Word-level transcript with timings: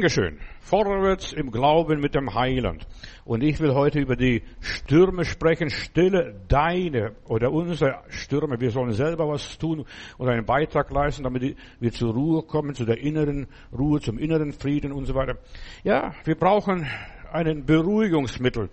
Dankeschön. 0.00 0.38
Vorwärts 0.60 1.32
im 1.32 1.50
Glauben 1.50 1.98
mit 1.98 2.14
dem 2.14 2.32
Heiland. 2.32 2.86
Und 3.24 3.42
ich 3.42 3.58
will 3.58 3.74
heute 3.74 3.98
über 3.98 4.14
die 4.14 4.44
Stürme 4.60 5.24
sprechen. 5.24 5.70
Stille 5.70 6.40
deine 6.46 7.16
oder 7.24 7.50
unsere 7.50 8.04
Stürme. 8.06 8.60
Wir 8.60 8.70
sollen 8.70 8.92
selber 8.92 9.28
was 9.28 9.58
tun 9.58 9.84
und 10.16 10.28
einen 10.28 10.46
Beitrag 10.46 10.92
leisten, 10.92 11.24
damit 11.24 11.56
wir 11.80 11.90
zur 11.90 12.14
Ruhe 12.14 12.44
kommen, 12.44 12.76
zu 12.76 12.84
der 12.84 12.98
inneren 12.98 13.48
Ruhe, 13.76 14.00
zum 14.00 14.20
inneren 14.20 14.52
Frieden 14.52 14.92
und 14.92 15.06
so 15.06 15.16
weiter. 15.16 15.36
Ja, 15.82 16.14
wir 16.22 16.36
brauchen 16.36 16.86
einen 17.32 17.66
Beruhigungsmittel 17.66 18.68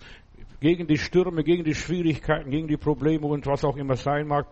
gegen 0.60 0.86
die 0.86 1.00
Stürme, 1.00 1.44
gegen 1.44 1.64
die 1.64 1.74
Schwierigkeiten, 1.74 2.52
gegen 2.52 2.68
die 2.68 2.78
Probleme 2.78 3.26
und 3.26 3.48
was 3.48 3.66
auch 3.66 3.78
immer 3.78 3.96
sein 3.96 4.28
mag. 4.28 4.46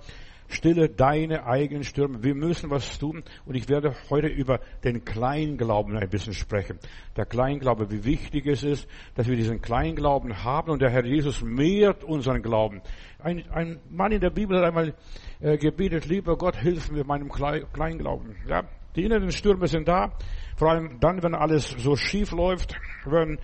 Stille 0.48 0.90
deine 0.90 1.46
eigenen 1.46 1.84
Stürme. 1.84 2.24
Wir 2.24 2.36
müssen 2.36 2.70
was 2.70 3.00
tun. 3.00 3.24
Und 3.46 3.56
ich 3.56 3.70
werde 3.70 3.96
heute 4.10 4.28
über 4.28 4.60
den 4.84 5.04
Kleinglauben 5.06 5.98
ein 5.98 6.10
bisschen 6.10 6.34
sprechen. 6.34 6.80
Der 7.18 7.26
Kleinglaube, 7.26 7.92
wie 7.92 8.06
wichtig 8.06 8.46
es 8.48 8.64
ist, 8.64 8.88
dass 9.16 9.28
wir 9.28 9.36
diesen 9.36 9.62
Kleinglauben 9.62 10.44
haben. 10.44 10.72
Und 10.72 10.82
der 10.82 10.90
Herr 10.90 11.06
Jesus 11.06 11.42
mehrt 11.42 12.04
unseren 12.04 12.42
Glauben. 12.42 12.82
Ein, 13.20 13.44
ein 13.52 13.80
Mann 13.90 14.12
in 14.12 14.22
der 14.22 14.30
Bibel 14.32 14.58
hat 14.58 14.66
einmal 14.66 14.94
äh, 15.40 15.58
gebetet, 15.58 16.06
lieber 16.06 16.38
Gott, 16.38 16.56
hilf 16.56 16.92
mir 16.92 17.06
meinem 17.06 17.30
Kleinglauben. 17.30 18.36
Ja, 18.48 18.64
die 18.96 19.04
inneren 19.04 19.32
Stürme 19.32 19.68
sind 19.68 19.88
da. 19.88 20.12
Vor 20.56 20.70
allem 20.70 21.00
dann, 21.00 21.24
wenn 21.24 21.34
alles 21.34 21.70
so 21.78 21.96
schief 21.96 22.32
läuft, 22.32 22.76
wenn 23.06 23.40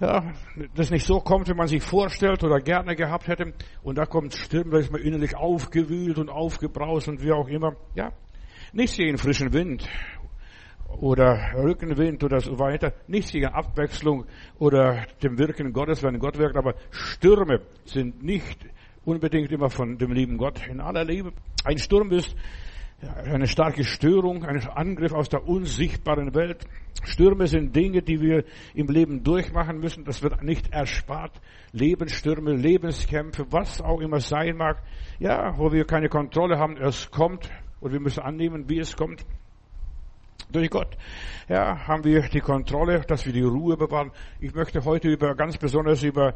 ja, 0.00 0.32
das 0.74 0.90
nicht 0.90 1.06
so 1.06 1.20
kommt, 1.20 1.48
wie 1.48 1.54
man 1.54 1.68
sich 1.68 1.82
vorstellt 1.82 2.44
oder 2.44 2.60
gerne 2.60 2.94
gehabt 2.94 3.28
hätte. 3.28 3.54
Und 3.82 3.96
da 3.98 4.04
kommt 4.04 4.34
Stimmen, 4.34 4.70
da 4.70 4.78
ist 4.78 4.92
man 4.92 5.00
innerlich 5.00 5.36
aufgewühlt 5.36 6.18
und 6.18 6.28
aufgebraust 6.28 7.08
und 7.08 7.22
wie 7.22 7.32
auch 7.32 7.48
immer. 7.48 7.76
Ja, 7.94 8.12
nicht 8.72 8.96
gegen 8.96 9.16
frischen 9.16 9.52
Wind 9.52 9.88
oder 11.00 11.52
Rückenwind 11.56 12.22
oder 12.24 12.40
so 12.40 12.58
weiter. 12.58 12.92
Nicht 13.06 13.32
gegen 13.32 13.46
Abwechslung 13.46 14.26
oder 14.58 15.06
dem 15.22 15.38
Wirken 15.38 15.72
Gottes, 15.72 16.02
wenn 16.02 16.18
Gott 16.18 16.38
wirkt. 16.38 16.56
Aber 16.56 16.74
Stürme 16.90 17.62
sind 17.84 18.22
nicht 18.22 18.58
unbedingt 19.04 19.50
immer 19.52 19.70
von 19.70 19.98
dem 19.98 20.12
lieben 20.12 20.36
Gott 20.36 20.66
in 20.66 20.80
aller 20.80 21.04
Liebe. 21.04 21.32
Ein 21.64 21.78
Sturm 21.78 22.10
ist 22.12 22.36
eine 23.02 23.46
starke 23.46 23.84
Störung, 23.84 24.44
ein 24.44 24.66
Angriff 24.68 25.12
aus 25.12 25.28
der 25.28 25.46
unsichtbaren 25.46 26.34
Welt. 26.34 26.66
Stürme 27.04 27.46
sind 27.46 27.76
Dinge, 27.76 28.02
die 28.02 28.20
wir 28.20 28.44
im 28.74 28.88
Leben 28.88 29.22
durchmachen 29.22 29.78
müssen. 29.78 30.04
Das 30.04 30.22
wird 30.22 30.42
nicht 30.42 30.72
erspart. 30.72 31.40
Lebensstürme, 31.72 32.54
Lebenskämpfe, 32.54 33.46
was 33.50 33.82
auch 33.82 34.00
immer 34.00 34.20
sein 34.20 34.56
mag. 34.56 34.82
Ja, 35.18 35.56
wo 35.58 35.72
wir 35.72 35.84
keine 35.84 36.08
Kontrolle 36.08 36.58
haben. 36.58 36.76
Es 36.78 37.10
kommt 37.10 37.50
und 37.80 37.92
wir 37.92 38.00
müssen 38.00 38.20
annehmen, 38.20 38.68
wie 38.68 38.78
es 38.78 38.96
kommt. 38.96 39.24
Durch 40.52 40.70
Gott 40.70 40.96
ja, 41.48 41.86
haben 41.86 42.04
wir 42.04 42.22
die 42.22 42.40
Kontrolle, 42.40 43.00
dass 43.00 43.26
wir 43.26 43.32
die 43.32 43.42
Ruhe 43.42 43.76
bewahren. 43.76 44.12
Ich 44.40 44.54
möchte 44.54 44.84
heute 44.84 45.08
über 45.08 45.34
ganz 45.34 45.58
besonders 45.58 46.02
über 46.02 46.34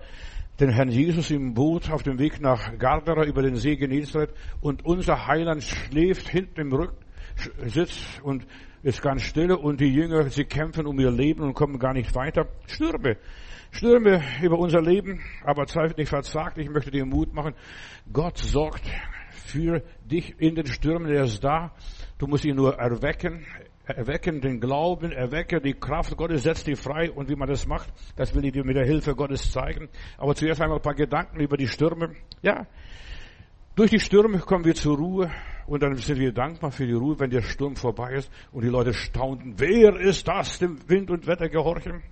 den 0.61 0.71
Herrn 0.71 0.91
Jesus 0.91 1.31
im 1.31 1.55
Boot 1.55 1.91
auf 1.91 2.03
dem 2.03 2.19
Weg 2.19 2.41
nach 2.41 2.77
Gardera 2.79 3.25
über 3.25 3.43
den 3.43 3.57
See 3.57 3.77
Genezareth 3.77 4.35
und 4.61 4.85
unser 4.85 5.27
Heiland 5.27 5.63
schläft 5.63 6.29
hinten 6.29 6.61
im 6.61 6.73
Rücken, 6.73 6.99
sitzt 7.67 8.21
und 8.23 8.47
ist 8.83 9.01
ganz 9.01 9.23
still 9.23 9.53
und 9.53 9.81
die 9.81 9.93
Jünger, 9.93 10.29
sie 10.29 10.45
kämpfen 10.45 10.87
um 10.87 11.01
ihr 11.01 11.11
Leben 11.11 11.43
und 11.43 11.55
kommen 11.55 11.79
gar 11.79 11.95
nicht 11.95 12.15
weiter. 12.15 12.47
Stürme. 12.67 13.17
Stürme 13.71 14.23
über 14.43 14.59
unser 14.59 14.83
Leben, 14.83 15.21
aber 15.45 15.67
Zeit 15.67 15.97
nicht 15.97 16.09
versagt. 16.09 16.59
Ich 16.59 16.69
möchte 16.69 16.91
dir 16.91 17.07
Mut 17.07 17.33
machen. 17.33 17.55
Gott 18.13 18.37
sorgt 18.37 18.91
für 19.31 19.83
dich 20.05 20.35
in 20.39 20.57
den 20.57 20.67
Stürmen. 20.67 21.11
Er 21.11 21.25
ist 21.25 21.43
da. 21.43 21.73
Du 22.19 22.27
musst 22.27 22.45
ihn 22.45 22.57
nur 22.57 22.75
erwecken 22.75 23.47
erwecken 23.97 24.41
den 24.41 24.61
Glauben, 24.61 25.13
erwecke 25.13 25.61
die 25.61 25.75
Kraft 25.75 26.17
Gottes, 26.17 26.43
setzt 26.43 26.67
die 26.67 26.77
frei. 26.77 27.11
Und 27.11 27.29
wie 27.29 27.37
man 27.37 27.49
das 27.49 27.67
macht, 27.67 27.93
das 28.17 28.35
will 28.35 28.45
ich 28.45 28.53
dir 28.53 28.65
mit 28.65 28.77
der 28.77 28.87
Hilfe 28.87 29.15
Gottes 29.15 29.51
zeigen. 29.51 29.89
Aber 30.19 30.35
zuerst 30.35 30.61
einmal 30.61 30.79
ein 30.79 30.83
paar 30.83 30.95
Gedanken 30.95 31.41
über 31.41 31.57
die 31.57 31.69
Stürme. 31.69 32.15
Ja, 32.43 32.67
durch 33.77 33.91
die 33.91 34.01
Stürme 34.01 34.39
kommen 34.41 34.65
wir 34.65 34.75
zur 34.75 34.97
Ruhe 34.97 35.31
und 35.67 35.83
dann 35.83 35.95
sind 35.97 36.19
wir 36.19 36.33
dankbar 36.33 36.71
für 36.71 36.87
die 36.87 36.93
Ruhe, 36.93 37.19
wenn 37.21 37.31
der 37.31 37.43
Sturm 37.43 37.77
vorbei 37.77 38.15
ist 38.15 38.31
und 38.53 38.65
die 38.65 38.69
Leute 38.69 38.93
staunten, 38.93 39.55
wer 39.59 39.97
ist 40.01 40.27
das, 40.27 40.59
dem 40.59 40.79
Wind 40.89 41.11
und 41.11 41.27
Wetter 41.27 41.49
gehorchen? 41.49 42.03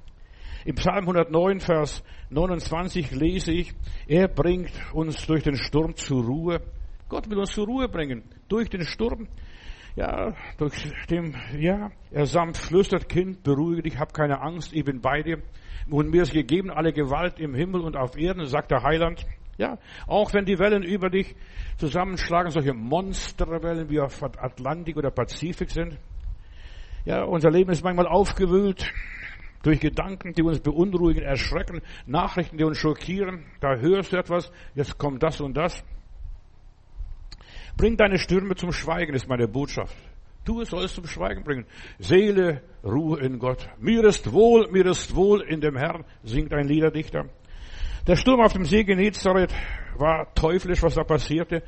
Im 0.64 0.76
Psalm 0.76 1.00
109, 1.00 1.60
Vers 1.60 2.04
29 2.30 3.10
lese 3.10 3.52
ich, 3.52 3.74
er 4.06 4.28
bringt 4.28 4.72
uns 4.92 5.26
durch 5.26 5.42
den 5.42 5.56
Sturm 5.56 5.96
zur 5.96 6.24
Ruhe. 6.24 6.60
Gott 7.08 7.28
will 7.28 7.38
uns 7.38 7.52
zur 7.52 7.66
Ruhe 7.66 7.88
bringen, 7.88 8.22
durch 8.48 8.70
den 8.70 8.84
Sturm. 8.84 9.28
Ja, 9.98 10.32
durch 10.58 10.74
dem, 11.10 11.34
ja, 11.58 11.90
er 12.12 12.26
sanft 12.26 12.62
flüstert, 12.62 13.08
Kind, 13.08 13.42
beruhige 13.42 13.82
dich, 13.82 13.98
hab 13.98 14.14
keine 14.14 14.40
Angst, 14.40 14.72
ich 14.72 14.84
bin 14.84 15.00
bei 15.00 15.22
dir. 15.22 15.42
Und 15.90 16.10
mir 16.10 16.22
ist 16.22 16.32
gegeben 16.32 16.70
alle 16.70 16.92
Gewalt 16.92 17.40
im 17.40 17.52
Himmel 17.52 17.80
und 17.80 17.96
auf 17.96 18.16
Erden, 18.16 18.46
sagt 18.46 18.70
der 18.70 18.84
Heiland. 18.84 19.26
Ja, 19.56 19.76
auch 20.06 20.32
wenn 20.34 20.44
die 20.44 20.60
Wellen 20.60 20.84
über 20.84 21.10
dich 21.10 21.34
zusammenschlagen, 21.78 22.52
solche 22.52 22.74
Monsterwellen 22.74 23.90
wie 23.90 23.98
auf 23.98 24.22
Atlantik 24.22 24.96
oder 24.96 25.10
Pazifik 25.10 25.72
sind. 25.72 25.98
Ja, 27.04 27.24
unser 27.24 27.50
Leben 27.50 27.72
ist 27.72 27.82
manchmal 27.82 28.06
aufgewühlt 28.06 28.92
durch 29.64 29.80
Gedanken, 29.80 30.32
die 30.32 30.42
uns 30.44 30.60
beunruhigen, 30.60 31.24
erschrecken, 31.24 31.82
Nachrichten, 32.06 32.56
die 32.56 32.62
uns 32.62 32.78
schockieren. 32.78 33.46
Da 33.58 33.74
hörst 33.74 34.12
du 34.12 34.16
etwas, 34.16 34.52
jetzt 34.76 34.96
kommt 34.96 35.24
das 35.24 35.40
und 35.40 35.56
das. 35.56 35.82
Bring 37.78 37.96
deine 37.96 38.18
Stürme 38.18 38.56
zum 38.56 38.72
Schweigen, 38.72 39.14
ist 39.14 39.28
meine 39.28 39.46
Botschaft. 39.46 39.96
Du 40.44 40.64
sollst 40.64 40.96
zum 40.96 41.06
Schweigen 41.06 41.44
bringen. 41.44 41.64
Seele, 42.00 42.60
Ruhe 42.82 43.20
in 43.20 43.38
Gott. 43.38 43.68
Mir 43.78 44.02
ist 44.04 44.32
wohl, 44.32 44.68
mir 44.72 44.84
ist 44.86 45.14
wohl 45.14 45.42
in 45.42 45.60
dem 45.60 45.76
Herrn, 45.76 46.04
singt 46.24 46.52
ein 46.52 46.66
Liederdichter. 46.66 47.26
Der 48.04 48.16
Sturm 48.16 48.40
auf 48.40 48.52
dem 48.52 48.64
See 48.64 48.82
Genezareth 48.82 49.54
war 49.96 50.34
teuflisch, 50.34 50.82
was 50.82 50.94
da 50.94 51.04
passierte. 51.04 51.62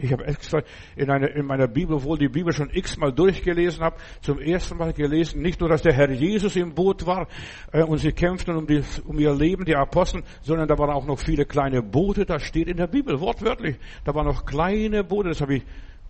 Ich 0.00 0.12
habe 0.12 0.26
extra 0.26 0.62
in, 0.96 1.10
eine, 1.10 1.28
in 1.28 1.46
meiner 1.46 1.68
Bibel, 1.68 1.96
obwohl 1.96 2.18
die 2.18 2.28
Bibel 2.28 2.52
schon 2.52 2.70
x-mal 2.70 3.12
durchgelesen 3.12 3.82
habe, 3.82 3.96
zum 4.20 4.38
ersten 4.40 4.76
Mal 4.76 4.92
gelesen, 4.92 5.42
nicht 5.42 5.60
nur, 5.60 5.68
dass 5.68 5.82
der 5.82 5.92
Herr 5.92 6.10
Jesus 6.10 6.56
im 6.56 6.74
Boot 6.74 7.06
war 7.06 7.28
äh, 7.72 7.82
und 7.82 7.98
sie 7.98 8.12
kämpften 8.12 8.56
um, 8.56 8.66
die, 8.66 8.82
um 9.04 9.18
ihr 9.18 9.34
Leben, 9.34 9.64
die 9.64 9.76
Apostel, 9.76 10.22
sondern 10.42 10.68
da 10.68 10.76
waren 10.78 10.90
auch 10.90 11.06
noch 11.06 11.18
viele 11.18 11.44
kleine 11.44 11.82
Boote, 11.82 12.24
das 12.24 12.42
steht 12.42 12.68
in 12.68 12.76
der 12.76 12.88
Bibel, 12.88 13.20
wortwörtlich. 13.20 13.76
Da 14.04 14.14
waren 14.14 14.26
noch 14.26 14.44
kleine 14.44 15.04
Boote, 15.04 15.28
das 15.28 15.40
habe 15.40 15.56
ich 15.56 15.62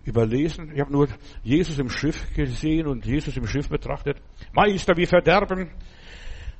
überlesen. 0.05 0.71
Ich 0.73 0.79
habe 0.79 0.91
nur 0.91 1.07
Jesus 1.43 1.79
im 1.79 1.89
Schiff 1.89 2.33
gesehen 2.33 2.87
und 2.87 3.05
Jesus 3.05 3.35
im 3.37 3.47
Schiff 3.47 3.69
betrachtet. 3.69 4.17
Meister, 4.53 4.95
wie 4.97 5.05
verderben 5.05 5.71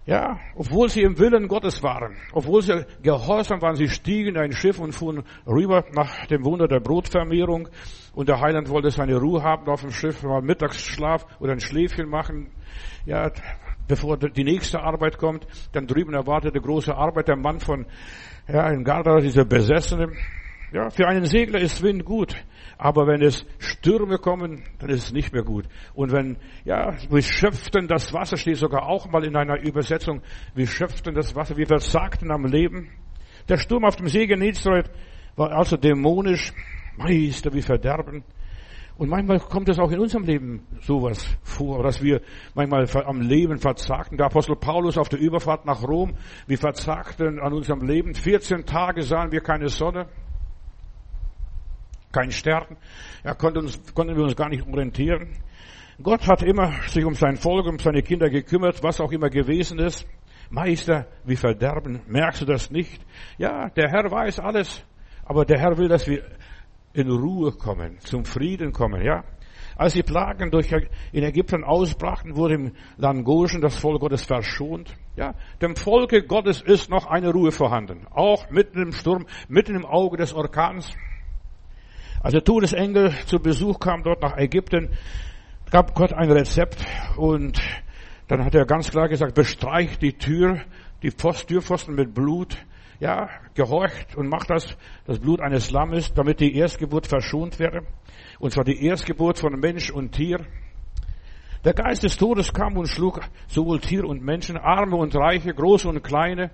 ja, 0.06 0.40
obwohl 0.56 0.90
sie 0.90 1.02
im 1.02 1.18
Willen 1.18 1.48
Gottes 1.48 1.82
waren, 1.82 2.16
obwohl 2.32 2.62
sie 2.62 2.86
gehorsam 3.02 3.62
waren, 3.62 3.76
sie 3.76 3.90
stiegen 3.90 4.36
in 4.36 4.38
ein 4.38 4.52
Schiff 4.52 4.80
und 4.80 4.92
fuhren 4.92 5.24
rüber 5.48 5.84
nach 5.94 6.28
dem 6.28 6.46
Wunder 6.46 6.68
der 6.68 6.80
Brotvermehrung. 6.80 7.70
Und 8.14 8.30
der 8.30 8.40
Heiland 8.40 8.70
wollte 8.70 8.92
seine 8.92 9.18
Ruhe 9.18 9.42
haben 9.42 9.68
auf 9.68 9.82
dem 9.82 9.92
Schiff, 9.92 10.22
mal 10.22 10.42
Mittagsschlaf 10.42 11.26
oder 11.40 11.54
ein 11.54 11.60
Schläfchen 11.60 12.08
machen. 12.08 12.52
Ja, 13.06 13.32
bevor 13.88 14.18
die 14.18 14.44
nächste 14.44 14.80
Arbeit 14.80 15.18
kommt. 15.18 15.48
Dann 15.74 15.88
drüben 15.88 16.14
erwartet 16.14 16.54
eine 16.54 16.62
große 16.62 16.96
Arbeit. 16.96 17.28
Der 17.28 17.36
Mann 17.36 17.60
von, 17.60 17.86
ja, 18.48 18.70
in 18.70 18.84
Garda, 18.84 19.20
dieser 19.20 19.46
Besessene. 19.46 20.12
Ja, 20.72 20.90
für 20.90 21.08
einen 21.08 21.26
Segler 21.26 21.60
ist 21.60 21.82
Wind 21.82 22.06
gut. 22.06 22.36
Aber 22.78 23.08
wenn 23.08 23.22
es 23.22 23.46
Stürme 23.58 24.18
kommen, 24.18 24.64
dann 24.80 24.90
ist 24.90 25.06
es 25.06 25.14
nicht 25.14 25.34
mehr 25.34 25.44
gut. 25.44 25.66
Und 25.94 26.12
wenn, 26.12 26.38
ja, 26.66 26.94
wir 27.10 27.22
schöpften 27.22 27.88
das 27.88 28.14
Wasser, 28.14 28.38
steht 28.38 28.58
sogar 28.58 28.88
auch 28.88 29.10
mal 29.10 29.24
in 29.24 29.36
einer 29.36 29.62
Übersetzung, 29.62 30.22
wir 30.54 30.68
schöpften 30.68 31.16
das 31.16 31.36
Wasser, 31.36 31.58
wir 31.58 31.68
versagten 31.68 32.32
am 32.32 32.46
Leben. 32.46 32.90
Der 33.48 33.58
Sturm 33.58 33.86
auf 33.86 33.96
dem 33.96 34.08
See 34.08 34.28
Genezareth 34.28 34.90
war 35.36 35.52
also 35.52 35.78
dämonisch, 35.78 36.54
Meister, 36.98 37.54
wie 37.54 37.62
Verderben. 37.62 38.24
Und 38.98 39.10
manchmal 39.10 39.40
kommt 39.40 39.68
es 39.68 39.78
auch 39.78 39.92
in 39.92 40.00
unserem 40.00 40.24
Leben 40.24 40.66
sowas 40.82 41.28
vor, 41.44 41.84
dass 41.84 42.02
wir 42.02 42.22
manchmal 42.54 42.88
am 43.06 43.20
Leben 43.20 43.58
verzagten. 43.58 44.18
Der 44.18 44.28
Apostel 44.28 44.56
Paulus 44.56 44.98
auf 44.98 45.10
der 45.10 45.20
Überfahrt 45.20 45.66
nach 45.66 45.84
Rom, 45.84 46.14
wir 46.48 46.58
verzagten 46.58 47.40
an 47.40 47.52
unserem 47.52 47.86
Leben. 47.86 48.14
14 48.14 48.66
Tage 48.66 49.04
sahen 49.04 49.34
wir 49.34 49.42
keine 49.42 49.68
Sonne 49.68 50.08
kein 52.16 52.32
Stern. 52.32 52.78
Ja, 53.26 53.34
konnten, 53.34 53.60
uns, 53.60 53.94
konnten 53.94 54.16
wir 54.16 54.24
uns 54.24 54.38
gar 54.38 54.48
nicht 54.48 54.66
orientieren. 54.66 55.34
Gott 56.02 56.28
hat 56.28 56.44
immer 56.44 56.72
sich 56.88 57.04
um 57.04 57.14
sein 57.14 57.36
Volk, 57.36 57.68
um 57.68 57.78
seine 57.78 58.02
Kinder 58.02 58.30
gekümmert, 58.30 58.82
was 58.84 59.02
auch 59.02 59.12
immer 59.12 59.30
gewesen 59.30 59.80
ist. 59.80 60.08
Meister, 60.50 61.08
wie 61.26 61.36
verderben, 61.36 62.02
merkst 62.08 62.42
du 62.42 62.46
das 62.46 62.72
nicht? 62.72 63.02
Ja, 63.38 63.70
der 63.70 63.90
Herr 63.90 64.10
weiß 64.10 64.40
alles, 64.40 64.86
aber 65.26 65.44
der 65.44 65.60
Herr 65.60 65.78
will, 65.78 65.90
dass 65.90 66.08
wir 66.08 66.24
in 66.94 67.10
Ruhe 67.10 67.52
kommen, 67.52 68.00
zum 68.00 68.24
Frieden 68.24 68.72
kommen, 68.72 69.04
ja. 69.04 69.24
Als 69.76 69.94
die 69.94 70.04
Plagen 70.04 70.52
durch 70.52 70.72
in 71.12 71.24
Ägypten 71.24 71.66
ausbrachten, 71.66 72.38
wurde 72.38 72.54
im 72.54 72.72
Land 72.96 73.26
Goshen 73.26 73.60
das 73.60 73.78
Volk 73.78 74.00
Gottes 74.00 74.24
verschont. 74.24 74.96
Ja, 75.18 75.34
dem 75.62 75.76
Volke 75.76 76.24
Gottes 76.24 76.62
ist 76.62 76.90
noch 76.90 77.08
eine 77.08 77.32
Ruhe 77.34 77.52
vorhanden. 77.52 78.08
Auch 78.12 78.50
mitten 78.50 78.82
im 78.82 78.94
Sturm, 78.94 79.26
mitten 79.50 79.76
im 79.76 79.86
Auge 79.86 80.16
des 80.16 80.34
Orkans. 80.34 80.94
Als 82.26 82.32
der 82.32 82.44
Todesengel 82.44 83.14
zu 83.28 83.38
Besuch 83.38 83.80
kam 83.80 84.02
dort 84.02 84.24
nach 84.24 84.36
Ägypten, 84.36 84.90
gab 85.70 85.94
Gott 85.94 86.12
ein 86.12 86.32
Rezept 86.32 86.84
und 87.18 87.62
Dann 88.28 88.44
hat 88.44 88.56
er 88.56 88.66
ganz 88.66 88.90
klar 88.90 89.08
gesagt, 89.08 89.36
bestreicht 89.36 90.02
die 90.02 90.14
Tür, 90.14 90.60
die 91.04 91.12
Pfost, 91.12 91.50
Türpfosten 91.50 91.94
mit 91.94 92.16
Blut. 92.16 92.58
Ja, 93.00 93.30
gehorcht 93.54 94.16
und 94.16 94.28
macht 94.28 94.50
das, 94.50 94.76
das 95.06 95.20
Blut 95.20 95.40
eines 95.40 95.70
Lammes, 95.70 96.16
damit 96.16 96.40
die 96.40 96.56
Erstgeburt 96.56 97.06
verschont 97.06 97.60
werde. 97.60 97.86
Und 98.40 98.54
zwar 98.54 98.64
die 98.64 98.84
Erstgeburt 98.84 99.38
von 99.38 99.60
Mensch 99.60 99.92
und 99.92 100.14
Tier. 100.14 100.48
Der 101.64 101.76
Geist 101.76 102.02
des 102.02 102.18
Todes 102.18 102.52
kam 102.52 102.76
und 102.76 102.88
schlug 102.88 103.22
sowohl 103.48 103.80
Tier 103.82 104.04
und 104.04 104.24
Menschen, 104.24 104.58
Arme 104.58 104.96
und 104.96 105.16
Reiche, 105.16 105.54
Große 105.54 105.88
und 105.88 106.02
Kleine. 106.02 106.50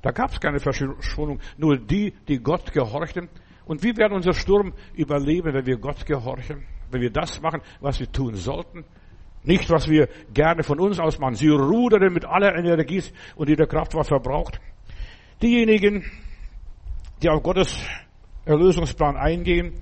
Da 0.00 0.12
gab 0.12 0.30
es 0.30 0.38
keine 0.38 0.60
Verschonung, 0.60 1.40
nur 1.56 1.76
die, 1.76 2.14
die 2.28 2.38
Gott 2.38 2.72
gehorchten. 2.72 3.28
Und 3.68 3.84
wie 3.84 3.96
werden 3.96 4.14
unser 4.14 4.32
Sturm 4.32 4.72
überleben, 4.94 5.52
wenn 5.52 5.66
wir 5.66 5.76
Gott 5.76 6.04
gehorchen? 6.06 6.64
Wenn 6.90 7.02
wir 7.02 7.10
das 7.10 7.40
machen, 7.40 7.60
was 7.80 8.00
wir 8.00 8.10
tun 8.10 8.34
sollten? 8.34 8.84
Nicht, 9.44 9.70
was 9.70 9.88
wir 9.88 10.08
gerne 10.32 10.62
von 10.62 10.80
uns 10.80 10.98
aus 10.98 11.18
machen. 11.18 11.34
Sie 11.34 11.48
rudern 11.48 12.12
mit 12.12 12.24
aller 12.24 12.56
Energie 12.56 13.02
und 13.36 13.48
ihrer 13.48 13.66
Kraft 13.66 13.94
was 13.94 14.08
verbraucht. 14.08 14.58
Diejenigen, 15.42 16.04
die 17.22 17.28
auf 17.28 17.42
Gottes 17.42 17.78
Erlösungsplan 18.46 19.16
eingehen 19.16 19.74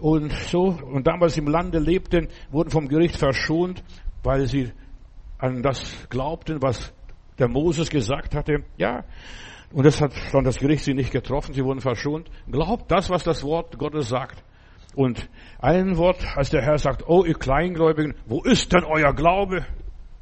und 0.00 0.30
so 0.32 0.64
und 0.64 1.06
damals 1.06 1.38
im 1.38 1.48
Lande 1.48 1.78
lebten, 1.78 2.28
wurden 2.50 2.70
vom 2.70 2.88
Gericht 2.88 3.16
verschont, 3.16 3.82
weil 4.22 4.46
sie 4.46 4.70
an 5.38 5.62
das 5.62 6.08
glaubten, 6.10 6.60
was 6.60 6.92
der 7.38 7.48
Moses 7.48 7.88
gesagt 7.88 8.34
hatte. 8.34 8.64
Ja, 8.76 9.04
und 9.74 9.84
das 9.84 10.00
hat 10.00 10.12
dann 10.32 10.44
das 10.44 10.58
Gericht 10.58 10.84
sie 10.84 10.94
nicht 10.94 11.10
getroffen, 11.10 11.52
sie 11.52 11.64
wurden 11.64 11.80
verschont. 11.80 12.30
Glaubt 12.48 12.90
das, 12.92 13.10
was 13.10 13.24
das 13.24 13.42
Wort 13.42 13.76
Gottes 13.76 14.08
sagt. 14.08 14.44
Und 14.94 15.28
ein 15.58 15.96
Wort, 15.96 16.24
als 16.36 16.50
der 16.50 16.62
Herr 16.62 16.78
sagt, 16.78 17.02
oh 17.08 17.24
ihr 17.24 17.34
Kleingläubigen, 17.34 18.14
wo 18.26 18.42
ist 18.44 18.72
denn 18.72 18.84
euer 18.84 19.12
Glaube? 19.12 19.66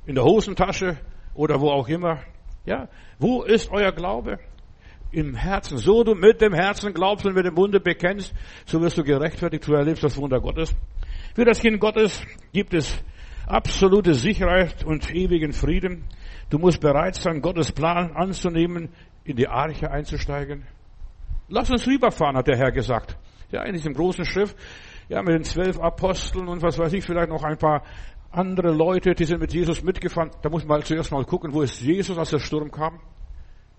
In 0.06 0.14
der 0.14 0.24
Hosentasche 0.24 0.96
oder 1.34 1.60
wo 1.60 1.68
auch 1.68 1.86
immer. 1.88 2.20
Ja, 2.64 2.88
wo 3.18 3.42
ist 3.42 3.70
euer 3.70 3.92
Glaube? 3.92 4.38
Im 5.10 5.34
Herzen. 5.34 5.76
So 5.76 6.02
du 6.02 6.14
mit 6.14 6.40
dem 6.40 6.54
Herzen 6.54 6.94
glaubst 6.94 7.26
und 7.26 7.34
mit 7.34 7.44
dem 7.44 7.52
Munde 7.52 7.78
bekennst, 7.78 8.32
so 8.64 8.80
wirst 8.80 8.96
du 8.96 9.04
gerechtfertigt, 9.04 9.68
du 9.68 9.74
erlebst 9.74 10.02
das 10.02 10.16
Wunder 10.16 10.40
Gottes. 10.40 10.74
Für 11.34 11.44
das 11.44 11.60
Kind 11.60 11.78
Gottes 11.78 12.22
gibt 12.54 12.72
es 12.72 12.96
absolute 13.46 14.14
Sicherheit 14.14 14.82
und 14.82 15.14
ewigen 15.14 15.52
Frieden. 15.52 16.04
Du 16.48 16.58
musst 16.58 16.80
bereit 16.80 17.16
sein, 17.16 17.42
Gottes 17.42 17.70
Plan 17.72 18.12
anzunehmen, 18.12 18.88
in 19.24 19.36
die 19.36 19.48
Arche 19.48 19.90
einzusteigen. 19.90 20.66
Lass 21.48 21.70
uns 21.70 21.86
rüberfahren, 21.86 22.36
hat 22.36 22.48
der 22.48 22.56
Herr 22.56 22.72
gesagt. 22.72 23.16
Ja, 23.50 23.62
in 23.64 23.74
diesem 23.74 23.92
großen 23.92 24.24
Schiff, 24.24 24.54
ja, 25.08 25.22
mit 25.22 25.34
den 25.34 25.44
zwölf 25.44 25.78
Aposteln 25.78 26.48
und 26.48 26.62
was 26.62 26.78
weiß 26.78 26.92
ich, 26.94 27.04
vielleicht 27.04 27.28
noch 27.28 27.42
ein 27.42 27.58
paar 27.58 27.82
andere 28.30 28.72
Leute, 28.72 29.14
die 29.14 29.24
sind 29.24 29.40
mit 29.40 29.52
Jesus 29.52 29.82
mitgefahren. 29.82 30.30
Da 30.40 30.48
muss 30.48 30.64
man 30.64 30.82
zuerst 30.82 31.12
mal 31.12 31.24
gucken, 31.24 31.52
wo 31.52 31.62
ist 31.62 31.80
Jesus, 31.80 32.16
als 32.16 32.30
der 32.30 32.38
Sturm 32.38 32.70
kam. 32.70 32.98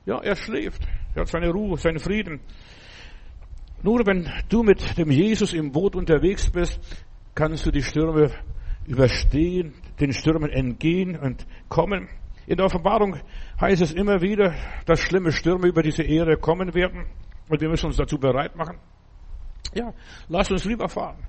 Ja, 0.06 0.20
er 0.20 0.36
schläft. 0.36 0.88
Er 1.16 1.22
hat 1.22 1.28
seine 1.28 1.50
Ruhe, 1.50 1.78
seinen 1.78 2.00
Frieden. 2.00 2.40
Nur 3.82 4.06
wenn 4.06 4.30
du 4.50 4.64
mit 4.64 4.98
dem 4.98 5.10
Jesus 5.10 5.54
im 5.54 5.72
Boot 5.72 5.96
unterwegs 5.96 6.50
bist, 6.50 6.80
kannst 7.36 7.66
du 7.66 7.72
die 7.72 7.82
Stürme 7.82 8.32
überstehen, 8.86 9.74
den 10.00 10.14
Stürmen 10.14 10.50
entgehen 10.50 11.18
und 11.18 11.46
kommen. 11.68 12.10
In 12.46 12.58
der 12.58 12.66
Offenbarung 12.66 13.18
heißt 13.60 13.82
es 13.82 13.94
immer 13.94 14.22
wieder, 14.22 14.54
dass 14.86 15.00
schlimme 15.00 15.32
Stürme 15.32 15.68
über 15.68 15.82
diese 15.82 16.04
Erde 16.04 16.38
kommen 16.38 16.74
werden 16.74 17.06
und 17.50 17.62
wir 17.62 17.70
müssen 17.70 17.88
uns 17.88 17.98
dazu 17.98 18.18
bereit 18.18 18.56
machen. 18.56 18.78
Ja, 19.74 19.94
lass 20.28 20.52
uns 20.52 20.66
lieber 20.66 20.90
fahren 20.90 21.28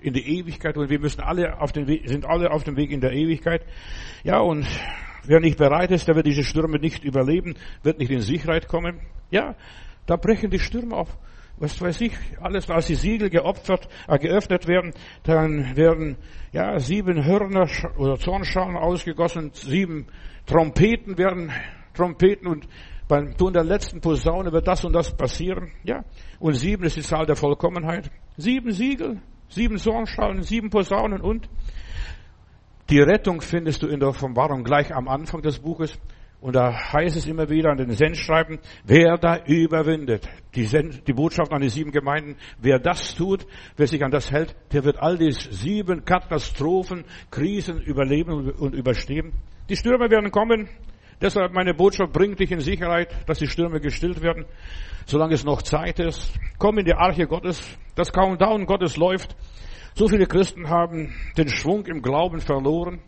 in 0.00 0.14
die 0.14 0.38
Ewigkeit 0.38 0.76
und 0.76 0.88
wir 0.90 0.98
müssen 0.98 1.20
alle 1.20 1.60
auf 1.60 1.72
den 1.72 1.86
Weg, 1.86 2.08
sind 2.08 2.24
alle 2.26 2.50
auf 2.50 2.64
dem 2.64 2.76
Weg 2.76 2.90
in 2.90 3.00
der 3.00 3.12
Ewigkeit. 3.12 3.64
Ja, 4.24 4.40
und 4.40 4.66
wer 5.24 5.40
nicht 5.40 5.58
bereit 5.58 5.90
ist, 5.90 6.08
der 6.08 6.16
wird 6.16 6.26
diese 6.26 6.44
Stürme 6.44 6.78
nicht 6.78 7.04
überleben, 7.04 7.54
wird 7.82 7.98
nicht 7.98 8.10
in 8.10 8.20
Sicherheit 8.20 8.68
kommen. 8.68 9.00
Ja, 9.30 9.54
da 10.06 10.16
brechen 10.16 10.50
die 10.50 10.58
Stürme 10.58 10.96
auf. 10.96 11.16
Was 11.60 11.78
weiß 11.78 12.00
ich, 12.00 12.12
alles, 12.40 12.70
als 12.70 12.86
die 12.86 12.94
Siegel 12.94 13.28
geopfert, 13.28 13.86
äh, 14.08 14.18
geöffnet 14.18 14.66
werden, 14.66 14.94
dann 15.24 15.76
werden, 15.76 16.16
ja, 16.52 16.78
sieben 16.78 17.22
Hörner 17.22 17.68
oder 17.98 18.16
Zornschalen 18.16 18.76
ausgegossen, 18.76 19.50
sieben 19.52 20.06
Trompeten 20.46 21.18
werden, 21.18 21.52
Trompeten 21.92 22.46
und 22.46 22.66
beim 23.08 23.36
Ton 23.36 23.52
der 23.52 23.64
letzten 23.64 24.00
Posaune 24.00 24.52
wird 24.52 24.66
das 24.68 24.84
und 24.86 24.94
das 24.94 25.14
passieren. 25.14 25.70
Ja. 25.84 26.04
Und 26.38 26.54
sieben 26.54 26.84
ist 26.84 26.96
die 26.96 27.02
Zahl 27.02 27.26
der 27.26 27.36
Vollkommenheit. 27.36 28.10
Sieben 28.38 28.72
Siegel, 28.72 29.20
sieben 29.48 29.76
Sorgenschalen, 29.76 30.42
sieben 30.42 30.70
Posaunen 30.70 31.20
und 31.20 31.46
die 32.88 33.00
Rettung 33.00 33.42
findest 33.42 33.82
du 33.82 33.86
in 33.86 34.00
der 34.00 34.08
Offenbarung 34.08 34.64
gleich 34.64 34.94
am 34.94 35.08
Anfang 35.08 35.42
des 35.42 35.58
Buches. 35.58 35.98
Und 36.40 36.56
da 36.56 36.72
heißt 36.72 37.16
es 37.16 37.26
immer 37.26 37.50
wieder 37.50 37.70
an 37.70 37.76
den 37.76 37.90
Sendschreiben, 37.90 38.60
wer 38.84 39.18
da 39.18 39.44
überwindet, 39.44 40.26
die, 40.54 40.64
Send, 40.64 41.06
die 41.06 41.12
Botschaft 41.12 41.52
an 41.52 41.60
die 41.60 41.68
sieben 41.68 41.92
Gemeinden, 41.92 42.36
wer 42.58 42.78
das 42.78 43.14
tut, 43.14 43.46
wer 43.76 43.86
sich 43.86 44.02
an 44.02 44.10
das 44.10 44.30
hält, 44.30 44.56
der 44.72 44.84
wird 44.84 44.98
all 44.98 45.18
die 45.18 45.32
sieben 45.32 46.04
Katastrophen, 46.06 47.04
Krisen 47.30 47.82
überleben 47.82 48.52
und 48.52 48.74
überstehen. 48.74 49.32
Die 49.68 49.76
Stürme 49.76 50.10
werden 50.10 50.30
kommen, 50.30 50.68
Deshalb 51.20 51.52
meine 51.52 51.74
Botschaft 51.74 52.14
bringt 52.14 52.40
dich 52.40 52.50
in 52.50 52.60
Sicherheit, 52.60 53.14
dass 53.28 53.38
die 53.38 53.46
Stürme 53.46 53.78
gestillt 53.78 54.22
werden, 54.22 54.46
solange 55.04 55.34
es 55.34 55.44
noch 55.44 55.60
Zeit 55.60 55.98
ist. 55.98 56.32
Komm 56.58 56.78
in 56.78 56.86
die 56.86 56.94
Arche 56.94 57.26
Gottes. 57.26 57.62
Das 57.94 58.10
Countdown 58.10 58.64
Gottes 58.64 58.96
läuft. 58.96 59.36
So 59.94 60.08
viele 60.08 60.26
Christen 60.26 60.70
haben 60.70 61.14
den 61.36 61.50
Schwung 61.50 61.84
im 61.86 62.00
Glauben 62.00 62.40
verloren. 62.40 63.00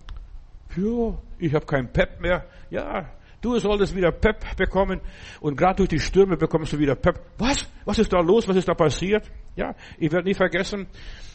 Ja, 0.77 1.17
ich 1.39 1.55
habe 1.55 1.65
kein 1.65 1.91
Pep 1.91 2.21
mehr. 2.21 2.45
Ja, 2.69 3.09
du 3.43 3.59
solltest 3.59 3.95
wieder 3.95 4.11
Pep 4.13 4.57
bekommen. 4.57 5.01
Und 5.41 5.57
gerade 5.57 5.77
durch 5.77 5.91
die 5.91 6.01
Stürme 6.01 6.37
bekommst 6.37 6.73
du 6.73 6.79
wieder 6.79 6.95
Pep. 6.95 7.21
Was? 7.39 7.69
Was 7.85 7.99
ist 7.99 8.13
da 8.13 8.21
los? 8.21 8.49
Was 8.49 8.57
ist 8.57 8.69
da 8.69 8.75
passiert? 8.75 9.31
Ja, 9.57 9.75
ich 9.99 10.11
werde 10.11 10.29
nie 10.29 10.35
vergessen, 10.35 10.87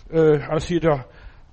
äh, 0.10 0.40
als 0.40 0.66
hier 0.66 0.80
der 0.80 1.06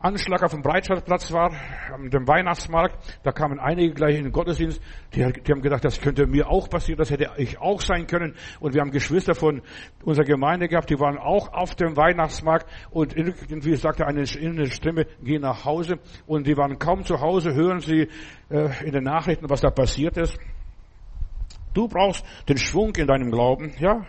Anschlag 0.04 0.42
auf 0.42 0.50
dem 0.50 0.60
Breitscheidplatz 0.60 1.32
war, 1.32 1.50
am 1.90 2.10
dem 2.10 2.28
Weihnachtsmarkt, 2.28 2.94
da 3.22 3.32
kamen 3.32 3.58
einige 3.58 3.94
gleich 3.94 4.16
in 4.16 4.24
den 4.24 4.32
Gottesdienst, 4.32 4.78
die, 5.14 5.20
die, 5.20 5.50
haben 5.50 5.62
gedacht, 5.62 5.82
das 5.82 5.98
könnte 5.98 6.26
mir 6.26 6.50
auch 6.50 6.68
passieren, 6.68 6.98
das 6.98 7.10
hätte 7.10 7.30
ich 7.38 7.58
auch 7.58 7.80
sein 7.80 8.06
können. 8.06 8.34
Und 8.60 8.74
wir 8.74 8.82
haben 8.82 8.90
Geschwister 8.90 9.34
von 9.34 9.62
unserer 10.04 10.26
Gemeinde 10.26 10.68
gehabt, 10.68 10.90
die 10.90 11.00
waren 11.00 11.16
auch 11.16 11.54
auf 11.54 11.74
dem 11.74 11.96
Weihnachtsmarkt 11.96 12.70
und 12.90 13.16
irgendwie 13.16 13.76
sagte 13.76 14.06
eine 14.06 14.24
innere 14.38 14.66
Stimme, 14.66 15.06
geh 15.22 15.38
nach 15.38 15.64
Hause. 15.64 15.98
Und 16.26 16.46
die 16.46 16.56
waren 16.58 16.78
kaum 16.78 17.04
zu 17.04 17.22
Hause, 17.22 17.54
hören 17.54 17.80
sie 17.80 18.08
äh, 18.50 18.84
in 18.84 18.92
den 18.92 19.04
Nachrichten, 19.04 19.48
was 19.48 19.62
da 19.62 19.70
passiert 19.70 20.18
ist. 20.18 20.38
Du 21.72 21.88
brauchst 21.88 22.26
den 22.46 22.58
Schwung 22.58 22.94
in 22.96 23.06
deinem 23.06 23.30
Glauben, 23.30 23.72
ja. 23.78 24.04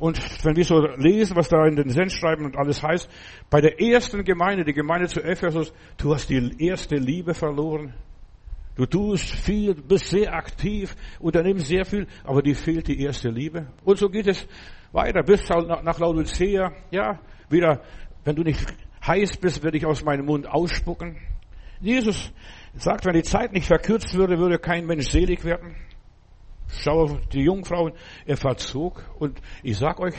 Und 0.00 0.18
wenn 0.44 0.56
wir 0.56 0.64
so 0.64 0.80
lesen, 0.96 1.36
was 1.36 1.50
da 1.50 1.66
in 1.66 1.76
den 1.76 1.90
Sendschreiben 1.90 2.46
und 2.46 2.56
alles 2.56 2.82
heißt, 2.82 3.08
bei 3.50 3.60
der 3.60 3.78
ersten 3.80 4.24
Gemeinde, 4.24 4.64
die 4.64 4.72
Gemeinde 4.72 5.08
zu 5.08 5.22
Ephesus, 5.22 5.74
du 5.98 6.14
hast 6.14 6.30
die 6.30 6.54
erste 6.58 6.96
Liebe 6.96 7.34
verloren. 7.34 7.92
Du 8.76 8.86
tust 8.86 9.28
viel, 9.28 9.74
bist 9.74 10.06
sehr 10.06 10.32
aktiv, 10.32 10.96
unternimmst 11.18 11.66
sehr 11.66 11.84
viel, 11.84 12.06
aber 12.24 12.40
dir 12.40 12.56
fehlt 12.56 12.88
die 12.88 13.02
erste 13.02 13.28
Liebe. 13.28 13.66
Und 13.84 13.98
so 13.98 14.08
geht 14.08 14.26
es 14.26 14.48
weiter 14.90 15.22
bis 15.22 15.46
nach 15.50 15.98
Laodicea. 15.98 16.72
Ja, 16.90 17.20
wieder, 17.50 17.82
wenn 18.24 18.36
du 18.36 18.42
nicht 18.42 18.64
heiß 19.06 19.36
bist, 19.36 19.62
werde 19.62 19.76
ich 19.76 19.84
aus 19.84 20.02
meinem 20.02 20.24
Mund 20.24 20.48
ausspucken. 20.48 21.18
Jesus 21.78 22.32
sagt, 22.72 23.04
wenn 23.04 23.12
die 23.12 23.22
Zeit 23.22 23.52
nicht 23.52 23.66
verkürzt 23.66 24.14
würde, 24.14 24.38
würde 24.38 24.58
kein 24.58 24.86
Mensch 24.86 25.10
selig 25.10 25.44
werden. 25.44 25.76
Schau 26.78 27.02
auf 27.02 27.26
die 27.28 27.42
Jungfrauen, 27.42 27.92
er 28.26 28.36
verzog. 28.36 29.04
Und 29.18 29.40
ich 29.62 29.76
sag 29.76 30.00
euch, 30.00 30.14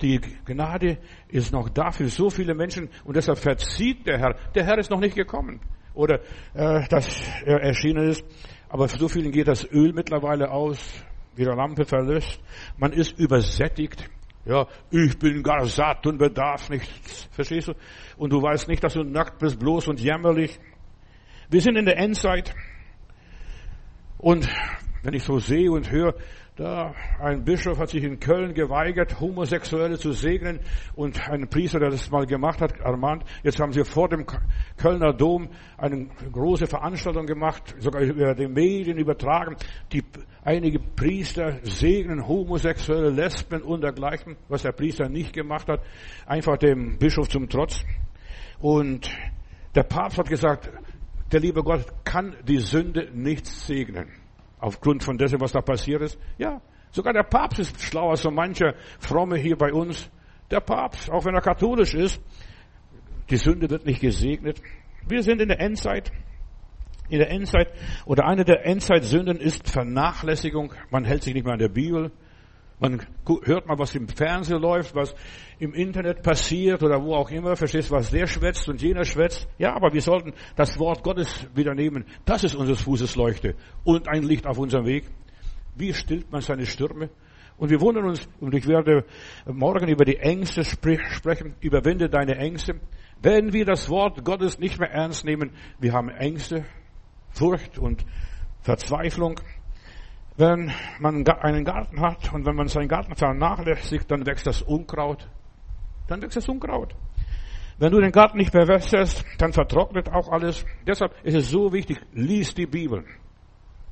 die 0.00 0.20
Gnade 0.46 0.98
ist 1.28 1.52
noch 1.52 1.68
da 1.68 1.90
für 1.90 2.08
so 2.08 2.30
viele 2.30 2.54
Menschen 2.54 2.88
und 3.04 3.16
deshalb 3.16 3.38
verzieht 3.38 4.06
der 4.06 4.18
Herr. 4.18 4.34
Der 4.54 4.64
Herr 4.64 4.78
ist 4.78 4.90
noch 4.90 5.00
nicht 5.00 5.14
gekommen. 5.14 5.60
Oder 5.94 6.20
äh, 6.54 6.86
dass 6.88 7.22
er 7.44 7.60
erschienen 7.62 8.08
ist. 8.08 8.24
Aber 8.68 8.88
für 8.88 8.98
so 8.98 9.08
vielen 9.08 9.32
geht 9.32 9.48
das 9.48 9.64
Öl 9.70 9.92
mittlerweile 9.92 10.50
aus, 10.50 10.78
wie 11.34 11.44
der 11.44 11.56
Lampe 11.56 11.84
verlöscht. 11.84 12.40
Man 12.78 12.92
ist 12.92 13.18
übersättigt. 13.18 14.08
Ja, 14.46 14.66
ich 14.90 15.18
bin 15.18 15.42
gar 15.42 15.66
satt 15.66 16.06
und 16.06 16.18
bedarf 16.18 16.70
nichts. 16.70 17.28
Verstehst 17.32 17.68
du? 17.68 17.74
Und 18.16 18.32
du 18.32 18.40
weißt 18.40 18.68
nicht, 18.68 18.82
dass 18.82 18.94
du 18.94 19.02
nackt 19.02 19.38
bist, 19.38 19.58
bloß 19.58 19.88
und 19.88 20.00
jämmerlich. 20.00 20.58
Wir 21.50 21.60
sind 21.60 21.76
in 21.76 21.84
der 21.84 21.98
Endzeit. 21.98 22.54
Und 24.16 24.48
wenn 25.02 25.14
ich 25.14 25.22
so 25.22 25.38
sehe 25.38 25.70
und 25.70 25.90
höre, 25.90 26.14
da 26.56 26.94
ein 27.18 27.42
Bischof 27.44 27.78
hat 27.78 27.88
sich 27.88 28.04
in 28.04 28.20
Köln 28.20 28.52
geweigert, 28.52 29.18
Homosexuelle 29.18 29.98
zu 29.98 30.12
segnen 30.12 30.60
und 30.94 31.18
ein 31.30 31.48
Priester, 31.48 31.78
der 31.78 31.88
das 31.88 32.10
mal 32.10 32.26
gemacht 32.26 32.60
hat, 32.60 32.82
Armand, 32.82 33.24
jetzt 33.42 33.58
haben 33.60 33.72
sie 33.72 33.82
vor 33.82 34.10
dem 34.10 34.26
Kölner 34.76 35.14
Dom 35.14 35.48
eine 35.78 36.08
große 36.30 36.66
Veranstaltung 36.66 37.24
gemacht, 37.24 37.74
sogar 37.78 38.02
über 38.02 38.34
die 38.34 38.46
Medien 38.46 38.98
übertragen. 38.98 39.56
Die, 39.92 40.04
einige 40.44 40.80
Priester 40.80 41.60
segnen 41.62 42.28
homosexuelle 42.28 43.08
Lesben 43.08 43.62
und 43.62 43.80
dergleichen, 43.80 44.36
was 44.48 44.62
der 44.62 44.72
Priester 44.72 45.08
nicht 45.08 45.32
gemacht 45.32 45.66
hat, 45.66 45.80
einfach 46.26 46.58
dem 46.58 46.98
Bischof 46.98 47.28
zum 47.30 47.48
Trotz. 47.48 47.84
Und 48.58 49.10
der 49.74 49.84
Papst 49.84 50.18
hat 50.18 50.28
gesagt, 50.28 50.70
der 51.32 51.40
liebe 51.40 51.62
Gott 51.62 51.86
kann 52.04 52.36
die 52.46 52.58
Sünde 52.58 53.08
nicht 53.14 53.46
segnen. 53.46 54.19
Aufgrund 54.60 55.02
von 55.02 55.16
dessen, 55.16 55.40
was 55.40 55.52
da 55.52 55.60
passiert 55.60 56.02
ist. 56.02 56.18
Ja, 56.38 56.60
sogar 56.90 57.12
der 57.12 57.22
Papst 57.22 57.60
ist 57.60 57.80
schlauer 57.80 58.10
als 58.10 58.22
so 58.22 58.30
mancher 58.30 58.74
Fromme 58.98 59.36
hier 59.38 59.56
bei 59.56 59.72
uns. 59.72 60.10
Der 60.50 60.60
Papst, 60.60 61.10
auch 61.10 61.24
wenn 61.24 61.34
er 61.34 61.40
katholisch 61.40 61.94
ist, 61.94 62.20
die 63.30 63.36
Sünde 63.36 63.70
wird 63.70 63.86
nicht 63.86 64.00
gesegnet. 64.00 64.60
Wir 65.06 65.22
sind 65.22 65.40
in 65.40 65.48
der 65.48 65.60
Endzeit. 65.60 66.10
In 67.08 67.18
der 67.18 67.30
Endzeit, 67.30 67.72
oder 68.04 68.26
eine 68.26 68.44
der 68.44 68.66
Endzeitsünden 68.66 69.38
ist 69.38 69.68
Vernachlässigung. 69.68 70.72
Man 70.90 71.04
hält 71.04 71.22
sich 71.22 71.34
nicht 71.34 71.44
mehr 71.44 71.54
an 71.54 71.58
der 71.58 71.68
Bibel. 71.68 72.12
Man 72.80 73.06
hört 73.42 73.66
mal, 73.66 73.78
was 73.78 73.94
im 73.94 74.08
Fernsehen 74.08 74.60
läuft, 74.60 74.94
was 74.94 75.14
im 75.58 75.74
Internet 75.74 76.22
passiert 76.22 76.82
oder 76.82 77.02
wo 77.04 77.14
auch 77.14 77.30
immer. 77.30 77.54
Verstehst, 77.54 77.90
was 77.90 78.10
der 78.10 78.26
schwätzt 78.26 78.68
und 78.70 78.80
jener 78.80 79.04
schwätzt. 79.04 79.46
Ja, 79.58 79.74
aber 79.74 79.92
wir 79.92 80.00
sollten 80.00 80.32
das 80.56 80.78
Wort 80.78 81.02
Gottes 81.02 81.46
wieder 81.54 81.74
nehmen. 81.74 82.06
Das 82.24 82.42
ist 82.42 82.54
unseres 82.54 82.80
Fußes 82.80 83.16
Leuchte 83.16 83.54
und 83.84 84.08
ein 84.08 84.22
Licht 84.22 84.46
auf 84.46 84.58
unserem 84.58 84.86
Weg. 84.86 85.04
Wie 85.76 85.92
stillt 85.92 86.32
man 86.32 86.40
seine 86.40 86.64
Stürme? 86.64 87.10
Und 87.58 87.68
wir 87.68 87.82
wundern 87.82 88.06
uns, 88.06 88.26
und 88.40 88.54
ich 88.54 88.66
werde 88.66 89.04
morgen 89.44 89.88
über 89.88 90.06
die 90.06 90.16
Ängste 90.16 90.64
sprechen, 90.64 91.54
überwinde 91.60 92.08
deine 92.08 92.36
Ängste. 92.36 92.80
Wenn 93.20 93.52
wir 93.52 93.66
das 93.66 93.90
Wort 93.90 94.24
Gottes 94.24 94.58
nicht 94.58 94.80
mehr 94.80 94.90
ernst 94.90 95.26
nehmen, 95.26 95.50
wir 95.78 95.92
haben 95.92 96.08
Ängste, 96.08 96.64
Furcht 97.28 97.78
und 97.78 98.06
Verzweiflung. 98.62 99.38
Wenn 100.40 100.72
man 101.00 101.26
einen 101.26 101.64
Garten 101.66 102.00
hat 102.00 102.32
und 102.32 102.46
wenn 102.46 102.56
man 102.56 102.66
seinen 102.66 102.88
Garten 102.88 103.14
vernachlässigt, 103.14 104.10
dann 104.10 104.24
wächst 104.24 104.46
das 104.46 104.62
Unkraut. 104.62 105.28
Dann 106.08 106.22
wächst 106.22 106.38
das 106.38 106.48
Unkraut. 106.48 106.94
Wenn 107.78 107.92
du 107.92 108.00
den 108.00 108.10
Garten 108.10 108.38
nicht 108.38 108.50
bewässerst, 108.50 109.22
dann 109.36 109.52
vertrocknet 109.52 110.10
auch 110.10 110.32
alles. 110.32 110.64
Deshalb 110.86 111.14
ist 111.24 111.34
es 111.34 111.50
so 111.50 111.74
wichtig, 111.74 112.00
lies 112.14 112.54
die 112.54 112.64
Bibel. 112.64 113.04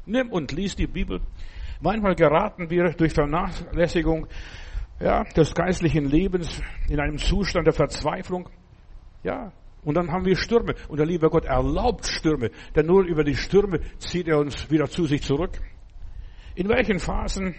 Nimm 0.06 0.30
und 0.30 0.50
lies 0.52 0.74
die 0.74 0.86
Bibel. 0.86 1.20
Manchmal 1.82 2.14
geraten 2.14 2.70
wir 2.70 2.92
durch 2.92 3.12
Vernachlässigung 3.12 4.26
ja, 5.00 5.24
des 5.24 5.54
geistlichen 5.54 6.06
Lebens 6.06 6.62
in 6.88 6.98
einem 6.98 7.18
Zustand 7.18 7.66
der 7.66 7.74
Verzweiflung. 7.74 8.48
Ja, 9.22 9.52
und 9.84 9.98
dann 9.98 10.10
haben 10.10 10.24
wir 10.24 10.34
Stürme. 10.34 10.76
Und 10.88 10.96
der 10.96 11.06
liebe 11.06 11.28
Gott 11.28 11.44
erlaubt 11.44 12.06
Stürme, 12.06 12.50
denn 12.74 12.86
nur 12.86 13.04
über 13.04 13.22
die 13.22 13.36
Stürme 13.36 13.80
zieht 13.98 14.28
er 14.28 14.38
uns 14.38 14.70
wieder 14.70 14.88
zu 14.88 15.04
sich 15.04 15.22
zurück. 15.22 15.60
In 16.58 16.68
welchen 16.68 16.98
Phasen, 16.98 17.54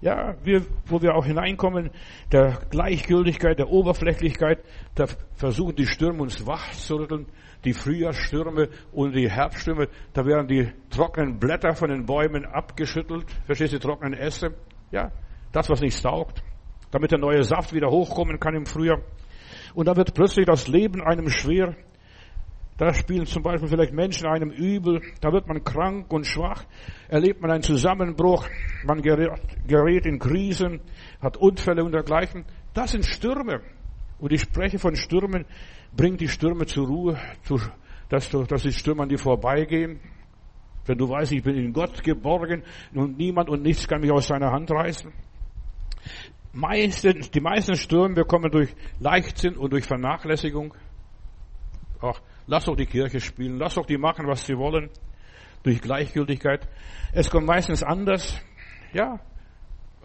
ja, 0.00 0.36
wir, 0.42 0.64
wo 0.86 1.02
wir 1.02 1.14
auch 1.14 1.26
hineinkommen, 1.26 1.90
der 2.32 2.60
Gleichgültigkeit, 2.70 3.58
der 3.58 3.68
Oberflächlichkeit, 3.68 4.64
da 4.94 5.04
versuchen 5.34 5.76
die 5.76 5.86
Stürme 5.86 6.22
uns 6.22 6.46
wach 6.46 6.70
zu 6.70 6.94
rütteln, 6.94 7.26
die 7.66 7.74
Frühjahrsstürme 7.74 8.70
und 8.90 9.14
die 9.14 9.30
Herbststürme, 9.30 9.88
da 10.14 10.24
werden 10.24 10.48
die 10.48 10.72
trockenen 10.88 11.38
Blätter 11.38 11.74
von 11.74 11.90
den 11.90 12.06
Bäumen 12.06 12.46
abgeschüttelt, 12.46 13.26
verstehst 13.44 13.74
du, 13.74 13.78
die 13.78 13.86
trockenen 13.86 14.14
Äste, 14.14 14.54
ja, 14.90 15.12
das, 15.52 15.68
was 15.68 15.82
nicht 15.82 16.02
taugt, 16.02 16.42
damit 16.90 17.10
der 17.10 17.18
neue 17.18 17.44
Saft 17.44 17.74
wieder 17.74 17.90
hochkommen 17.90 18.40
kann 18.40 18.54
im 18.54 18.64
Frühjahr. 18.64 19.02
Und 19.74 19.88
da 19.88 19.94
wird 19.94 20.14
plötzlich 20.14 20.46
das 20.46 20.68
Leben 20.68 21.02
einem 21.02 21.28
schwer. 21.28 21.76
Da 22.78 22.92
spielen 22.94 23.26
zum 23.26 23.42
Beispiel 23.42 23.68
vielleicht 23.68 23.92
Menschen 23.92 24.26
einem 24.26 24.50
übel. 24.50 25.02
Da 25.20 25.32
wird 25.32 25.46
man 25.46 25.62
krank 25.62 26.12
und 26.12 26.26
schwach. 26.26 26.64
Erlebt 27.08 27.40
man 27.40 27.50
einen 27.50 27.62
Zusammenbruch. 27.62 28.48
Man 28.84 29.02
gerät 29.02 30.06
in 30.06 30.18
Krisen, 30.18 30.80
hat 31.20 31.36
Unfälle 31.36 31.84
und 31.84 31.92
dergleichen. 31.92 32.44
Das 32.74 32.92
sind 32.92 33.04
Stürme. 33.04 33.60
Und 34.18 34.32
ich 34.32 34.40
spreche 34.40 34.78
von 34.78 34.96
Stürmen. 34.96 35.44
Bring 35.94 36.16
die 36.16 36.28
Stürme 36.28 36.66
zur 36.66 36.86
Ruhe, 36.86 37.18
dass, 38.08 38.30
dass 38.30 38.62
die 38.62 38.72
Stürme 38.72 39.02
an 39.02 39.08
dir 39.08 39.18
vorbeigehen. 39.18 40.00
Wenn 40.86 40.98
du 40.98 41.08
weißt, 41.08 41.32
ich 41.32 41.42
bin 41.42 41.56
in 41.56 41.72
Gott 41.72 42.02
geborgen 42.02 42.62
und 42.94 43.16
niemand 43.18 43.48
und 43.48 43.62
nichts 43.62 43.86
kann 43.86 44.00
mich 44.00 44.10
aus 44.10 44.26
seiner 44.26 44.50
Hand 44.50 44.70
reißen 44.70 45.12
meisten, 46.52 47.20
die 47.32 47.40
meisten 47.40 47.76
Stürme 47.76 48.14
bekommen 48.14 48.50
durch 48.50 48.74
Leichtsinn 49.00 49.56
und 49.56 49.72
durch 49.72 49.86
Vernachlässigung. 49.86 50.74
Ach, 52.00 52.20
lass 52.46 52.64
doch 52.64 52.76
die 52.76 52.86
Kirche 52.86 53.20
spielen, 53.20 53.58
lass 53.58 53.74
doch 53.74 53.86
die 53.86 53.98
machen, 53.98 54.26
was 54.26 54.44
sie 54.46 54.56
wollen, 54.56 54.90
durch 55.62 55.80
Gleichgültigkeit. 55.80 56.68
Es 57.12 57.30
kommt 57.30 57.46
meistens 57.46 57.82
anders, 57.82 58.40
ja, 58.92 59.20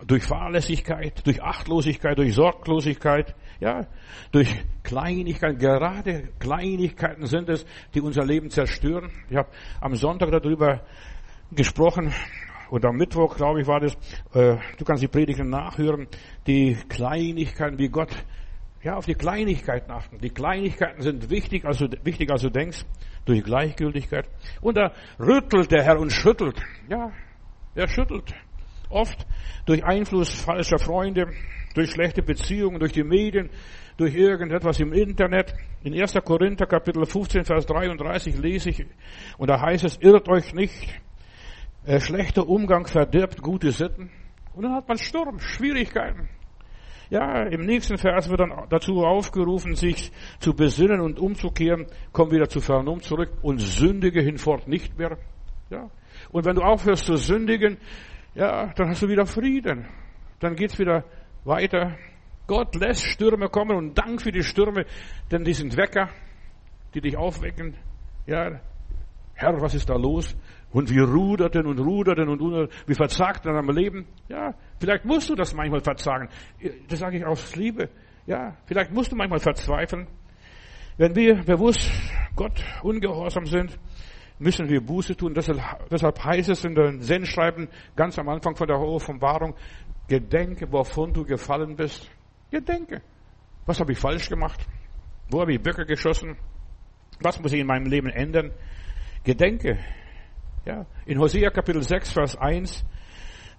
durch 0.06 0.24
Fahrlässigkeit, 0.24 1.25
durch 1.25 1.41
Achtlosigkeit, 1.41 2.17
durch 2.17 2.34
Sorglosigkeit, 2.36 3.36
ja, 3.60 3.88
durch 4.32 4.63
Kleinigkeiten, 4.84 5.58
gerade 5.58 6.29
Kleinigkeiten 6.39 7.25
sind 7.25 7.50
es, 7.50 7.65
die 7.94 8.01
unser 8.01 8.24
Leben 8.24 8.50
zerstören. 8.50 9.12
Ich 9.29 9.36
habe 9.36 9.50
am 9.82 9.96
Sonntag 9.96 10.32
darüber 10.32 10.82
gesprochen, 11.51 12.13
und 12.70 12.86
am 12.86 12.98
Mittwoch, 12.98 13.36
glaube 13.36 13.62
ich, 13.62 13.67
war 13.67 13.79
das, 13.79 13.94
äh, 14.34 14.58
du 14.77 14.86
kannst 14.86 15.01
die 15.01 15.08
Predigten 15.08 15.50
nachhören, 15.50 16.08
die 16.46 16.77
Kleinigkeiten, 16.89 17.79
wie 17.79 17.88
Gott, 17.88 18.13
ja, 18.84 18.96
auf 18.96 19.05
die 19.05 19.15
Kleinigkeiten 19.15 19.91
achten. 19.91 20.19
Die 20.19 20.29
Kleinigkeiten 20.29 21.01
sind 21.01 21.29
wichtig, 21.29 21.65
also 21.65 21.88
wichtiger 22.03 22.34
als 22.34 22.41
du 22.41 22.50
denkst, 22.50 22.86
durch 23.25 23.43
Gleichgültigkeit. 23.43 24.29
Und 24.62 24.77
da 24.77 24.91
rüttelt 25.19 25.72
der 25.72 25.84
Herr 25.84 26.00
und 26.00 26.12
schüttelt. 26.12 26.62
Ja, 26.89 27.12
er 27.75 27.88
schüttelt. 27.88 28.34
Oft 28.89 29.25
durch 29.65 29.84
Einfluss 29.84 30.31
falscher 30.31 30.79
Freunde, 30.79 31.27
durch 31.74 31.91
schlechte 31.91 32.22
Beziehungen, 32.22 32.79
durch 32.79 32.93
die 32.93 33.03
Medien, 33.03 33.50
durch 33.98 34.15
irgendetwas 34.15 34.79
im 34.79 34.93
Internet. 34.93 35.53
In 35.84 35.93
1. 35.93 36.13
Korinther 36.24 36.65
Kapitel 36.65 37.05
15, 37.05 37.46
Vers 37.46 37.65
33 37.65 38.38
lese 38.38 38.69
ich, 38.69 38.86
und 39.38 39.50
da 39.50 39.60
heißt 39.60 39.84
es, 39.84 39.98
irrt 40.01 40.29
euch 40.29 40.53
nicht, 40.53 41.01
äh, 41.86 42.00
schlechter 42.00 42.48
Umgang 42.48 42.86
verdirbt 42.86 43.41
gute 43.41 43.72
Sitten. 43.72 44.10
Und 44.53 44.63
dann 44.63 44.74
hat 44.74 44.88
man 44.88 44.98
Sturm, 44.98 45.39
Schwierigkeiten. 45.39 46.29
Ja, 47.09 47.43
im 47.43 47.65
nächsten 47.65 47.97
Vers 47.97 48.29
wird 48.29 48.41
dann 48.41 48.67
dazu 48.69 49.03
aufgerufen, 49.05 49.75
sich 49.75 50.11
zu 50.39 50.53
besinnen 50.53 50.99
und 50.99 51.19
umzukehren, 51.19 51.87
komm 52.11 52.31
wieder 52.31 52.49
zu 52.49 52.59
Vernunft 52.59 53.05
zurück 53.05 53.31
und 53.41 53.59
sündige 53.59 54.21
hinfort 54.21 54.67
nicht 54.67 54.97
mehr. 54.97 55.17
Ja. 55.69 55.89
Und 56.31 56.45
wenn 56.45 56.55
du 56.55 56.61
aufhörst 56.61 57.05
zu 57.05 57.15
sündigen, 57.15 57.77
ja, 58.35 58.73
dann 58.73 58.89
hast 58.89 59.01
du 59.01 59.07
wieder 59.07 59.25
Frieden. 59.25 59.87
Dann 60.39 60.55
geht's 60.55 60.77
wieder 60.77 61.05
weiter. 61.45 61.97
Gott 62.45 62.75
lässt 62.75 63.05
Stürme 63.05 63.49
kommen 63.49 63.75
und 63.75 63.97
Dank 63.97 64.21
für 64.21 64.31
die 64.31 64.43
Stürme, 64.43 64.85
denn 65.31 65.43
die 65.43 65.53
sind 65.53 65.75
Wecker, 65.77 66.09
die 66.93 67.01
dich 67.01 67.17
aufwecken. 67.17 67.75
Ja, 68.25 68.59
Herr, 69.33 69.61
was 69.61 69.75
ist 69.75 69.89
da 69.89 69.95
los? 69.95 70.35
Und 70.71 70.89
wir 70.89 71.03
ruderten 71.03 71.65
und 71.65 71.79
ruderten 71.79 72.27
und 72.27 72.69
wir 72.86 72.95
verzagten 72.95 73.55
am 73.55 73.69
Leben. 73.69 74.05
Ja, 74.27 74.53
vielleicht 74.79 75.05
musst 75.05 75.29
du 75.29 75.36
das 75.36 75.53
manchmal 75.53 75.79
verzagen. 75.79 76.29
Das 76.89 77.00
sage 77.00 77.17
ich 77.17 77.25
aus 77.25 77.55
Liebe. 77.55 77.89
Ja, 78.25 78.57
vielleicht 78.65 78.91
musst 78.91 79.12
du 79.12 79.15
manchmal 79.15 79.39
verzweifeln. 79.39 80.07
Wenn 80.97 81.15
wir 81.15 81.36
bewusst 81.43 81.89
Gott 82.36 82.63
ungehorsam 82.83 83.45
sind, 83.45 83.79
müssen 84.39 84.67
wir 84.67 84.81
Buße 84.81 85.15
tun. 85.15 85.33
Deshalb, 85.33 86.24
heißt 86.24 86.50
es 86.50 86.65
in 86.65 86.75
den 86.75 87.01
Sendschreiben 87.01 87.69
ganz 87.95 88.19
am 88.19 88.27
Anfang 88.29 88.55
von 88.55 88.67
der 88.67 88.77
Offenbarung, 88.77 89.55
gedenke, 90.07 90.71
wovon 90.71 91.13
du 91.13 91.24
gefallen 91.24 91.75
bist. 91.75 92.09
Gedenke. 92.51 93.01
Was 93.65 93.79
habe 93.79 93.93
ich 93.93 94.00
falsch 94.00 94.29
gemacht? 94.29 94.67
Wo 95.29 95.41
habe 95.41 95.53
ich 95.53 95.62
Böcke 95.62 95.86
geschossen? 95.86 96.38
Was 97.21 97.39
muss 97.39 97.53
ich 97.53 97.59
in 97.62 97.67
meinem 97.67 97.86
Leben 97.88 98.09
ändern? 98.09 98.51
Gedenke. 99.24 99.77
Ja, 100.67 100.86
in 101.05 101.17
Hosea 101.17 101.50
Kapitel 101.50 101.81
6, 101.81 102.12
Vers 102.12 102.36
1, 102.36 102.83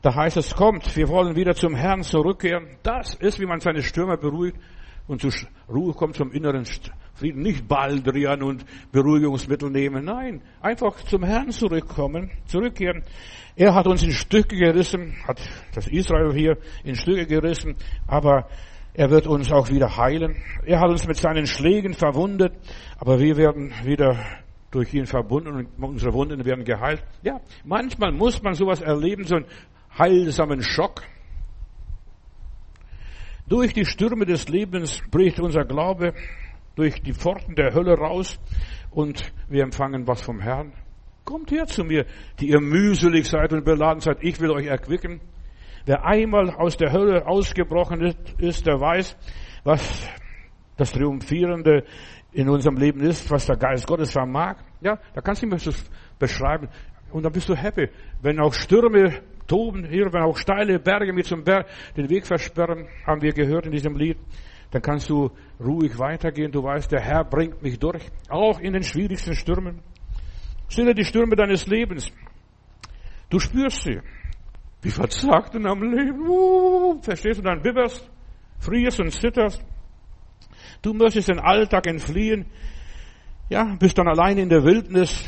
da 0.03 0.15
heißt 0.15 0.37
es, 0.37 0.55
kommt, 0.55 0.95
wir 0.95 1.09
wollen 1.09 1.37
wieder 1.37 1.55
zum 1.55 1.75
Herrn 1.75 2.03
zurückkehren. 2.03 2.77
Das 2.83 3.15
ist, 3.15 3.41
wie 3.41 3.47
man 3.47 3.61
seine 3.61 3.83
Stürme 3.83 4.19
beruhigt 4.19 4.59
und 5.07 5.23
zur 5.23 5.33
Ruhe 5.71 5.95
kommt 5.95 6.17
zum 6.17 6.31
inneren 6.33 6.67
Frieden. 7.15 7.41
Nicht 7.41 7.67
Baldrian 7.67 8.43
und 8.43 8.67
Beruhigungsmittel 8.93 9.71
nehmen. 9.71 10.05
Nein, 10.05 10.43
einfach 10.61 10.97
zum 11.05 11.25
Herrn 11.25 11.51
zurückkommen, 11.51 12.31
zurückkehren. 12.45 13.03
Er 13.57 13.75
hat 13.75 13.87
uns 13.87 14.03
in 14.03 14.13
Stücke 14.13 14.57
gerissen, 14.57 15.17
hat 15.27 15.41
das 15.75 15.87
Israel 15.87 16.35
hier 16.35 16.59
in 16.85 16.95
Stücke 16.95 17.25
gerissen, 17.25 17.77
aber 18.07 18.51
er 18.93 19.09
wird 19.09 19.27
uns 19.27 19.51
auch 19.51 19.71
wieder 19.71 19.97
heilen. 19.97 20.37
Er 20.67 20.81
hat 20.81 20.91
uns 20.91 21.07
mit 21.07 21.17
seinen 21.17 21.47
Schlägen 21.47 21.95
verwundet, 21.95 22.53
aber 22.99 23.19
wir 23.19 23.39
werden 23.39 23.73
wieder 23.83 24.19
durch 24.71 24.93
ihn 24.95 25.07
verbunden 25.07 25.55
und 25.55 25.83
unsere 25.83 26.13
Wunden 26.13 26.45
werden 26.45 26.65
geheilt. 26.65 27.03
Ja, 27.23 27.41
manchmal 27.65 28.13
muss 28.13 28.43
man 28.43 28.55
sowas 28.55 28.81
erleben, 28.81 29.25
so 29.25 29.37
einen 29.37 29.47
heilsamen 29.99 30.63
Schock. 30.63 31.03
Durch 33.49 33.73
die 33.73 33.87
Stürme 33.87 34.27
des 34.27 34.49
Lebens 34.49 35.03
bricht 35.11 35.41
unser 35.41 35.65
Glaube 35.65 36.13
durch 36.77 37.01
die 37.03 37.15
Pforten 37.15 37.55
der 37.55 37.73
Hölle 37.73 37.95
raus 37.97 38.39
und 38.91 39.33
wir 39.49 39.63
empfangen 39.63 40.07
was 40.07 40.21
vom 40.21 40.41
Herrn. 40.41 40.73
Kommt 41.25 41.51
her 41.51 41.67
zu 41.67 41.83
mir, 41.85 42.07
die 42.41 42.51
ihr 42.51 42.61
mühselig 42.61 43.29
seid 43.29 43.53
und 43.53 43.65
beladen 43.65 44.01
seid. 44.01 44.19
Ich 44.23 44.41
will 44.41 44.51
euch 44.51 44.67
erquicken. 44.67 45.21
Wer 45.87 46.05
einmal 46.05 46.51
aus 46.51 46.77
der 46.77 46.93
Hölle 46.93 47.27
ausgebrochen 47.27 48.15
ist, 48.39 48.67
der 48.67 48.81
weiß, 48.81 49.17
was 49.65 50.09
das 50.77 50.93
Triumphierende 50.93 51.85
in 52.33 52.49
unserem 52.49 52.77
Leben 52.77 53.01
ist, 53.01 53.31
was 53.31 53.47
der 53.47 53.57
Geist 53.57 53.87
Gottes 53.87 54.13
vermag, 54.13 54.57
ja, 54.81 54.99
da 55.15 55.21
kannst 55.21 55.43
du 55.43 55.47
mehr 55.47 55.59
so 55.59 55.73
beschreiben. 56.19 56.69
Und 57.11 57.23
dann 57.25 57.33
bist 57.33 57.49
du 57.49 57.55
happy. 57.55 57.89
Wenn 58.21 58.39
auch 58.39 58.53
Stürme 58.53 59.23
toben, 59.47 59.87
hier, 59.89 60.13
wenn 60.13 60.23
auch 60.23 60.37
steile 60.37 60.79
Berge 60.79 61.13
mit 61.13 61.27
zum 61.27 61.43
Berg 61.43 61.67
den 61.97 62.11
Weg 62.11 62.27
versperren, 62.27 62.87
haben 63.07 63.23
wir 63.23 63.33
gehört 63.33 63.67
in 63.67 63.73
diesem 63.73 63.97
Lied, 63.97 64.19
dann 64.71 64.83
kannst 64.83 65.09
du 65.09 65.31
ruhig 65.59 65.99
weitergehen. 65.99 66.53
Du 66.53 66.63
weißt, 66.63 66.93
der 66.93 67.01
Herr 67.01 67.25
bringt 67.25 67.63
mich 67.63 67.79
durch, 67.79 68.07
auch 68.29 68.61
in 68.61 68.75
den 68.75 68.83
schwierigsten 68.83 69.35
Stürmen. 69.35 69.81
Stille 70.69 70.95
die 70.95 71.05
Stürme 71.05 71.35
deines 71.35 71.67
Lebens. 71.67 72.13
Du 73.31 73.39
spürst 73.39 73.85
sie. 73.85 74.01
Wie 74.83 74.91
verzagt 74.91 75.55
in 75.55 75.67
am 75.67 75.83
Leben. 75.83 76.29
Uh, 76.29 77.01
verstehst 77.01 77.39
du, 77.39 77.43
dann 77.43 77.63
bibberst, 77.63 78.09
frierst 78.59 79.01
und 79.01 79.11
zitterst. 79.11 79.65
Du 80.83 80.95
möchtest 80.95 81.29
den 81.29 81.41
Alltag 81.41 81.87
entfliehen. 81.87 82.47
Ja, 83.49 83.77
bist 83.79 83.99
dann 83.99 84.09
allein 84.09 84.39
in 84.39 84.49
der 84.49 84.65
Wildnis, 84.65 85.27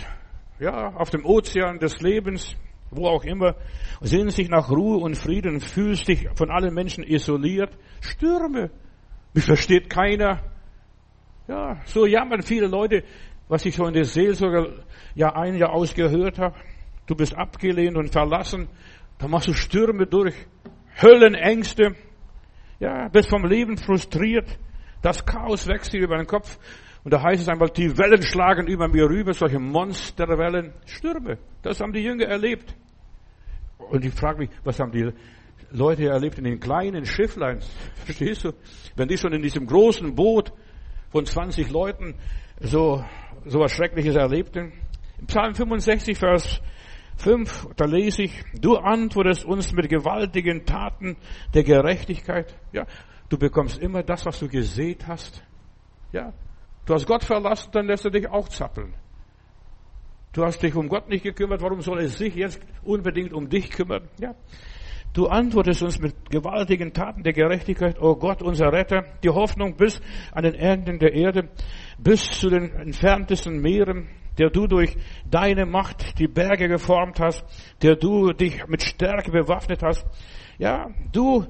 ja, 0.59 0.95
auf 0.95 1.11
dem 1.11 1.25
Ozean 1.25 1.79
des 1.79 2.01
Lebens, 2.01 2.57
wo 2.91 3.07
auch 3.07 3.25
immer, 3.25 3.57
sehnst 4.01 4.39
dich 4.39 4.49
nach 4.49 4.71
Ruhe 4.71 4.99
und 4.99 5.17
Frieden, 5.17 5.61
fühlst 5.61 6.09
dich 6.09 6.29
von 6.35 6.51
allen 6.51 6.75
Menschen 6.75 7.03
isoliert. 7.03 7.71
Stürme. 8.01 8.71
Mich 9.33 9.45
versteht 9.45 9.89
keiner. 9.89 10.41
Ja, 11.49 11.81
so 11.85 12.07
jammern 12.07 12.43
viele 12.43 12.67
Leute, 12.67 13.03
was 13.49 13.65
ich 13.65 13.75
so 13.75 13.87
in 13.87 13.95
der 13.95 14.05
Seelsorge 14.05 14.85
ja 15.15 15.35
ein 15.35 15.57
Jahr 15.57 15.73
ausgehört 15.73 16.39
habe. 16.39 16.57
Du 17.07 17.15
bist 17.15 17.37
abgelehnt 17.37 17.97
und 17.97 18.13
verlassen. 18.13 18.69
Da 19.19 19.27
machst 19.27 19.49
du 19.49 19.53
Stürme 19.53 20.07
durch. 20.07 20.35
Höllenängste. 21.01 21.97
Ja, 22.79 23.09
bist 23.09 23.29
vom 23.29 23.45
Leben 23.45 23.77
frustriert. 23.77 24.59
Das 25.03 25.25
Chaos 25.25 25.67
wächst 25.67 25.93
dir 25.93 26.01
über 26.01 26.17
den 26.17 26.27
Kopf. 26.27 26.59
Und 27.03 27.15
da 27.15 27.23
heißt 27.23 27.41
es 27.41 27.49
einmal, 27.49 27.71
die 27.71 27.97
Wellen 27.97 28.23
schlagen 28.23 28.67
über 28.67 28.87
mir 28.89 29.09
rüber, 29.09 29.33
solche 29.33 29.59
Monsterwellen, 29.59 30.75
Stürme. 30.85 31.39
Das 31.63 31.81
haben 31.81 31.93
die 31.93 32.01
Jünger 32.01 32.27
erlebt. 32.27 32.75
Und 33.79 34.05
ich 34.05 34.13
frage 34.13 34.41
mich, 34.41 34.51
was 34.65 34.79
haben 34.79 34.93
die 34.93 35.11
Leute 35.71 36.09
erlebt 36.09 36.39
in 36.39 36.45
den 36.45 36.61
kleinen 36.61 37.07
Schifflein? 37.07 37.61
Verstehst 38.05 38.45
du? 38.45 38.53
Wenn 38.97 39.09
die 39.09 39.17
schon 39.17 39.33
in 39.33 39.41
diesem 39.41 39.67
großen 39.67 40.15
Boot 40.15 40.53
von 41.11 41.25
20 41.25 41.71
Leuten 41.71 42.15
so, 42.61 43.03
so 43.47 43.61
was 43.61 43.73
Schreckliches 43.73 44.17
erlebten. 44.17 44.73
Im 45.19 45.27
Psalm 45.27 45.55
65, 45.55 46.19
Vers 46.19 46.61
5, 47.17 47.69
da 47.77 47.85
lese 47.87 48.23
ich, 48.23 48.45
du 48.61 48.77
antwortest 48.77 49.45
uns 49.45 49.73
mit 49.73 49.89
gewaltigen 49.89 50.65
Taten 50.65 51.17
der 51.55 51.65
Gerechtigkeit. 51.65 52.55
Ja, 52.73 52.87
du 53.31 53.39
bekommst 53.39 53.79
immer 53.79 54.03
das, 54.03 54.27
was 54.27 54.39
du 54.39 54.49
gesät 54.49 55.07
hast. 55.07 55.43
Ja, 56.13 56.35
Du 56.91 56.95
hast 56.95 57.07
Gott 57.07 57.23
verlassen, 57.23 57.71
dann 57.71 57.87
lässt 57.87 58.05
er 58.05 58.11
dich 58.11 58.29
auch 58.29 58.49
zappeln. 58.49 58.95
Du 60.33 60.45
hast 60.45 60.61
dich 60.61 60.75
um 60.75 60.89
Gott 60.89 61.09
nicht 61.09 61.23
gekümmert, 61.23 61.63
warum 61.63 61.81
soll 61.83 62.01
er 62.01 62.09
sich 62.09 62.35
jetzt 62.35 62.61
unbedingt 62.83 63.33
um 63.33 63.49
dich 63.49 63.71
kümmern? 63.71 64.09
Ja. 64.19 64.35
Du 65.13 65.27
antwortest 65.27 65.83
uns 65.83 66.01
mit 66.01 66.31
gewaltigen 66.31 66.93
Taten 66.93 67.23
der 67.23 67.33
Gerechtigkeit, 67.33 68.01
oh 68.01 68.17
Gott, 68.17 68.43
unser 68.43 68.73
Retter, 68.73 69.05
die 69.25 69.29
Hoffnung 69.29 69.77
bis 69.77 70.01
an 70.33 70.43
den 70.43 70.55
Enden 70.55 70.99
der 70.99 71.13
Erde, 71.13 71.49
bis 71.97 72.29
zu 72.29 72.49
den 72.49 72.73
entferntesten 72.73 73.61
Meeren, 73.61 74.09
der 74.39 74.51
du 74.51 74.67
durch 74.67 74.97
deine 75.31 75.67
Macht 75.67 76.19
die 76.19 76.27
Berge 76.27 76.67
geformt 76.67 77.21
hast, 77.21 77.45
der 77.83 77.95
du 77.95 78.33
dich 78.33 78.67
mit 78.67 78.83
Stärke 78.83 79.31
bewaffnet 79.31 79.83
hast. 79.85 80.05
Ja, 80.59 80.91
du 81.13 81.47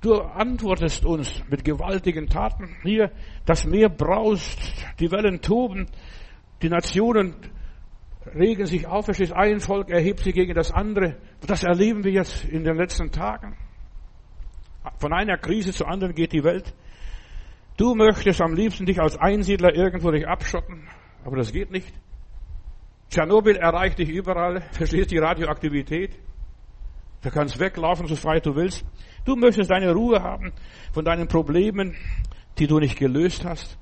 Du 0.00 0.14
antwortest 0.14 1.04
uns 1.04 1.42
mit 1.50 1.62
gewaltigen 1.62 2.26
Taten. 2.26 2.74
Hier, 2.82 3.10
das 3.44 3.66
Meer 3.66 3.90
braust, 3.90 4.58
die 4.98 5.10
Wellen 5.10 5.42
toben, 5.42 5.86
die 6.62 6.70
Nationen 6.70 7.34
regen 8.34 8.64
sich 8.64 8.86
auf, 8.86 9.04
verstehst, 9.04 9.32
ein 9.32 9.60
Volk 9.60 9.90
erhebt 9.90 10.20
sich 10.20 10.34
gegen 10.34 10.54
das 10.54 10.70
andere. 10.70 11.16
Das 11.46 11.64
erleben 11.64 12.04
wir 12.04 12.12
jetzt 12.12 12.44
in 12.44 12.64
den 12.64 12.76
letzten 12.76 13.10
Tagen. 13.10 13.56
Von 14.98 15.12
einer 15.12 15.36
Krise 15.36 15.72
zur 15.72 15.88
anderen 15.88 16.14
geht 16.14 16.32
die 16.32 16.44
Welt. 16.44 16.72
Du 17.76 17.94
möchtest 17.94 18.40
am 18.40 18.54
liebsten 18.54 18.86
dich 18.86 19.00
als 19.00 19.18
Einsiedler 19.18 19.74
irgendwo 19.74 20.10
dich 20.10 20.26
abschotten, 20.26 20.88
aber 21.24 21.36
das 21.36 21.52
geht 21.52 21.70
nicht. 21.70 21.92
Tschernobyl 23.10 23.56
erreicht 23.56 23.98
dich 23.98 24.08
überall, 24.08 24.62
verstehst 24.72 25.10
die 25.10 25.18
Radioaktivität. 25.18 26.18
Du 27.22 27.30
kannst 27.30 27.58
weglaufen, 27.58 28.06
so 28.06 28.16
frei 28.16 28.40
du 28.40 28.54
willst. 28.54 28.84
Du 29.24 29.36
möchtest 29.36 29.70
deine 29.70 29.92
Ruhe 29.92 30.22
haben 30.22 30.52
von 30.92 31.04
deinen 31.04 31.28
Problemen, 31.28 31.94
die 32.58 32.66
du 32.66 32.78
nicht 32.78 32.98
gelöst 32.98 33.44
hast. 33.44 33.78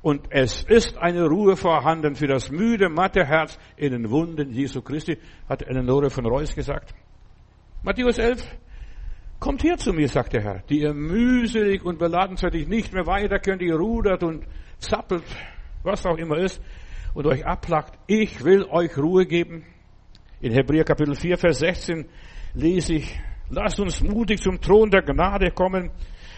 Und 0.00 0.28
es 0.30 0.62
ist 0.62 0.96
eine 0.96 1.26
Ruhe 1.26 1.56
vorhanden 1.56 2.14
für 2.14 2.28
das 2.28 2.50
müde, 2.50 2.88
matte 2.88 3.24
Herz 3.24 3.58
in 3.76 3.92
den 3.92 4.10
Wunden 4.10 4.52
Jesu 4.52 4.80
Christi, 4.80 5.18
hat 5.48 5.62
Eleonore 5.62 6.08
von 6.08 6.24
Reuss 6.24 6.54
gesagt. 6.54 6.94
Matthäus 7.82 8.18
11, 8.18 8.46
kommt 9.40 9.64
her 9.64 9.76
zu 9.76 9.92
mir, 9.92 10.08
sagt 10.08 10.32
der 10.32 10.42
Herr, 10.42 10.62
die 10.68 10.80
ihr 10.80 10.94
mühselig 10.94 11.84
und 11.84 11.98
beladen 11.98 12.36
ich 12.52 12.68
nicht 12.68 12.92
mehr 12.92 13.06
weiter 13.06 13.38
könnt, 13.40 13.60
ihr 13.60 13.76
rudert 13.76 14.22
und 14.22 14.44
zappelt, 14.78 15.24
was 15.82 16.06
auch 16.06 16.16
immer 16.16 16.38
ist, 16.38 16.62
und 17.14 17.26
euch 17.26 17.44
ablagt. 17.44 17.98
Ich 18.06 18.44
will 18.44 18.64
euch 18.64 18.96
Ruhe 18.96 19.26
geben. 19.26 19.64
In 20.40 20.52
Hebräer 20.52 20.84
Kapitel 20.84 21.16
4, 21.16 21.38
Vers 21.38 21.58
16 21.58 22.06
lese 22.54 22.94
ich, 22.94 23.20
lasst 23.50 23.80
uns 23.80 24.02
mutig 24.02 24.40
zum 24.40 24.60
Thron 24.60 24.90
der 24.90 25.02
Gnade 25.02 25.50
kommen, 25.50 25.90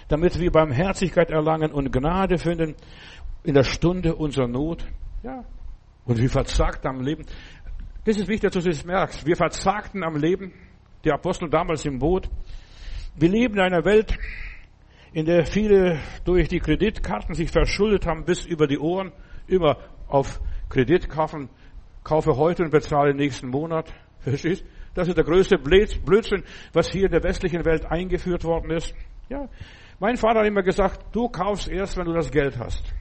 damit 0.09 0.39
wir 0.39 0.51
Barmherzigkeit 0.51 1.31
erlangen 1.31 1.73
und 1.73 1.93
Gnade 1.93 2.39
finden 2.39 2.75
in 3.45 3.55
der 3.55 3.65
Stunde 3.65 4.15
unserer 4.15 4.49
Not. 4.49 4.85
Ja. 5.23 5.45
Und 6.05 6.19
wir 6.19 6.31
verzagt 6.31 6.85
am 6.87 7.01
Leben. 7.01 7.25
Das 8.05 8.17
ist 8.17 8.29
wichtig, 8.29 8.51
dass 8.51 8.63
du 8.63 8.69
das 8.69 8.85
merkst. 8.85 9.27
Wir 9.27 9.37
verzagten 9.37 10.03
am 10.03 10.17
Leben. 10.17 10.53
Die 11.05 11.13
Apostel 11.13 11.49
damals 11.49 11.85
im 11.85 11.99
Boot. 11.99 12.29
Wir 13.17 13.29
leben 13.29 13.55
in 13.55 13.61
einer 13.61 13.85
Welt, 13.85 14.19
in 15.13 15.27
der 15.27 15.47
viele 15.47 15.99
durch 16.25 16.49
die 16.49 16.61
Kreditkarten 16.61 17.35
sich 17.35 17.51
verschuldet 17.51 18.07
haben 18.07 18.25
bis 18.25 18.45
über 18.45 18.67
die 18.67 18.79
Ohren, 18.79 19.13
immer 19.47 19.77
auf 20.09 20.41
Kredit 20.69 21.09
kaufen, 21.09 21.49
kaufe 22.05 22.37
heute 22.37 22.65
und 22.65 22.71
bezahle 22.71 23.15
nächsten 23.15 23.49
Monat. 23.49 23.93
Verstehst? 24.21 24.65
Das 24.95 25.09
ist 25.09 25.17
der 25.17 25.25
größte 25.25 25.59
Blödsinn, 25.59 26.43
was 26.73 26.91
hier 26.91 27.07
in 27.07 27.13
der 27.13 27.23
westlichen 27.23 27.65
Welt 27.65 27.87
eingeführt 27.87 28.45
worden 28.45 28.71
ist. 28.71 28.95
Ja. 29.29 29.49
Mein 30.01 30.17
Vater 30.17 30.41
hat 30.41 30.47
immer 30.47 30.63
gesagt, 30.63 31.15
du 31.15 31.29
kaufst 31.29 31.69
erst, 31.69 31.97
wenn 31.97 32.07
du 32.07 32.13
das 32.13 32.31
Geld 32.31 32.59
hast. 32.59 32.93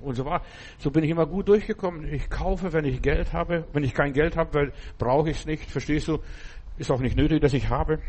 Und 0.00 0.14
so 0.14 0.24
war, 0.24 0.42
so 0.78 0.90
bin 0.90 1.04
ich 1.04 1.10
immer 1.10 1.26
gut 1.26 1.48
durchgekommen. 1.48 2.12
Ich 2.12 2.28
kaufe, 2.28 2.72
wenn 2.72 2.84
ich 2.84 3.00
Geld 3.02 3.32
habe. 3.32 3.66
Wenn 3.72 3.84
ich 3.84 3.94
kein 3.94 4.12
Geld 4.12 4.36
habe, 4.36 4.54
weil 4.54 4.72
brauche 4.98 5.30
ich 5.30 5.38
es 5.38 5.46
nicht. 5.46 5.70
Verstehst 5.70 6.08
du? 6.08 6.18
Ist 6.76 6.90
auch 6.90 7.00
nicht 7.00 7.16
nötig, 7.16 7.40
dass 7.40 7.54
ich 7.54 7.68
habe. 7.68 8.00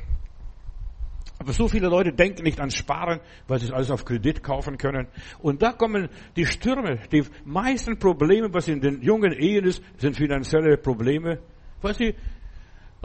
Aber 1.37 1.51
so 1.51 1.67
viele 1.67 1.87
Leute 1.87 2.13
denken 2.13 2.43
nicht 2.43 2.59
ans 2.59 2.75
Sparen, 2.75 3.19
weil 3.47 3.59
sie 3.59 3.65
es 3.65 3.71
alles 3.71 3.91
auf 3.91 4.05
Kredit 4.05 4.41
kaufen 4.41 4.77
können. 4.77 5.07
Und 5.39 5.61
da 5.61 5.73
kommen 5.73 6.09
die 6.35 6.45
Stürme. 6.45 6.99
Die 7.11 7.23
meisten 7.43 7.99
Probleme, 7.99 8.53
was 8.53 8.67
in 8.67 8.79
den 8.79 9.01
jungen 9.01 9.33
Ehen 9.33 9.65
ist, 9.65 9.83
sind 9.97 10.15
finanzielle 10.15 10.77
Probleme. 10.77 11.39
Weil 11.81 11.93
sie 11.93 12.15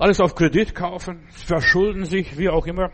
alles 0.01 0.19
auf 0.19 0.35
Kredit 0.35 0.75
kaufen, 0.75 1.27
verschulden 1.29 2.07
sich, 2.07 2.39
wie 2.39 2.49
auch 2.49 2.67
immer. 2.67 2.91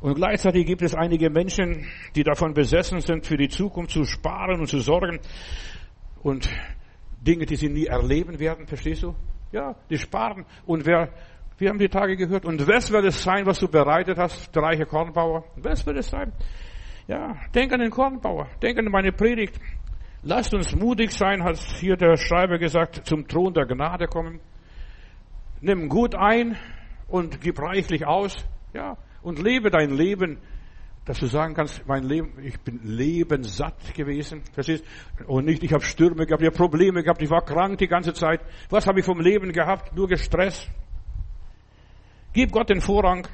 Und 0.00 0.14
gleichzeitig 0.14 0.64
gibt 0.64 0.80
es 0.80 0.94
einige 0.94 1.28
Menschen, 1.28 1.86
die 2.14 2.22
davon 2.22 2.54
besessen 2.54 3.00
sind, 3.00 3.26
für 3.26 3.36
die 3.36 3.48
Zukunft 3.48 3.90
zu 3.90 4.04
sparen 4.04 4.60
und 4.60 4.68
zu 4.68 4.78
sorgen 4.78 5.18
und 6.22 6.48
Dinge, 7.20 7.46
die 7.46 7.56
sie 7.56 7.68
nie 7.68 7.86
erleben 7.86 8.38
werden, 8.38 8.66
verstehst 8.66 9.02
du? 9.02 9.14
Ja, 9.50 9.74
die 9.90 9.98
sparen. 9.98 10.46
Und 10.64 10.86
wer, 10.86 11.10
wir 11.58 11.68
haben 11.68 11.78
die 11.78 11.88
Tage 11.88 12.16
gehört, 12.16 12.46
und 12.46 12.66
was 12.66 12.92
wird 12.92 13.04
es 13.06 13.22
sein, 13.22 13.44
was 13.44 13.58
du 13.58 13.66
bereitet 13.68 14.16
hast, 14.16 14.54
der 14.54 14.62
reiche 14.62 14.86
Kornbauer? 14.86 15.44
Was 15.56 15.84
wird 15.84 15.98
es 15.98 16.08
sein? 16.08 16.32
Ja, 17.08 17.34
denk 17.54 17.72
an 17.72 17.80
den 17.80 17.90
Kornbauer, 17.90 18.46
denk 18.62 18.78
an 18.78 18.84
meine 18.84 19.10
Predigt. 19.10 19.60
Lasst 20.22 20.54
uns 20.54 20.76
mutig 20.76 21.10
sein, 21.10 21.42
hat 21.42 21.58
hier 21.58 21.96
der 21.96 22.16
Schreiber 22.16 22.58
gesagt, 22.58 23.04
zum 23.04 23.26
Thron 23.26 23.52
der 23.52 23.66
Gnade 23.66 24.06
kommen. 24.06 24.38
Nimm 25.60 25.88
gut 25.88 26.14
ein 26.14 26.56
und 27.08 27.40
gib 27.40 27.60
reichlich 27.60 28.06
aus. 28.06 28.36
Ja, 28.72 28.96
und 29.22 29.38
lebe 29.38 29.70
dein 29.70 29.90
Leben, 29.90 30.38
dass 31.04 31.18
du 31.18 31.26
sagen 31.26 31.54
kannst, 31.54 31.86
mein 31.86 32.04
Leben, 32.04 32.32
ich 32.42 32.60
bin 32.60 32.80
lebenssatt 32.84 33.94
gewesen, 33.94 34.42
verstehst? 34.52 34.84
Und 35.26 35.46
nicht, 35.46 35.62
ich 35.62 35.72
habe 35.72 35.82
Stürme 35.82 36.26
gehabt, 36.26 36.42
ich 36.42 36.48
habe 36.48 36.56
Probleme 36.56 37.02
gehabt, 37.02 37.20
ich 37.22 37.30
war 37.30 37.44
krank 37.44 37.78
die 37.78 37.88
ganze 37.88 38.12
Zeit. 38.12 38.40
Was 38.68 38.86
habe 38.86 39.00
ich 39.00 39.06
vom 39.06 39.20
Leben 39.20 39.52
gehabt? 39.52 39.94
Nur 39.94 40.08
gestresst. 40.08 40.70
Gib 42.32 42.52
Gott 42.52 42.70
den 42.70 42.80
Vorrang. 42.80 43.26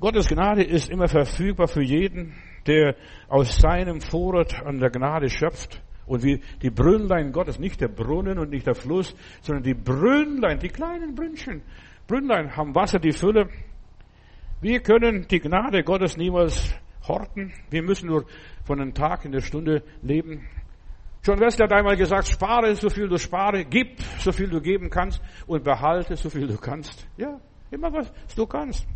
Gottes 0.00 0.28
Gnade 0.28 0.62
ist 0.62 0.88
immer 0.88 1.08
verfügbar 1.08 1.68
für 1.68 1.82
jeden, 1.82 2.34
der 2.66 2.96
aus 3.28 3.58
seinem 3.58 4.00
Vorrat 4.00 4.62
an 4.64 4.78
der 4.78 4.90
Gnade 4.90 5.28
schöpft. 5.28 5.82
Und 6.08 6.22
wie 6.22 6.40
die 6.62 6.70
Brünnlein 6.70 7.32
Gottes, 7.32 7.58
nicht 7.58 7.80
der 7.80 7.88
Brunnen 7.88 8.38
und 8.38 8.50
nicht 8.50 8.66
der 8.66 8.74
Fluss, 8.74 9.14
sondern 9.42 9.62
die 9.62 9.74
Brünnlein, 9.74 10.58
die 10.58 10.68
kleinen 10.68 11.14
Brünnchen. 11.14 11.62
Brünnlein 12.06 12.56
haben 12.56 12.74
Wasser, 12.74 12.98
die 12.98 13.12
Fülle. 13.12 13.48
Wir 14.60 14.80
können 14.80 15.28
die 15.28 15.38
Gnade 15.38 15.84
Gottes 15.84 16.16
niemals 16.16 16.74
horten. 17.06 17.52
Wir 17.70 17.82
müssen 17.82 18.08
nur 18.08 18.24
von 18.64 18.80
einem 18.80 18.94
Tag 18.94 19.24
in 19.24 19.32
der 19.32 19.42
Stunde 19.42 19.82
leben. 20.02 20.48
John 21.24 21.40
Wesley 21.40 21.64
hat 21.64 21.72
einmal 21.72 21.96
gesagt, 21.96 22.28
spare 22.28 22.74
so 22.74 22.88
viel 22.88 23.08
du 23.08 23.18
spare, 23.18 23.64
gib 23.64 24.00
so 24.18 24.32
viel 24.32 24.48
du 24.48 24.60
geben 24.60 24.88
kannst 24.88 25.20
und 25.46 25.64
behalte 25.64 26.16
so 26.16 26.30
viel 26.30 26.46
du 26.46 26.56
kannst. 26.56 27.06
Ja, 27.16 27.38
immer 27.70 27.92
was 27.92 28.12
du 28.34 28.46
kannst. 28.46 28.86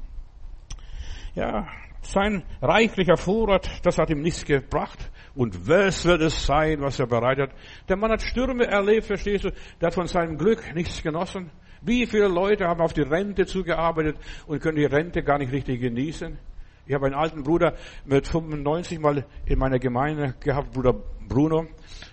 Ja, 1.34 1.66
sein 2.02 2.42
reichlicher 2.60 3.16
Vorrat, 3.16 3.68
das 3.84 3.98
hat 3.98 4.10
ihm 4.10 4.22
nichts 4.22 4.44
gebracht. 4.44 5.10
Und 5.34 5.68
was 5.68 6.04
wird 6.04 6.20
es 6.20 6.44
sein, 6.44 6.80
was 6.80 6.98
er 7.00 7.06
bereitet? 7.06 7.50
Der 7.88 7.96
Mann 7.96 8.10
hat 8.10 8.22
Stürme 8.22 8.66
erlebt, 8.66 9.06
verstehst 9.06 9.44
du? 9.44 9.52
Der 9.80 9.86
hat 9.86 9.94
von 9.94 10.06
seinem 10.06 10.36
Glück 10.36 10.74
nichts 10.74 11.02
genossen. 11.02 11.50
Wie 11.80 12.06
viele 12.06 12.28
Leute 12.28 12.66
haben 12.66 12.80
auf 12.80 12.92
die 12.92 13.02
Rente 13.02 13.46
zugearbeitet 13.46 14.16
und 14.46 14.60
können 14.60 14.76
die 14.76 14.84
Rente 14.84 15.22
gar 15.22 15.38
nicht 15.38 15.52
richtig 15.52 15.80
genießen? 15.80 16.38
Ich 16.86 16.94
habe 16.94 17.06
einen 17.06 17.14
alten 17.14 17.42
Bruder 17.42 17.74
mit 18.04 18.26
95 18.26 18.98
mal 18.98 19.24
in 19.46 19.58
meiner 19.58 19.78
Gemeinde 19.78 20.34
gehabt, 20.40 20.72
Bruder 20.72 20.94
Bruno. 21.28 21.66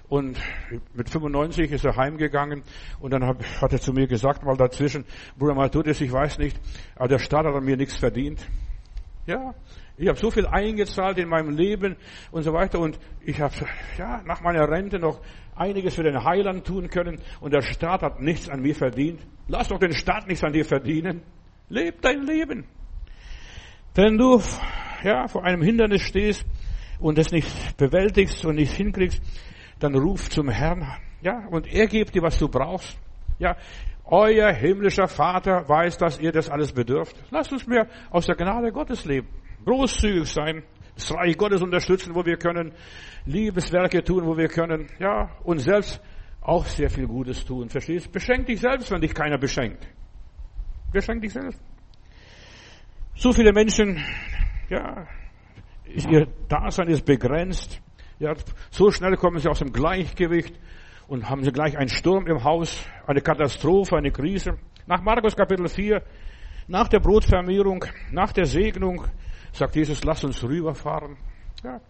Und 0.08 0.40
mit 0.94 1.10
95 1.10 1.72
ist 1.72 1.86
er 1.86 1.96
heimgegangen 1.96 2.64
und 3.00 3.12
dann 3.12 3.26
hat 3.26 3.74
er 3.74 3.80
zu 3.80 3.94
mir 3.94 4.08
gesagt, 4.08 4.44
mal 4.44 4.58
dazwischen, 4.58 5.06
Bruder 5.38 5.54
Matthäus, 5.54 6.02
ich 6.02 6.12
weiß 6.12 6.40
nicht, 6.40 6.60
aber 6.96 7.08
der 7.08 7.20
Staat 7.20 7.46
hat 7.46 7.54
an 7.54 7.64
mir 7.64 7.78
nichts 7.78 7.96
verdient. 7.96 8.48
Ja, 9.28 9.54
ich 10.00 10.08
habe 10.08 10.18
so 10.18 10.32
viel 10.32 10.48
eingezahlt 10.48 11.18
in 11.18 11.28
meinem 11.28 11.58
Leben 11.58 11.98
und 12.32 12.44
so 12.44 12.54
weiter 12.54 12.80
und 12.80 12.98
ich 13.20 13.42
habe 13.42 13.54
ja 13.98 14.22
nach 14.26 14.40
meiner 14.42 14.66
Rente 14.70 14.98
noch 14.98 15.20
einiges 15.56 15.96
für 15.96 16.04
den 16.04 16.24
Heiland 16.24 16.66
tun 16.66 16.90
können 16.90 17.20
und 17.42 17.54
der 17.54 17.62
Staat 17.62 18.02
hat 18.02 18.22
nichts 18.22 18.50
an 18.50 18.62
mir 18.62 18.74
verdient. 18.74 19.20
Lass 19.50 19.68
doch 19.68 19.78
den 19.78 19.92
Staat 19.92 20.28
nichts 20.28 20.42
an 20.42 20.54
dir 20.54 20.64
verdienen. 20.64 21.22
Leb 21.68 22.02
dein 22.02 22.26
Leben. 22.26 22.64
Wenn 23.94 24.18
du 24.18 24.42
ja 25.04 25.28
vor 25.28 25.44
einem 25.44 25.62
Hindernis 25.62 26.04
stehst 26.04 26.46
und 27.02 27.18
es 27.18 27.34
nicht 27.34 27.76
bewältigst 27.76 28.46
und 28.46 28.56
nicht 28.56 28.72
hinkriegst, 28.72 29.22
dann 29.80 29.96
ruf 29.96 30.30
zum 30.30 30.48
Herrn. 30.48 30.88
Ja, 31.22 31.46
und 31.50 31.68
er 31.68 31.88
gibt 31.88 32.16
dir, 32.16 32.22
was 32.22 32.40
du 32.40 32.48
brauchst. 32.48 32.98
Ja, 33.38 33.58
euer 34.06 34.50
himmlischer 34.54 35.10
Vater 35.10 35.68
weiß, 35.68 35.98
dass 35.98 36.20
ihr 36.20 36.32
das 36.32 36.50
alles 36.50 36.72
bedürft. 36.72 37.18
Lasst 37.32 37.52
uns 37.52 37.68
mehr 37.68 37.88
aus 38.12 38.28
der 38.28 38.36
Gnade 38.38 38.72
Gottes 38.72 39.04
leben 39.04 39.28
großzügig 39.66 40.26
sein, 40.26 40.64
das 40.96 41.14
Reich 41.14 41.38
Gottes 41.38 41.62
unterstützen, 41.62 42.16
wo 42.16 42.26
wir 42.26 42.38
können, 42.38 42.74
Liebeswerke 43.26 44.04
tun, 44.04 44.26
wo 44.26 44.38
wir 44.38 44.48
können, 44.48 44.88
ja, 45.00 45.30
und 45.44 45.60
selbst 45.60 46.02
auch 46.42 46.66
sehr 46.66 46.90
viel 46.90 47.08
Gutes 47.08 47.46
tun. 47.46 47.70
Verstehst? 47.70 48.12
Beschenk 48.12 48.48
dich 48.48 48.60
selbst, 48.60 48.92
wenn 48.92 49.02
dich 49.02 49.14
keiner 49.14 49.38
beschenkt. 49.38 49.88
Beschenk 50.92 51.22
dich 51.22 51.34
selbst. 51.34 51.62
So 53.16 53.34
viele 53.34 53.52
Menschen, 53.52 54.04
ja, 54.70 55.08
ihr 55.86 56.28
Dasein 56.48 56.88
ist 56.88 57.06
begrenzt. 57.06 57.82
Ja, 58.20 58.34
so 58.70 58.92
schnell 58.92 59.16
kommen 59.16 59.40
sie 59.40 59.50
aus 59.50 59.60
dem 59.60 59.72
Gleichgewicht 59.72 60.54
und 61.08 61.30
haben 61.30 61.44
sie 61.44 61.52
gleich 61.52 61.78
einen 61.78 61.90
Sturm 61.90 62.28
im 62.28 62.44
Haus, 62.44 62.86
eine 63.08 63.22
Katastrophe, 63.22 63.98
eine 63.98 64.12
Krise. 64.12 64.58
Nach 64.88 65.02
Markus 65.02 65.36
Kapitel 65.36 65.68
4, 65.68 66.02
nach 66.68 66.88
der 66.88 67.00
Brotvermehrung, 67.00 67.86
nach 68.12 68.32
der 68.32 68.46
Segnung, 68.46 69.06
sagt 69.54 69.76
Jesus, 69.76 70.04
lass 70.04 70.24
uns 70.24 70.44
rüberfahren. 70.44 71.18
Ja. 71.64 71.82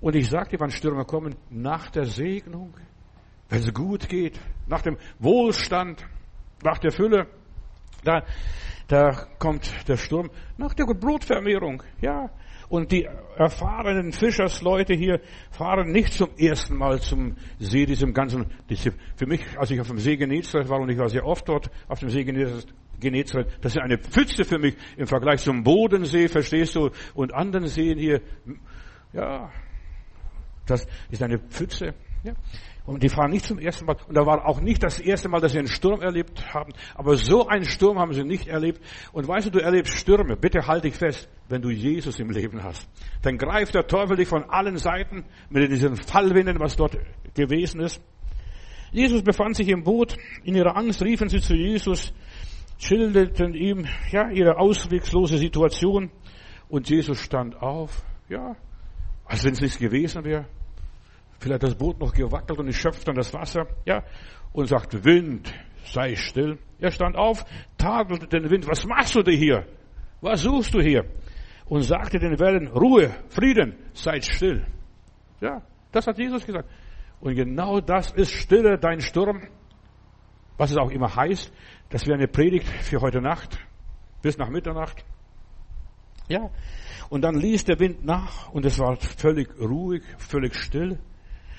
Und 0.00 0.16
ich 0.16 0.28
sagte, 0.28 0.58
wann 0.58 0.70
Stürme 0.70 1.04
kommen, 1.04 1.36
nach 1.50 1.90
der 1.90 2.06
Segnung, 2.06 2.74
wenn 3.48 3.60
es 3.60 3.72
gut 3.72 4.08
geht, 4.08 4.40
nach 4.66 4.82
dem 4.82 4.96
Wohlstand, 5.18 6.04
nach 6.64 6.78
der 6.78 6.90
Fülle, 6.90 7.28
da, 8.02 8.24
da 8.88 9.26
kommt 9.38 9.88
der 9.88 9.96
Sturm, 9.96 10.30
nach 10.56 10.74
der 10.74 10.86
Brotvermehrung, 10.86 11.82
ja. 12.00 12.30
Und 12.68 12.90
die 12.90 13.06
erfahrenen 13.36 14.12
Fischersleute 14.12 14.94
hier 14.94 15.20
fahren 15.50 15.92
nicht 15.92 16.14
zum 16.14 16.30
ersten 16.38 16.76
Mal 16.76 17.00
zum 17.00 17.36
See, 17.58 17.84
diesem 17.84 18.14
ganzen, 18.14 18.46
für 19.14 19.26
mich, 19.26 19.44
als 19.58 19.70
ich 19.70 19.80
auf 19.80 19.88
dem 19.88 19.98
See 19.98 20.16
Genezareth 20.16 20.70
war, 20.70 20.80
und 20.80 20.88
ich 20.88 20.98
war 20.98 21.08
sehr 21.08 21.26
oft 21.26 21.46
dort 21.48 21.70
auf 21.86 22.00
dem 22.00 22.08
See 22.08 22.24
Genezareth, 22.24 22.74
Genezareth, 23.02 23.58
das 23.60 23.74
ist 23.76 23.82
eine 23.82 23.98
Pfütze 23.98 24.44
für 24.44 24.58
mich 24.58 24.76
im 24.96 25.06
Vergleich 25.06 25.42
zum 25.42 25.62
Bodensee, 25.62 26.28
verstehst 26.28 26.74
du, 26.76 26.90
und 27.14 27.34
anderen 27.34 27.66
Seen 27.66 27.98
hier. 27.98 28.22
Ja, 29.12 29.50
das 30.66 30.86
ist 31.10 31.22
eine 31.22 31.38
Pfütze. 31.38 31.94
Ja. 32.24 32.32
Und 32.84 33.02
die 33.02 33.08
fahren 33.08 33.30
nicht 33.30 33.44
zum 33.44 33.58
ersten 33.58 33.84
Mal. 33.84 33.96
Und 34.08 34.16
da 34.16 34.26
war 34.26 34.44
auch 34.46 34.60
nicht 34.60 34.82
das 34.82 34.98
erste 34.98 35.28
Mal, 35.28 35.40
dass 35.40 35.52
sie 35.52 35.58
einen 35.58 35.68
Sturm 35.68 36.00
erlebt 36.00 36.52
haben. 36.52 36.72
Aber 36.94 37.16
so 37.16 37.46
einen 37.46 37.64
Sturm 37.64 37.98
haben 37.98 38.12
sie 38.12 38.24
nicht 38.24 38.48
erlebt. 38.48 38.80
Und 39.12 39.28
weißt 39.28 39.46
du, 39.46 39.50
du 39.50 39.58
erlebst 39.60 39.96
Stürme. 39.96 40.36
Bitte 40.36 40.66
halt 40.66 40.82
dich 40.82 40.94
fest, 40.94 41.28
wenn 41.48 41.62
du 41.62 41.70
Jesus 41.70 42.18
im 42.18 42.30
Leben 42.30 42.62
hast. 42.64 42.88
Dann 43.22 43.38
greift 43.38 43.74
der 43.74 43.86
Teufel 43.86 44.16
dich 44.16 44.28
von 44.28 44.44
allen 44.50 44.78
Seiten 44.78 45.24
mit 45.48 45.70
diesen 45.70 45.96
Fallwinden, 45.96 46.58
was 46.58 46.74
dort 46.74 46.98
gewesen 47.34 47.80
ist. 47.80 48.02
Jesus 48.90 49.22
befand 49.22 49.56
sich 49.56 49.68
im 49.68 49.84
Boot. 49.84 50.16
In 50.42 50.56
ihrer 50.56 50.76
Angst 50.76 51.02
riefen 51.02 51.28
sie 51.28 51.40
zu 51.40 51.54
Jesus 51.54 52.12
schilderten 52.78 53.54
ihm, 53.54 53.86
ja, 54.10 54.30
ihre 54.30 54.58
auswegslose 54.58 55.38
Situation. 55.38 56.10
Und 56.68 56.88
Jesus 56.88 57.20
stand 57.20 57.60
auf, 57.60 58.04
ja, 58.28 58.56
als 59.24 59.44
wenn 59.44 59.52
es 59.52 59.60
nichts 59.60 59.78
gewesen 59.78 60.24
wäre. 60.24 60.46
Vielleicht 61.38 61.62
das 61.62 61.74
Boot 61.74 61.98
noch 61.98 62.12
gewackelt 62.12 62.58
und 62.58 62.68
ich 62.68 62.76
schöpft 62.76 63.06
dann 63.08 63.16
das 63.16 63.34
Wasser, 63.34 63.66
ja, 63.84 64.04
und 64.52 64.66
sagt, 64.68 65.04
Wind, 65.04 65.52
sei 65.84 66.14
still. 66.14 66.58
Er 66.78 66.90
stand 66.90 67.16
auf, 67.16 67.44
tadelte 67.76 68.26
den 68.26 68.50
Wind, 68.50 68.66
was 68.68 68.86
machst 68.86 69.14
du 69.14 69.22
hier? 69.30 69.66
Was 70.20 70.42
suchst 70.42 70.74
du 70.74 70.80
hier? 70.80 71.04
Und 71.66 71.82
sagte 71.82 72.18
den 72.18 72.38
Wellen, 72.38 72.68
Ruhe, 72.68 73.10
Frieden, 73.28 73.74
seid 73.92 74.24
still. 74.24 74.66
Ja, 75.40 75.62
das 75.90 76.06
hat 76.06 76.18
Jesus 76.18 76.44
gesagt. 76.46 76.68
Und 77.20 77.34
genau 77.34 77.80
das 77.80 78.12
ist 78.12 78.30
Stille, 78.30 78.78
dein 78.78 79.00
Sturm. 79.00 79.42
Was 80.62 80.70
es 80.70 80.76
auch 80.76 80.92
immer 80.92 81.16
heißt. 81.16 81.52
Das 81.88 82.06
wäre 82.06 82.16
eine 82.16 82.28
Predigt 82.28 82.68
für 82.68 83.00
heute 83.00 83.20
Nacht, 83.20 83.58
bis 84.22 84.38
nach 84.38 84.48
Mitternacht. 84.48 85.04
Ja. 86.28 86.50
Und 87.10 87.22
dann 87.22 87.34
ließ 87.34 87.64
der 87.64 87.80
Wind 87.80 88.04
nach 88.04 88.48
und 88.52 88.64
es 88.64 88.78
war 88.78 88.94
völlig 88.94 89.48
ruhig, 89.58 90.04
völlig 90.18 90.54
still. 90.54 91.00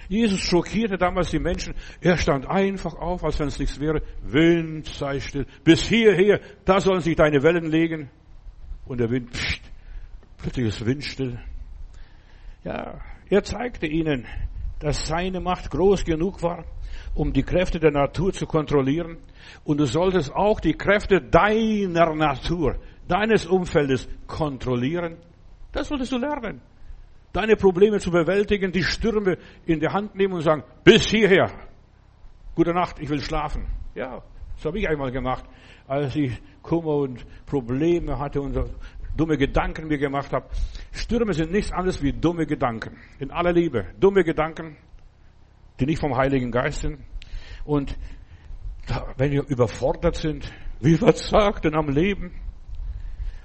Jesus 0.08 0.39
schockierte 0.39 0.98
damals 0.98 1.32
die 1.32 1.39
Menschen. 1.39 1.74
Er 2.00 2.16
stand 2.16 2.46
einfach 2.46 2.94
auf, 2.94 3.26
als 3.26 3.38
wenn 3.42 3.48
es 3.50 3.60
nichts 3.60 3.78
wäre. 3.78 4.02
Wind 4.22 4.88
sei 4.88 5.20
still. 5.20 5.48
Bis 5.66 5.86
hierher, 5.86 6.39
da 6.63 6.80
sollen 6.80 7.02
sich 7.02 7.18
deine 7.18 7.44
Wellen 7.44 7.66
legen. 7.66 8.10
Und 8.86 9.02
der 9.02 9.10
Wind, 9.10 9.32
pst, 9.32 9.63
plötzlich 10.38 10.68
ist 10.68 10.86
windstill. 10.86 11.42
Ja, 12.63 13.02
er 13.30 13.44
zeigte 13.44 13.86
ihnen, 13.86 14.26
dass 14.80 15.08
seine 15.08 15.42
Macht 15.42 15.72
groß 15.72 16.06
genug 16.06 16.42
war, 16.42 16.63
um 17.15 17.34
die 17.34 17.43
Kräfte 17.43 17.79
der 17.79 17.91
Natur 17.91 18.34
zu 18.34 18.45
kontrollieren. 18.45 19.17
Und 19.63 19.79
du 19.79 19.86
solltest 19.86 20.34
auch 20.34 20.60
die 20.60 20.73
Kräfte 20.73 21.21
deiner 21.21 22.13
Natur, 22.15 22.77
deines 23.08 23.45
Umfeldes 23.45 24.08
kontrollieren. 24.27 25.17
Das 25.71 25.88
solltest 25.88 26.12
du 26.12 26.17
lernen. 26.17 26.62
Deine 27.34 27.56
Probleme 27.56 27.99
zu 27.99 28.12
bewältigen, 28.12 28.71
die 28.71 28.84
Stürme 28.84 29.38
in 29.65 29.79
die 29.79 29.88
Hand 29.88 30.15
nehmen 30.15 30.34
und 30.34 30.41
sagen, 30.41 30.63
bis 30.84 31.10
hierher. 31.10 31.51
Gute 32.56 32.73
Nacht, 32.73 32.99
ich 32.99 33.10
will 33.10 33.21
schlafen. 33.21 33.65
Ja, 33.95 34.21
das 34.56 34.65
habe 34.65 34.77
ich 34.79 34.88
einmal 34.88 35.12
gemacht, 35.12 35.43
als 35.88 36.15
ich 36.15 36.39
Kummer 36.62 36.97
und 36.97 37.25
Probleme 37.47 38.19
hatte 38.19 38.39
und 38.39 38.56
dumme 39.17 39.38
Gedanken 39.38 39.88
mir 39.88 39.97
gemacht 39.97 40.32
habe. 40.32 40.47
Stürme 40.91 41.34
sind 41.34 41.51
nichts 41.51 41.71
anderes 41.71 42.01
wie 42.01 42.13
dumme 42.13 42.45
Gedanken. 42.45 42.97
In 43.19 43.32
aller 43.32 43.51
Liebe. 43.51 43.86
Dumme 43.99 44.23
Gedanken, 44.23 44.77
die 45.79 45.86
nicht 45.86 45.99
vom 45.99 46.15
Heiligen 46.15 46.51
Geist 46.51 46.81
sind. 46.81 46.99
Und 47.65 47.97
wenn 49.17 49.31
wir 49.31 49.47
überfordert 49.47 50.15
sind, 50.15 50.51
wie 50.79 50.97
verzagten 50.97 51.75
am 51.75 51.89
Leben, 51.89 52.31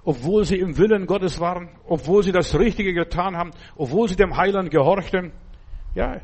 obwohl 0.05 0.45
sie 0.45 0.57
im 0.57 0.77
Willen 0.79 1.07
Gottes 1.07 1.39
waren, 1.39 1.69
obwohl 1.87 2.23
sie 2.23 2.33
das 2.33 2.59
Richtige 2.59 2.95
getan 2.95 3.37
haben, 3.37 3.51
obwohl 3.77 4.09
sie 4.09 4.17
dem 4.17 4.37
Heiland 4.37 4.71
gehorchten. 4.71 5.33
Ja, 5.95 6.21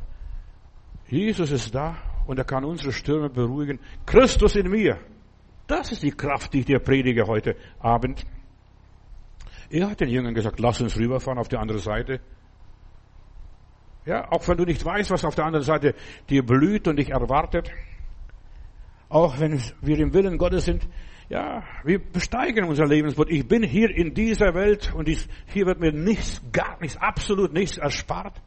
Jesus 1.08 1.50
ist 1.50 1.74
da 1.74 1.96
und 2.26 2.38
er 2.38 2.44
kann 2.44 2.64
unsere 2.64 2.92
Stürme 2.92 3.28
beruhigen. 3.28 3.78
Christus 4.06 4.56
in 4.56 4.70
mir. 4.70 4.98
Das 5.66 5.92
ist 5.92 6.02
die 6.02 6.10
Kraft, 6.10 6.52
die 6.52 6.60
ich 6.60 6.66
dir 6.66 6.78
predige 6.78 7.26
heute 7.26 7.56
Abend. 7.78 8.24
Er 9.70 9.90
hat 9.90 10.00
den 10.00 10.08
Jüngern 10.08 10.34
gesagt, 10.34 10.60
lass 10.60 10.80
uns 10.80 10.98
rüberfahren 10.98 11.38
auf 11.38 11.48
die 11.48 11.56
andere 11.56 11.78
Seite. 11.78 12.20
Ja, 14.06 14.30
auch 14.30 14.46
wenn 14.48 14.58
du 14.58 14.64
nicht 14.64 14.84
weißt, 14.84 15.10
was 15.10 15.24
auf 15.24 15.34
der 15.34 15.46
anderen 15.46 15.64
Seite 15.64 15.94
dir 16.28 16.44
blüht 16.44 16.86
und 16.88 16.96
dich 16.96 17.10
erwartet. 17.10 17.70
Auch 19.08 19.38
wenn 19.40 19.60
wir 19.80 19.98
im 19.98 20.12
Willen 20.12 20.36
Gottes 20.38 20.66
sind. 20.66 20.86
Ja, 21.30 21.62
wir 21.84 21.98
besteigen 21.98 22.66
unser 22.66 22.84
Lebensboot. 22.84 23.30
Ich 23.30 23.48
bin 23.48 23.62
hier 23.62 23.88
in 23.90 24.12
dieser 24.12 24.54
Welt 24.54 24.92
und 24.94 25.08
hier 25.08 25.66
wird 25.66 25.80
mir 25.80 25.92
nichts, 25.92 26.42
gar 26.52 26.78
nichts, 26.80 26.98
absolut 26.98 27.52
nichts 27.52 27.78
erspart. 27.78 28.40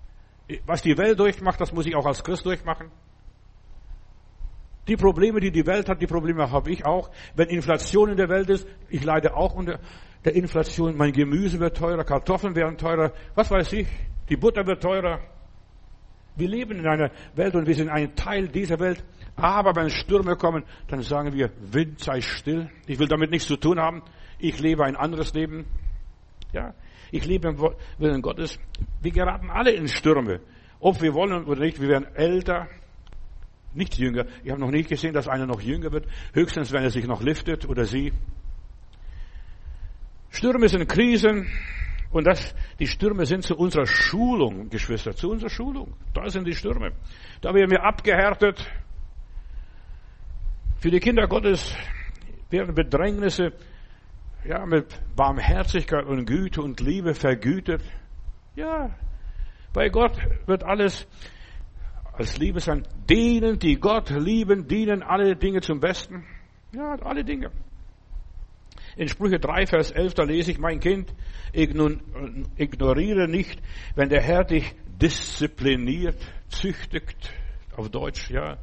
Was 0.65 0.83
die 0.83 0.97
Welt 0.97 1.19
durchmacht, 1.19 1.59
das 1.59 1.73
muss 1.73 1.87
ich 1.87 1.95
auch 1.95 2.05
als 2.05 2.23
Christ 2.23 2.45
durchmachen. 2.45 2.91
Die 4.87 4.95
Probleme, 4.95 5.39
die 5.39 5.51
die 5.51 5.65
Welt 5.65 5.89
hat, 5.89 6.01
die 6.01 6.07
Probleme 6.07 6.49
habe 6.49 6.71
ich 6.71 6.85
auch. 6.85 7.09
Wenn 7.35 7.49
Inflation 7.49 8.09
in 8.11 8.17
der 8.17 8.29
Welt 8.29 8.49
ist, 8.49 8.67
ich 8.89 9.03
leide 9.03 9.35
auch 9.35 9.53
unter 9.53 9.79
der 10.23 10.35
Inflation. 10.35 10.95
Mein 10.95 11.11
Gemüse 11.11 11.59
wird 11.59 11.75
teurer, 11.75 12.03
Kartoffeln 12.03 12.55
werden 12.55 12.77
teurer, 12.77 13.11
was 13.35 13.51
weiß 13.51 13.73
ich. 13.73 13.87
Die 14.29 14.37
Butter 14.37 14.65
wird 14.65 14.81
teurer. 14.81 15.19
Wir 16.37 16.47
leben 16.47 16.79
in 16.79 16.87
einer 16.87 17.11
Welt 17.35 17.55
und 17.55 17.67
wir 17.67 17.75
sind 17.75 17.89
ein 17.89 18.15
Teil 18.15 18.47
dieser 18.47 18.79
Welt. 18.79 19.03
Aber 19.35 19.75
wenn 19.75 19.89
Stürme 19.89 20.35
kommen, 20.35 20.63
dann 20.87 21.01
sagen 21.01 21.33
wir, 21.33 21.51
Wind 21.59 21.99
sei 21.99 22.21
still. 22.21 22.69
Ich 22.85 22.99
will 22.99 23.07
damit 23.07 23.31
nichts 23.31 23.47
zu 23.47 23.57
tun 23.57 23.79
haben. 23.79 24.03
Ich 24.39 24.59
lebe 24.59 24.85
ein 24.85 24.95
anderes 24.95 25.33
Leben. 25.33 25.65
Ja, 26.53 26.73
ich 27.11 27.25
lebe 27.25 27.49
im 27.49 27.57
Willen 27.97 28.21
Gottes. 28.21 28.59
Wir 29.01 29.11
geraten 29.11 29.49
alle 29.49 29.71
in 29.71 29.87
Stürme. 29.87 30.39
Ob 30.79 31.01
wir 31.01 31.13
wollen 31.13 31.45
oder 31.45 31.61
nicht, 31.61 31.81
wir 31.81 31.89
werden 31.89 32.07
älter, 32.15 32.67
nicht 33.73 33.97
jünger. 33.97 34.25
Ich 34.43 34.51
habe 34.51 34.61
noch 34.61 34.71
nicht 34.71 34.89
gesehen, 34.89 35.13
dass 35.13 35.27
einer 35.27 35.45
noch 35.45 35.61
jünger 35.61 35.91
wird. 35.91 36.07
Höchstens, 36.33 36.71
wenn 36.71 36.83
er 36.83 36.91
sich 36.91 37.05
noch 37.05 37.21
liftet 37.21 37.67
oder 37.67 37.85
sie. 37.85 38.13
Stürme 40.29 40.67
sind 40.67 40.87
Krisen. 40.87 41.47
Und 42.11 42.25
das, 42.25 42.55
die 42.79 42.87
Stürme 42.87 43.25
sind 43.25 43.43
zu 43.43 43.55
unserer 43.55 43.85
Schulung, 43.85 44.69
Geschwister, 44.69 45.13
zu 45.13 45.29
unserer 45.29 45.49
Schulung. 45.49 45.93
Da 46.13 46.29
sind 46.29 46.47
die 46.47 46.53
Stürme. 46.53 46.93
Da 47.41 47.53
werden 47.53 47.71
wir 47.71 47.83
abgehärtet. 47.83 48.65
Für 50.79 50.89
die 50.89 50.99
Kinder 50.99 51.27
Gottes 51.27 51.75
werden 52.49 52.73
Bedrängnisse 52.75 53.51
ja, 54.45 54.65
mit 54.65 54.99
Barmherzigkeit 55.15 56.05
und 56.05 56.25
Güte 56.25 56.61
und 56.61 56.79
Liebe 56.79 57.13
vergütet. 57.13 57.81
Ja, 58.55 58.95
bei 59.73 59.89
Gott 59.89 60.17
wird 60.45 60.63
alles 60.63 61.07
als 62.13 62.37
Liebe 62.37 62.59
sein. 62.59 62.83
Denen, 63.09 63.59
die 63.59 63.75
Gott 63.75 64.09
lieben, 64.09 64.67
dienen 64.67 65.03
alle 65.03 65.35
Dinge 65.35 65.61
zum 65.61 65.79
Besten. 65.79 66.25
Ja, 66.71 66.95
alle 67.01 67.23
Dinge. 67.23 67.51
In 68.97 69.07
Sprüche 69.07 69.39
3, 69.39 69.67
Vers 69.67 69.91
11, 69.91 70.15
da 70.15 70.23
lese 70.23 70.49
ich, 70.49 70.57
mein 70.57 70.79
Kind, 70.79 71.13
ignoriere 71.53 73.27
nicht, 73.27 73.61
wenn 73.95 74.09
der 74.09 74.23
Herr 74.23 74.43
dich 74.43 74.73
diszipliniert, 74.99 76.17
züchtigt, 76.49 77.31
auf 77.75 77.89
Deutsch, 77.89 78.31
ja. 78.31 78.57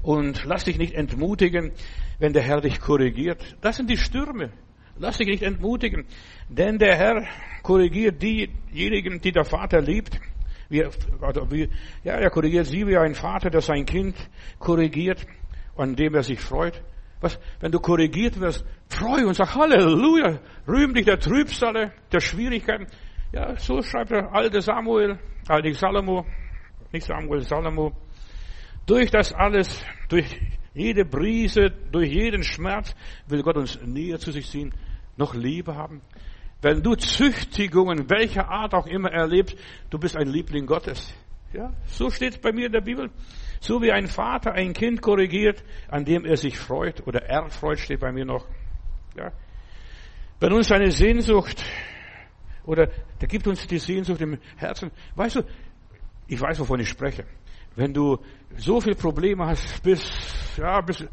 Und 0.00 0.44
lass 0.44 0.64
dich 0.64 0.78
nicht 0.78 0.94
entmutigen, 0.94 1.72
wenn 2.20 2.32
der 2.32 2.42
Herr 2.42 2.60
dich 2.60 2.80
korrigiert. 2.80 3.56
Das 3.60 3.76
sind 3.76 3.90
die 3.90 3.96
Stürme. 3.96 4.52
Lass 4.96 5.18
dich 5.18 5.26
nicht 5.26 5.42
entmutigen, 5.42 6.04
denn 6.48 6.78
der 6.78 6.96
Herr 6.96 7.26
korrigiert 7.62 8.22
diejenigen, 8.22 9.20
die 9.20 9.32
der 9.32 9.44
Vater 9.44 9.80
liebt. 9.80 10.20
Wie, 10.68 10.84
also 11.20 11.50
wie, 11.50 11.68
ja, 12.04 12.14
er 12.14 12.30
korrigiert 12.30 12.66
sie 12.66 12.86
wie 12.86 12.96
ein 12.96 13.14
Vater, 13.16 13.50
der 13.50 13.60
sein 13.60 13.86
Kind 13.86 14.14
korrigiert, 14.60 15.26
an 15.76 15.96
dem 15.96 16.14
er 16.14 16.22
sich 16.22 16.40
freut. 16.40 16.80
Was, 17.22 17.38
wenn 17.60 17.70
du 17.70 17.78
korrigiert 17.78 18.38
wirst, 18.40 18.66
freu 18.88 19.26
und 19.26 19.34
sag 19.34 19.54
Halleluja, 19.54 20.40
rühm 20.66 20.92
dich 20.92 21.04
der 21.04 21.18
Trübsale, 21.18 21.92
der 22.10 22.20
Schwierigkeiten. 22.20 22.88
Ja, 23.32 23.56
so 23.56 23.80
schreibt 23.80 24.10
der 24.10 24.34
alte 24.34 24.60
Samuel, 24.60 25.18
alte 25.48 25.72
Salomo, 25.72 26.26
nicht 26.92 27.06
Samuel, 27.06 27.40
Salomo. 27.42 27.92
Durch 28.86 29.10
das 29.10 29.32
alles, 29.32 29.84
durch 30.08 30.26
jede 30.74 31.04
Brise, 31.04 31.70
durch 31.92 32.12
jeden 32.12 32.42
Schmerz 32.42 32.94
will 33.28 33.42
Gott 33.42 33.56
uns 33.56 33.78
näher 33.84 34.18
zu 34.18 34.32
sich 34.32 34.50
ziehen, 34.50 34.74
noch 35.16 35.34
Liebe 35.34 35.76
haben. 35.76 36.02
Wenn 36.60 36.82
du 36.82 36.96
Züchtigungen 36.96 38.10
welcher 38.10 38.48
Art 38.48 38.74
auch 38.74 38.86
immer 38.86 39.12
erlebst, 39.12 39.56
du 39.90 39.98
bist 39.98 40.16
ein 40.16 40.26
Liebling 40.26 40.66
Gottes. 40.66 41.14
Ja, 41.52 41.72
so 41.86 42.10
steht 42.10 42.34
es 42.34 42.38
bei 42.38 42.52
mir 42.52 42.66
in 42.66 42.72
der 42.72 42.80
Bibel. 42.80 43.10
So 43.62 43.80
wie 43.80 43.92
ein 43.92 44.08
Vater 44.08 44.54
ein 44.54 44.72
Kind 44.72 45.00
korrigiert, 45.00 45.62
an 45.86 46.04
dem 46.04 46.24
er 46.24 46.36
sich 46.36 46.58
freut 46.58 47.06
oder 47.06 47.22
erfreut, 47.22 47.78
steht 47.78 48.00
bei 48.00 48.10
mir 48.10 48.24
noch. 48.24 48.44
Ja. 49.16 49.30
Wenn 50.40 50.52
uns 50.52 50.72
eine 50.72 50.90
Sehnsucht 50.90 51.62
oder 52.64 52.88
der 53.20 53.28
gibt 53.28 53.46
uns 53.46 53.64
die 53.68 53.78
Sehnsucht 53.78 54.20
im 54.20 54.36
Herzen, 54.56 54.90
weißt 55.14 55.36
du, 55.36 55.42
ich 56.26 56.40
weiß, 56.40 56.58
wovon 56.58 56.80
ich 56.80 56.88
spreche. 56.88 57.24
Wenn 57.76 57.94
du 57.94 58.18
so 58.56 58.80
viele 58.80 58.96
Probleme 58.96 59.46
hast, 59.46 59.80
bis, 59.84 60.10
ja, 60.56 60.80
bis 60.80 61.06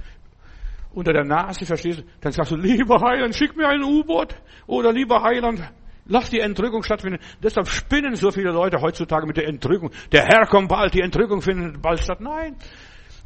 unter 0.91 1.13
der 1.13 1.25
Nase, 1.25 1.67
verstehst 1.67 2.03
dann 2.19 2.31
sagst 2.31 2.51
du, 2.51 2.55
lieber 2.55 2.99
Heiland, 2.99 3.35
schick 3.35 3.55
mir 3.55 3.67
ein 3.67 3.83
U-Boot. 3.83 4.35
Oder 4.65 4.91
lieber 4.91 5.21
Heiland, 5.21 5.61
lass 6.09 6.29
die 6.29 6.39
Entrückung 6.39 6.83
stattfinden. 6.83 7.19
Deshalb 7.41 7.67
spinnen 7.67 8.15
so 8.15 8.31
viele 8.31 8.51
Leute 8.51 8.81
heutzutage 8.81 9.25
mit 9.25 9.37
der 9.37 9.47
Entrückung. 9.47 9.91
Der 10.11 10.25
Herr 10.25 10.45
kommt 10.45 10.67
bald, 10.67 10.93
die 10.93 11.01
Entrückung 11.01 11.41
findet 11.41 11.81
bald 11.81 12.01
statt. 12.01 12.19
Nein. 12.19 12.57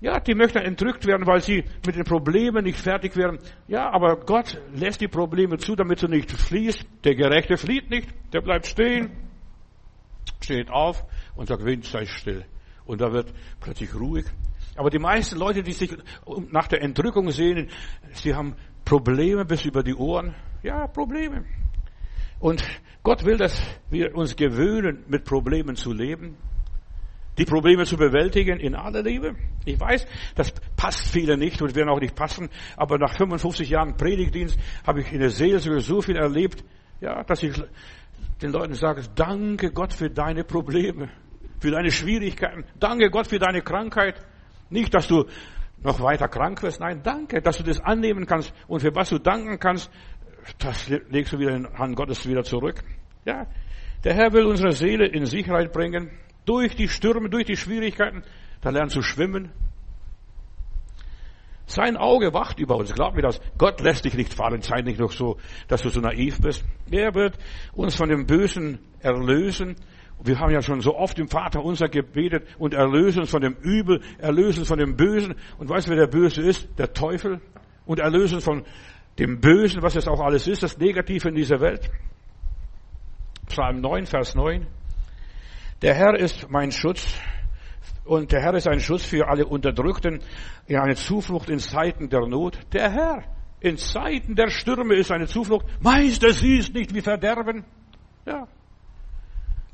Ja, 0.02 0.20
die 0.20 0.36
möchten 0.36 0.58
entrückt 0.58 1.06
werden, 1.08 1.26
weil 1.26 1.42
sie 1.42 1.64
mit 1.86 1.96
den 1.96 2.04
Problemen 2.04 2.66
nicht 2.66 2.78
fertig 2.78 3.16
werden. 3.16 3.40
Ja, 3.68 3.90
aber 3.90 4.18
Gott 4.18 4.62
lässt 4.74 5.00
die 5.00 5.08
Probleme 5.08 5.58
zu, 5.58 5.76
damit 5.76 6.04
du 6.04 6.08
nicht 6.08 6.30
fließt. 6.30 6.86
Der 7.06 7.16
Gerechte 7.16 7.56
flieht 7.56 7.90
nicht, 7.90 8.10
der 8.34 8.42
bleibt 8.42 8.68
stehen, 8.68 9.12
steht 10.42 10.70
auf 10.70 11.06
und 11.36 11.48
sagt, 11.48 11.64
Wind 11.64 11.86
sei 11.86 12.06
still. 12.06 12.44
Und 12.86 13.00
da 13.00 13.14
wird 13.14 13.34
plötzlich 13.62 13.96
ruhig. 13.96 14.26
Aber 14.76 14.90
die 14.90 15.00
meisten 15.00 15.38
Leute, 15.38 15.64
die 15.64 15.72
sich 15.72 15.96
nach 16.52 16.68
der 16.68 16.82
Entrückung 16.82 17.32
sehen, 17.32 17.70
sie 18.12 18.36
haben 18.36 18.56
Probleme 18.84 19.46
bis 19.46 19.64
über 19.64 19.84
die 19.84 19.96
Ohren. 19.96 20.36
Ja, 20.64 20.86
Probleme. 20.88 21.46
Und 22.44 22.62
Gott 23.04 23.24
will, 23.24 23.38
dass 23.38 23.58
wir 23.90 24.14
uns 24.18 24.36
gewöhnen, 24.36 25.06
mit 25.08 25.24
Problemen 25.24 25.78
zu 25.78 25.94
leben, 25.94 26.36
die 27.38 27.46
Probleme 27.46 27.86
zu 27.86 27.96
bewältigen 27.96 28.60
in 28.60 28.76
aller 28.76 29.02
Liebe. 29.02 29.38
Ich 29.64 29.80
weiß, 29.80 30.06
das 30.36 30.54
passt 30.76 31.08
viele 31.08 31.38
nicht 31.38 31.62
und 31.62 31.74
werden 31.74 31.88
auch 31.88 32.02
nicht 32.02 32.16
passen, 32.16 32.50
aber 32.76 32.98
nach 32.98 33.16
55 33.16 33.70
Jahren 33.70 33.96
Predigtdienst 33.96 34.60
habe 34.86 35.00
ich 35.00 35.14
in 35.14 35.22
der 35.22 35.30
Seelsorge 35.30 35.80
so 35.80 36.02
viel 36.02 36.18
erlebt, 36.18 36.66
ja, 37.00 37.24
dass 37.24 37.44
ich 37.44 37.54
den 38.42 38.52
Leuten 38.52 38.74
sage, 38.74 39.04
danke 39.16 39.72
Gott 39.72 39.94
für 39.94 40.10
deine 40.10 40.44
Probleme, 40.44 41.12
für 41.62 41.72
deine 41.72 41.92
Schwierigkeiten, 41.92 42.66
danke 42.78 43.10
Gott 43.10 43.28
für 43.28 43.40
deine 43.40 43.62
Krankheit, 43.62 44.20
nicht, 44.70 44.94
dass 44.94 45.08
du 45.08 45.24
noch 45.84 46.00
weiter 46.02 46.28
krank 46.28 46.64
wirst. 46.64 46.80
Nein, 46.80 47.02
danke, 47.04 47.42
dass 47.42 47.58
du 47.58 47.64
das 47.64 47.80
annehmen 47.80 48.26
kannst. 48.26 48.54
Und 48.68 48.82
für 48.82 48.96
was 48.96 49.10
du 49.10 49.20
danken 49.20 49.60
kannst, 49.60 49.92
das 50.60 50.90
legst 51.10 51.34
du 51.34 51.40
wieder 51.40 51.56
in 51.56 51.68
Hand 51.78 51.96
Gottes 51.96 52.28
wieder 52.28 52.44
zurück. 52.44 52.84
Ja. 53.26 53.48
Der 54.04 54.14
Herr 54.14 54.34
will 54.34 54.46
unsere 54.46 54.74
Seele 54.74 55.08
in 55.08 55.26
Sicherheit 55.26 55.72
bringen. 55.72 56.12
Durch 56.46 56.76
die 56.76 56.90
Stürme, 56.90 57.30
durch 57.30 57.46
die 57.46 57.56
Schwierigkeiten. 57.56 58.24
Da 58.62 58.70
lernst 58.70 58.96
du 58.96 59.02
schwimmen. 59.02 59.52
Sein 61.66 61.96
Auge 61.96 62.34
wacht 62.34 62.60
über 62.60 62.76
uns. 62.76 62.94
Glaub 62.94 63.16
mir 63.16 63.22
das. 63.22 63.40
Gott 63.58 63.80
lässt 63.80 64.04
dich 64.04 64.16
nicht 64.16 64.34
fallen. 64.34 64.62
Sei 64.62 64.82
nicht 64.82 65.00
noch 65.00 65.12
so, 65.12 65.38
dass 65.70 65.82
du 65.82 65.90
so 65.90 66.02
naiv 66.02 66.42
bist. 66.42 66.66
Er 66.92 67.16
wird 67.16 67.38
uns 67.72 67.96
von 67.96 68.10
dem 68.10 68.26
Bösen 68.26 68.80
erlösen 69.00 69.78
wir 70.26 70.40
haben 70.40 70.52
ja 70.52 70.62
schon 70.62 70.82
so 70.82 70.96
oft 70.96 71.20
im 71.20 71.28
Vater 71.28 71.64
unser 71.64 71.90
gebetet 71.90 72.48
und 72.58 72.74
erlöse 72.74 73.20
uns 73.20 73.30
von 73.30 73.42
dem 73.42 73.56
Übel, 73.62 74.02
erlöse 74.18 74.62
uns 74.62 74.70
von 74.70 74.80
dem 74.80 74.96
Bösen. 74.96 75.36
Und 75.58 75.70
weißt 75.70 75.88
du, 75.88 75.92
wer 75.92 75.98
der 75.98 76.08
Böse 76.08 76.42
ist? 76.42 76.68
Der 76.78 76.94
Teufel. 76.94 77.42
Und 77.86 78.00
erlöse 78.00 78.36
uns 78.36 78.46
von 78.46 78.64
dem 79.20 79.40
Bösen, 79.40 79.82
was 79.82 79.96
es 79.96 80.08
auch 80.08 80.20
alles 80.20 80.48
ist, 80.48 80.64
das 80.64 80.78
Negative 80.78 81.30
in 81.30 81.36
dieser 81.36 81.60
Welt. 81.60 81.90
Psalm 83.48 83.82
9, 83.82 84.06
Vers 84.06 84.36
9. 84.36 84.66
Der 85.82 85.94
Herr 85.94 86.16
ist 86.18 86.50
mein 86.50 86.72
Schutz 86.72 87.20
und 88.06 88.32
der 88.32 88.42
Herr 88.42 88.54
ist 88.56 88.68
ein 88.68 88.80
Schutz 88.80 89.04
für 89.04 89.28
alle 89.28 89.46
Unterdrückten, 89.46 90.22
ja 90.68 90.82
eine 90.82 90.96
Zuflucht 90.96 91.50
in 91.50 91.60
Zeiten 91.60 92.10
der 92.10 92.28
Not. 92.28 92.60
Der 92.74 92.92
Herr 92.92 93.24
in 93.60 93.78
Zeiten 93.78 94.36
der 94.36 94.50
Stürme 94.50 94.96
ist 94.96 95.12
eine 95.12 95.28
Zuflucht. 95.28 95.66
Meister, 95.82 96.32
siehst 96.32 96.74
nicht 96.74 96.94
wie 96.94 97.02
Verderben. 97.02 97.66
Ja, 98.26 98.48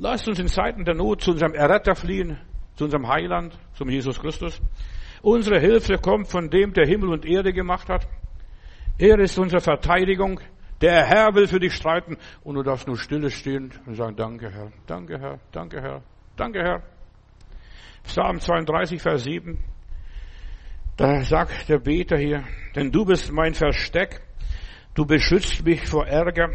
Lasst 0.01 0.29
uns 0.29 0.39
in 0.39 0.47
Zeiten 0.47 0.85
der 0.85 0.95
Not 0.95 1.21
zu 1.21 1.31
unserem 1.31 1.53
Erretter 1.53 1.93
fliehen, 1.93 2.39
zu 2.75 2.85
unserem 2.85 3.09
Heiland, 3.09 3.59
zum 3.73 3.89
Jesus 3.89 4.17
Christus. 4.17 4.61
Unsere 5.21 5.59
Hilfe 5.59 5.97
kommt 5.97 6.29
von 6.29 6.49
dem, 6.49 6.71
der 6.71 6.87
Himmel 6.87 7.09
und 7.09 7.25
Erde 7.25 7.51
gemacht 7.51 7.89
hat. 7.89 8.07
Er 8.99 9.17
ist 9.17 9.39
unsere 9.39 9.61
Verteidigung. 9.61 10.41
Der 10.81 11.05
Herr 11.05 11.33
will 11.33 11.47
für 11.47 11.59
dich 11.59 11.73
streiten 11.73 12.17
und 12.43 12.55
du 12.55 12.63
darfst 12.63 12.85
nur 12.85 12.97
stille 12.97 13.31
stehen 13.31 13.71
und 13.85 13.95
sagen, 13.95 14.15
danke 14.17 14.51
Herr, 14.51 14.71
danke 14.87 15.19
Herr, 15.19 15.39
danke 15.53 15.81
Herr, 15.81 16.01
danke 16.35 16.59
Herr. 16.59 16.83
Psalm 18.03 18.39
32, 18.39 19.01
Vers 19.01 19.23
7. 19.23 19.57
Da 20.97 21.21
sagt 21.23 21.69
der 21.69 21.79
Beter 21.79 22.17
hier, 22.17 22.43
denn 22.75 22.91
du 22.91 23.05
bist 23.05 23.31
mein 23.31 23.53
Versteck, 23.53 24.21
du 24.95 25.05
beschützt 25.05 25.65
mich 25.65 25.85
vor 25.87 26.05
Ärger, 26.05 26.49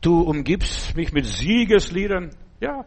du 0.00 0.22
umgibst 0.22 0.96
mich 0.96 1.12
mit 1.12 1.26
Siegesliedern, 1.26 2.30
ja, 2.60 2.84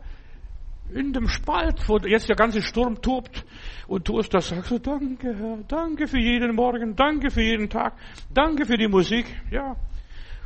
in 0.94 1.14
dem 1.14 1.28
Spalt, 1.28 1.88
wo 1.88 1.98
jetzt 1.98 2.30
der 2.30 2.36
ganze 2.36 2.62
Sturm 2.62 3.02
tobt 3.02 3.46
und 3.88 4.08
du 4.08 4.20
hast 4.20 4.34
das, 4.34 4.50
sagst 4.50 4.72
du, 4.72 4.80
danke 4.80 5.36
Herr, 5.36 5.60
danke 5.68 6.08
für 6.08 6.20
jeden 6.20 6.56
Morgen, 6.56 6.96
danke 6.96 7.30
für 7.30 7.42
jeden 7.42 7.70
Tag, 7.70 7.94
danke 8.34 8.66
für 8.66 8.78
die 8.78 8.88
Musik, 8.88 9.26
ja. 9.52 9.76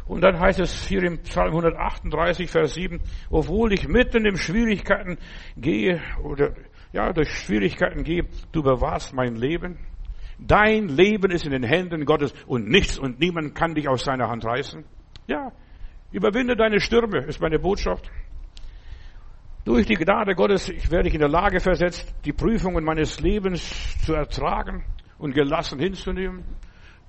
Und 0.07 0.21
dann 0.21 0.39
heißt 0.39 0.59
es 0.59 0.87
hier 0.87 1.03
im 1.03 1.19
Psalm 1.19 1.49
138, 1.49 2.49
Vers 2.49 2.73
7, 2.73 2.99
obwohl 3.29 3.71
ich 3.73 3.87
mitten 3.87 4.25
in 4.25 4.35
Schwierigkeiten 4.35 5.17
gehe 5.55 6.01
oder 6.23 6.53
ja, 6.91 7.13
durch 7.13 7.29
Schwierigkeiten 7.29 8.03
gehe, 8.03 8.25
du 8.51 8.61
bewahrst 8.61 9.13
mein 9.13 9.35
Leben. 9.35 9.77
Dein 10.37 10.87
Leben 10.87 11.31
ist 11.31 11.45
in 11.45 11.51
den 11.51 11.63
Händen 11.63 12.03
Gottes 12.05 12.33
und 12.47 12.67
nichts 12.67 12.97
und 12.97 13.19
niemand 13.19 13.55
kann 13.55 13.75
dich 13.75 13.87
aus 13.87 14.03
seiner 14.03 14.27
Hand 14.27 14.43
reißen. 14.43 14.83
Ja, 15.27 15.51
überwinde 16.11 16.55
deine 16.55 16.79
Stürme, 16.79 17.19
ist 17.25 17.39
meine 17.39 17.59
Botschaft. 17.59 18.09
Durch 19.63 19.85
die 19.85 19.95
Gnade 19.95 20.33
Gottes 20.33 20.69
werde 20.89 21.07
ich 21.07 21.13
in 21.13 21.19
der 21.19 21.29
Lage 21.29 21.59
versetzt, 21.59 22.13
die 22.25 22.33
Prüfungen 22.33 22.83
meines 22.83 23.19
Lebens 23.19 23.95
zu 24.03 24.13
ertragen 24.13 24.83
und 25.19 25.33
gelassen 25.33 25.79
hinzunehmen. 25.79 26.43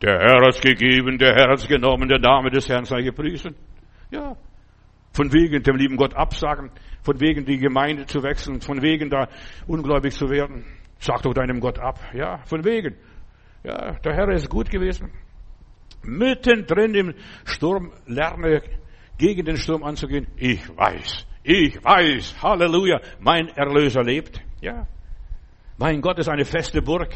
Der 0.02 0.18
Herr 0.18 0.46
hat's 0.46 0.60
gegeben, 0.60 1.16
der 1.16 1.34
Herr 1.34 1.50
hat's 1.50 1.66
genommen, 1.66 2.08
der 2.08 2.18
Name 2.18 2.50
des 2.50 2.68
Herrn 2.68 2.84
sei 2.84 3.02
gepriesen. 3.02 3.54
Ja. 4.10 4.36
Von 5.12 5.32
wegen 5.32 5.62
dem 5.62 5.76
lieben 5.76 5.96
Gott 5.96 6.14
absagen, 6.14 6.70
von 7.02 7.20
wegen 7.20 7.44
die 7.44 7.58
Gemeinde 7.58 8.06
zu 8.06 8.22
wechseln, 8.22 8.60
von 8.60 8.82
wegen 8.82 9.08
da 9.10 9.28
ungläubig 9.66 10.12
zu 10.14 10.28
werden. 10.28 10.64
Sag 10.98 11.22
doch 11.22 11.34
deinem 11.34 11.60
Gott 11.60 11.78
ab. 11.78 12.00
Ja, 12.14 12.38
von 12.44 12.64
wegen. 12.64 12.96
Ja, 13.64 13.92
der 13.92 14.14
Herr 14.14 14.28
ist 14.30 14.48
gut 14.48 14.70
gewesen. 14.70 15.10
Mittendrin 16.02 16.94
im 16.94 17.14
Sturm 17.44 17.92
lerne 18.06 18.62
gegen 19.18 19.44
den 19.44 19.56
Sturm 19.56 19.84
anzugehen. 19.84 20.26
Ich 20.36 20.68
weiß, 20.76 21.26
ich 21.42 21.82
weiß, 21.82 22.42
Halleluja, 22.42 23.00
mein 23.20 23.48
Erlöser 23.48 24.02
lebt. 24.02 24.40
Ja, 24.60 24.86
mein 25.76 26.00
Gott 26.00 26.18
ist 26.18 26.28
eine 26.28 26.44
feste 26.44 26.82
Burg. 26.82 27.12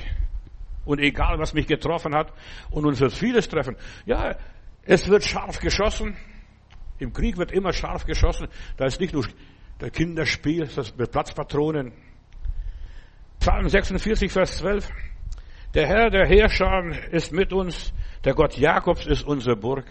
Und 0.84 1.00
egal, 1.00 1.38
was 1.38 1.52
mich 1.52 1.66
getroffen 1.66 2.14
hat, 2.14 2.32
und 2.70 2.86
uns 2.86 3.00
wird 3.00 3.12
vieles 3.12 3.48
treffen. 3.48 3.76
Ja, 4.04 4.36
es 4.82 5.08
wird 5.08 5.24
scharf 5.24 5.58
geschossen. 5.58 6.16
Im 6.98 7.12
Krieg 7.12 7.36
wird 7.36 7.52
immer 7.52 7.72
scharf 7.72 8.04
geschossen. 8.04 8.48
Da 8.76 8.86
ist 8.86 9.00
nicht 9.00 9.12
nur 9.12 9.26
der 9.80 9.90
Kinderspiel, 9.90 10.68
das 10.74 10.96
mit 10.96 11.10
Platzpatronen. 11.10 11.92
Psalm 13.40 13.68
46, 13.68 14.32
Vers 14.32 14.58
12. 14.58 14.88
Der 15.74 15.86
Herr 15.86 16.10
der 16.10 16.26
Herrscher 16.26 17.12
ist 17.12 17.32
mit 17.32 17.52
uns. 17.52 17.92
Der 18.24 18.34
Gott 18.34 18.56
Jakobs 18.56 19.06
ist 19.06 19.24
unsere 19.24 19.56
Burg. 19.56 19.84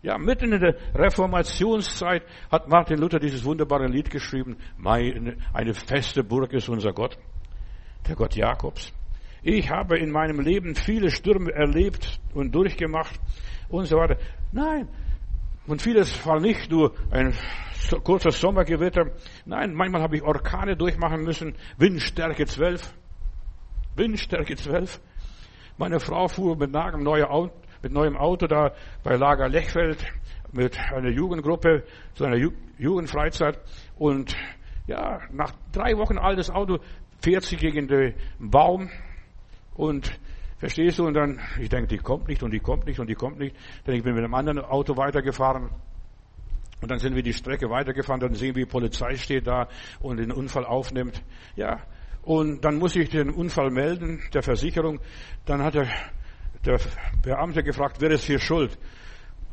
Ja, 0.00 0.16
mitten 0.16 0.52
in 0.52 0.60
der 0.60 0.76
Reformationszeit 0.94 2.22
hat 2.50 2.68
Martin 2.68 2.98
Luther 2.98 3.18
dieses 3.18 3.44
wunderbare 3.44 3.86
Lied 3.86 4.10
geschrieben. 4.10 4.56
Meine, 4.76 5.36
eine 5.52 5.74
feste 5.74 6.22
Burg 6.22 6.52
ist 6.52 6.68
unser 6.68 6.92
Gott. 6.92 7.18
Der 8.06 8.14
Gott 8.14 8.36
Jakobs. 8.36 8.92
Ich 9.42 9.70
habe 9.70 9.98
in 9.98 10.10
meinem 10.10 10.40
Leben 10.40 10.76
viele 10.76 11.10
Stürme 11.10 11.52
erlebt 11.52 12.20
und 12.32 12.54
durchgemacht 12.54 13.18
und 13.68 13.86
so 13.86 13.96
weiter. 13.96 14.18
Nein. 14.52 14.88
Und 15.66 15.82
vieles 15.82 16.24
war 16.24 16.40
nicht 16.40 16.70
nur 16.70 16.94
ein 17.10 17.34
kurzer 18.04 18.30
Sommergewitter. 18.30 19.10
Nein, 19.46 19.74
manchmal 19.74 20.02
habe 20.02 20.16
ich 20.16 20.22
Orkane 20.22 20.76
durchmachen 20.76 21.22
müssen. 21.22 21.56
Windstärke 21.76 22.46
12. 22.46 22.94
Windstärke 23.96 24.54
12. 24.56 25.00
Meine 25.76 26.00
Frau 26.00 26.28
fuhr 26.28 26.56
mit 26.56 26.74
einem 26.74 27.02
mit 27.82 27.92
neuem 27.92 28.16
Auto 28.16 28.46
da 28.46 28.72
bei 29.02 29.16
Lager 29.16 29.48
Lechfeld 29.48 30.04
mit 30.52 30.78
einer 30.92 31.10
Jugendgruppe 31.10 31.84
zu 32.14 32.24
einer 32.24 32.38
Jugendfreizeit 32.78 33.58
und 33.96 34.36
ja, 34.86 35.20
nach 35.30 35.52
drei 35.72 35.96
Wochen 35.98 36.18
altes 36.18 36.50
Auto 36.50 36.78
fährt 37.20 37.44
sie 37.44 37.56
gegen 37.56 37.88
den 37.88 38.14
Baum 38.38 38.90
und 39.74 40.18
verstehst 40.58 40.98
du? 40.98 41.06
Und 41.06 41.14
dann, 41.14 41.40
ich 41.60 41.68
denke, 41.68 41.88
die 41.88 41.98
kommt 41.98 42.28
nicht 42.28 42.42
und 42.42 42.52
die 42.52 42.58
kommt 42.58 42.86
nicht 42.86 42.98
und 42.98 43.08
die 43.08 43.14
kommt 43.14 43.38
nicht. 43.38 43.54
Denn 43.86 43.94
ich 43.94 44.02
bin 44.02 44.14
mit 44.14 44.24
einem 44.24 44.34
anderen 44.34 44.60
Auto 44.60 44.96
weitergefahren. 44.96 45.70
Und 46.80 46.90
dann 46.90 46.98
sind 46.98 47.14
wir 47.14 47.22
die 47.22 47.32
Strecke 47.32 47.68
weitergefahren, 47.70 48.20
dann 48.20 48.34
sehen 48.34 48.54
wir, 48.54 48.64
die 48.64 48.70
Polizei 48.70 49.16
steht 49.16 49.46
da 49.46 49.68
und 50.00 50.18
den 50.18 50.30
Unfall 50.30 50.64
aufnimmt. 50.64 51.22
Ja. 51.56 51.80
Und 52.22 52.64
dann 52.64 52.76
muss 52.76 52.94
ich 52.94 53.10
den 53.10 53.30
Unfall 53.30 53.70
melden, 53.70 54.22
der 54.32 54.42
Versicherung. 54.42 55.00
Dann 55.44 55.62
hat 55.62 55.74
der, 55.74 55.88
der 56.64 56.78
Beamte 57.22 57.62
gefragt, 57.62 57.96
wer 58.00 58.10
ist 58.10 58.24
hier 58.24 58.38
schuld? 58.38 58.78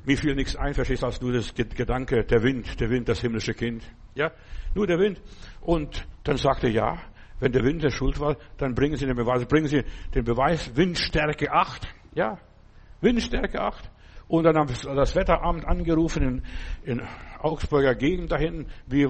Mir 0.05 0.17
fiel 0.17 0.35
nichts 0.35 0.55
ein, 0.55 0.73
verstehst 0.73 1.01
du, 1.01 1.07
als 1.07 1.21
nur 1.21 1.33
das 1.33 1.53
Gedanke, 1.53 2.23
der 2.23 2.43
Wind, 2.43 2.79
der 2.79 2.89
Wind, 2.89 3.09
das 3.09 3.21
himmlische 3.21 3.53
Kind. 3.53 3.83
Ja, 4.13 4.31
nur 4.75 4.85
der 4.85 4.99
Wind. 4.99 5.21
Und 5.61 6.07
dann 6.23 6.37
sagte 6.37 6.67
er, 6.67 6.73
ja, 6.73 6.97
wenn 7.39 7.51
der 7.51 7.63
Wind 7.63 7.83
der 7.83 7.89
Schuld 7.89 8.19
war, 8.19 8.37
dann 8.57 8.75
bringen 8.75 8.97
Sie 8.97 9.05
den 9.05 9.15
Beweis, 9.15 9.45
bringen 9.45 9.67
Sie 9.67 9.83
den 10.13 10.23
Beweis 10.23 10.75
Windstärke 10.75 11.51
8. 11.51 11.87
Ja, 12.13 12.37
Windstärke 13.01 13.59
8. 13.59 13.89
Und 14.27 14.43
dann 14.43 14.57
haben 14.57 14.73
das 14.95 15.15
Wetteramt 15.15 15.65
angerufen 15.65 16.23
in, 16.83 16.93
in 16.95 17.01
Augsburger 17.39 17.93
Gegend 17.93 18.31
da 18.31 18.37
hinten, 18.37 18.67
wie 18.87 19.07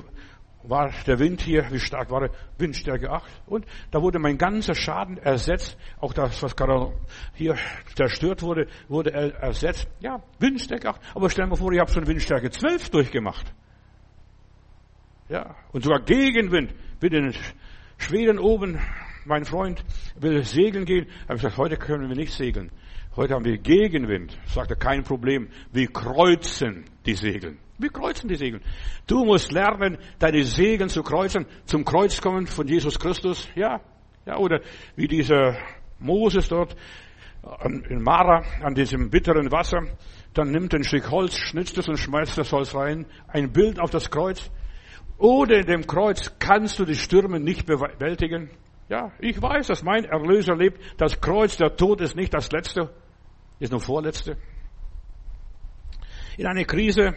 war 0.67 0.91
der 1.05 1.19
Wind 1.19 1.41
hier, 1.41 1.65
wie 1.71 1.79
stark 1.79 2.09
war 2.11 2.23
er? 2.23 2.29
Windstärke 2.57 3.09
8. 3.09 3.23
Und 3.45 3.65
da 3.91 4.01
wurde 4.01 4.19
mein 4.19 4.37
ganzer 4.37 4.75
Schaden 4.75 5.17
ersetzt. 5.17 5.77
Auch 5.99 6.13
das, 6.13 6.41
was 6.41 6.55
gerade 6.55 6.93
hier 7.33 7.55
zerstört 7.95 8.41
wurde, 8.41 8.67
wurde 8.87 9.11
ersetzt. 9.11 9.87
Ja, 9.99 10.21
Windstärke 10.39 10.89
8. 10.89 11.01
Aber 11.15 11.29
stell 11.29 11.47
dir 11.49 11.55
vor, 11.55 11.71
ich 11.71 11.79
habe 11.79 11.91
schon 11.91 12.07
Windstärke 12.07 12.49
12 12.49 12.89
durchgemacht. 12.89 13.53
Ja, 15.29 15.55
und 15.71 15.83
sogar 15.83 16.01
Gegenwind. 16.01 16.73
Bitte 16.99 17.31
Schweden 17.97 18.39
oben, 18.39 18.79
mein 19.25 19.45
Freund 19.45 19.83
will 20.15 20.43
segeln 20.43 20.85
gehen. 20.85 21.07
Ich 21.07 21.23
habe 21.23 21.35
gesagt, 21.35 21.57
heute 21.57 21.77
können 21.77 22.09
wir 22.09 22.15
nicht 22.15 22.33
segeln. 22.33 22.71
Heute 23.17 23.33
haben 23.33 23.45
wir 23.45 23.57
Gegenwind. 23.57 24.37
Sagte, 24.45 24.75
kein 24.75 25.03
Problem. 25.03 25.47
Wir 25.71 25.87
kreuzen 25.87 26.83
die 27.05 27.13
Segel. 27.13 27.55
Wir 27.77 27.89
kreuzen 27.89 28.27
die 28.27 28.35
Segel. 28.35 28.59
Du 29.07 29.23
musst 29.23 29.53
lernen, 29.53 29.97
deine 30.19 30.43
Segel 30.43 30.89
zu 30.89 31.01
kreuzen, 31.01 31.45
zum 31.63 31.85
Kreuz 31.85 32.19
kommen 32.19 32.45
von 32.45 32.67
Jesus 32.67 32.99
Christus. 32.99 33.47
Ja, 33.55 33.79
ja, 34.25 34.35
oder 34.35 34.59
wie 34.97 35.07
dieser 35.07 35.55
Moses 35.97 36.49
dort 36.49 36.75
in 37.89 38.01
Mara 38.01 38.43
an 38.61 38.75
diesem 38.75 39.09
bitteren 39.09 39.49
Wasser, 39.49 39.79
dann 40.33 40.51
nimmt 40.51 40.75
ein 40.75 40.83
Stück 40.83 41.09
Holz, 41.09 41.37
schnitzt 41.37 41.77
es 41.77 41.87
und 41.87 41.97
schmeißt 41.97 42.37
das 42.37 42.51
Holz 42.51 42.75
rein. 42.75 43.05
Ein 43.29 43.53
Bild 43.53 43.79
auf 43.79 43.91
das 43.91 44.11
Kreuz. 44.11 44.51
Ohne 45.17 45.63
dem 45.63 45.87
Kreuz 45.87 46.37
kannst 46.37 46.79
du 46.79 46.83
die 46.83 46.95
Stürme 46.95 47.39
nicht 47.39 47.65
bewältigen. 47.65 48.49
Ja, 48.89 49.13
ich 49.19 49.41
weiß, 49.41 49.67
dass 49.67 49.83
mein 49.83 50.03
Erlöser 50.03 50.57
lebt. 50.57 50.81
Das 50.97 51.21
Kreuz, 51.21 51.55
der 51.55 51.77
Tod 51.77 52.01
ist 52.01 52.17
nicht 52.17 52.33
das 52.33 52.51
Letzte, 52.51 52.91
ist 53.59 53.71
nur 53.71 53.79
Vorletzte. 53.79 54.37
In 56.37 56.47
einer 56.47 56.65
Krise, 56.65 57.13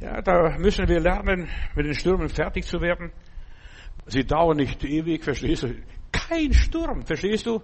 ja, 0.00 0.22
da 0.22 0.56
müssen 0.58 0.88
wir 0.88 1.00
lernen, 1.00 1.48
mit 1.74 1.86
den 1.86 1.94
Stürmen 1.94 2.28
fertig 2.28 2.64
zu 2.64 2.80
werden. 2.80 3.12
Sie 4.06 4.24
dauern 4.24 4.56
nicht 4.56 4.82
ewig, 4.84 5.22
verstehst 5.22 5.64
du? 5.64 5.74
Kein 6.10 6.52
Sturm, 6.52 7.04
verstehst 7.04 7.46
du? 7.46 7.62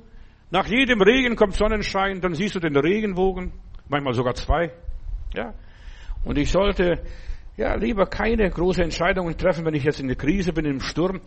Nach 0.51 0.67
jedem 0.67 1.01
Regen 1.01 1.35
kommt 1.35 1.55
Sonnenschein, 1.55 2.21
dann 2.21 2.35
siehst 2.35 2.55
du 2.55 2.61
den 2.61 2.77
Regenbogen, 2.77 3.53
manchmal 3.89 4.15
sogar 4.15 4.35
zwei. 4.35 4.73
Ja. 5.35 5.55
Und 6.25 6.39
ich 6.39 6.51
sollte 6.51 7.03
ja, 7.57 7.75
lieber 7.75 8.07
keine 8.07 8.49
große 8.51 8.83
Entscheidungen 8.83 9.37
treffen, 9.37 9.65
wenn 9.65 9.75
ich 9.75 9.85
jetzt 9.85 10.01
in 10.01 10.09
der 10.09 10.17
Krise 10.17 10.53
bin, 10.53 10.67
im 10.67 10.81
Sturm. 10.81 11.21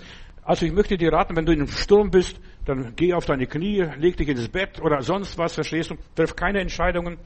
Also 0.43 0.65
ich 0.65 0.71
möchte 0.71 0.97
dir 0.97 1.11
raten, 1.11 1.35
wenn 1.35 1.45
du 1.45 1.51
in 1.51 1.59
einem 1.59 1.67
Sturm 1.67 2.11
bist, 2.11 2.39
dann 2.69 2.95
geh 2.95 3.13
auf 3.13 3.25
deine 3.25 3.47
Knie, 3.47 3.81
leg 3.97 4.15
dich 4.15 4.29
ins 4.29 4.47
Bett 4.47 4.79
oder 4.79 5.01
sonst 5.01 5.37
was, 5.37 5.55
verstehst 5.55 5.89
du? 5.89 5.95
Treff 6.15 6.35
keine 6.35 6.59
Entscheidungen. 6.59 7.17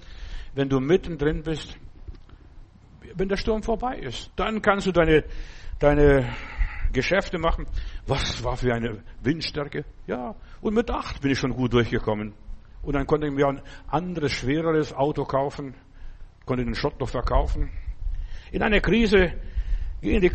Wenn 0.56 0.70
du 0.70 0.80
mittendrin 0.80 1.44
bist, 1.44 1.78
wenn 3.16 3.28
der 3.28 3.38
Sturm 3.38 3.62
vorbei 3.62 3.98
ist, 3.98 4.32
dann 4.36 4.62
kannst 4.62 4.88
du 4.88 4.92
deine, 4.92 5.26
deine 5.80 6.30
Geschäfte 6.94 7.38
machen. 7.38 7.66
Was 8.08 8.44
war 8.44 8.56
für 8.56 8.74
eine 8.74 9.04
Windstärke? 9.22 9.84
Ja, 10.08 10.36
und 10.62 10.74
mit 10.76 10.90
acht 10.90 11.22
bin 11.22 11.32
ich 11.32 11.40
schon 11.40 11.54
gut 11.54 11.74
durchgekommen. 11.74 12.34
Und 12.82 12.94
dann 12.94 13.06
konnte 13.06 13.28
ich 13.28 13.34
mir 13.34 13.48
ein 13.48 13.62
anderes, 13.88 14.32
schwereres 14.32 14.94
Auto 14.94 15.26
kaufen, 15.26 15.76
konnte 16.46 16.64
den 16.64 16.76
Schott 16.76 17.00
noch 17.00 17.10
verkaufen. 17.10 17.70
In 18.52 18.62
einer 18.62 18.80
Krise 18.80 19.34
gehen 20.02 20.22
die 20.22 20.32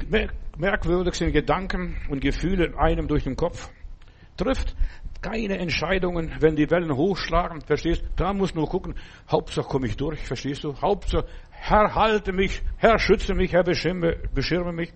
merkwürdigsten 0.58 1.32
Gedanken 1.32 1.96
und 2.10 2.20
Gefühle 2.20 2.78
einem 2.78 3.08
durch 3.08 3.24
den 3.24 3.36
Kopf. 3.36 3.70
Trifft 4.38 4.74
keine 5.20 5.58
Entscheidungen, 5.58 6.32
wenn 6.40 6.56
die 6.56 6.70
Wellen 6.70 6.96
hochschlagen, 6.96 7.60
verstehst? 7.60 8.02
Da 8.16 8.32
muss 8.32 8.54
nur 8.54 8.66
gucken, 8.66 8.94
Hauptsache 9.30 9.68
komme 9.68 9.88
ich 9.88 9.96
durch, 9.96 10.20
verstehst 10.24 10.64
du? 10.64 10.80
Hauptsache, 10.80 11.26
Herr 11.50 11.94
halte 11.94 12.32
mich, 12.32 12.62
Herr 12.78 12.98
schütze 12.98 13.34
mich, 13.34 13.52
Herr 13.52 13.64
beschirme, 13.64 14.16
beschirme 14.34 14.72
mich. 14.72 14.94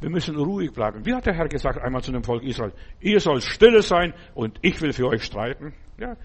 Wir 0.00 0.10
müssen 0.10 0.36
ruhig 0.36 0.72
bleiben. 0.72 1.06
Wie 1.06 1.14
hat 1.14 1.26
der 1.26 1.34
Herr 1.34 1.48
gesagt 1.48 1.78
einmal 1.78 2.02
zu 2.02 2.10
dem 2.10 2.24
Volk 2.24 2.42
Israel? 2.42 2.72
Ihr 3.00 3.20
sollt 3.20 3.44
stille 3.44 3.82
sein 3.82 4.12
und 4.34 4.58
ich 4.62 4.80
will 4.82 4.92
für 4.92 5.06
euch 5.06 5.22
streiten. 5.22 5.72
Ja. 5.98 6.16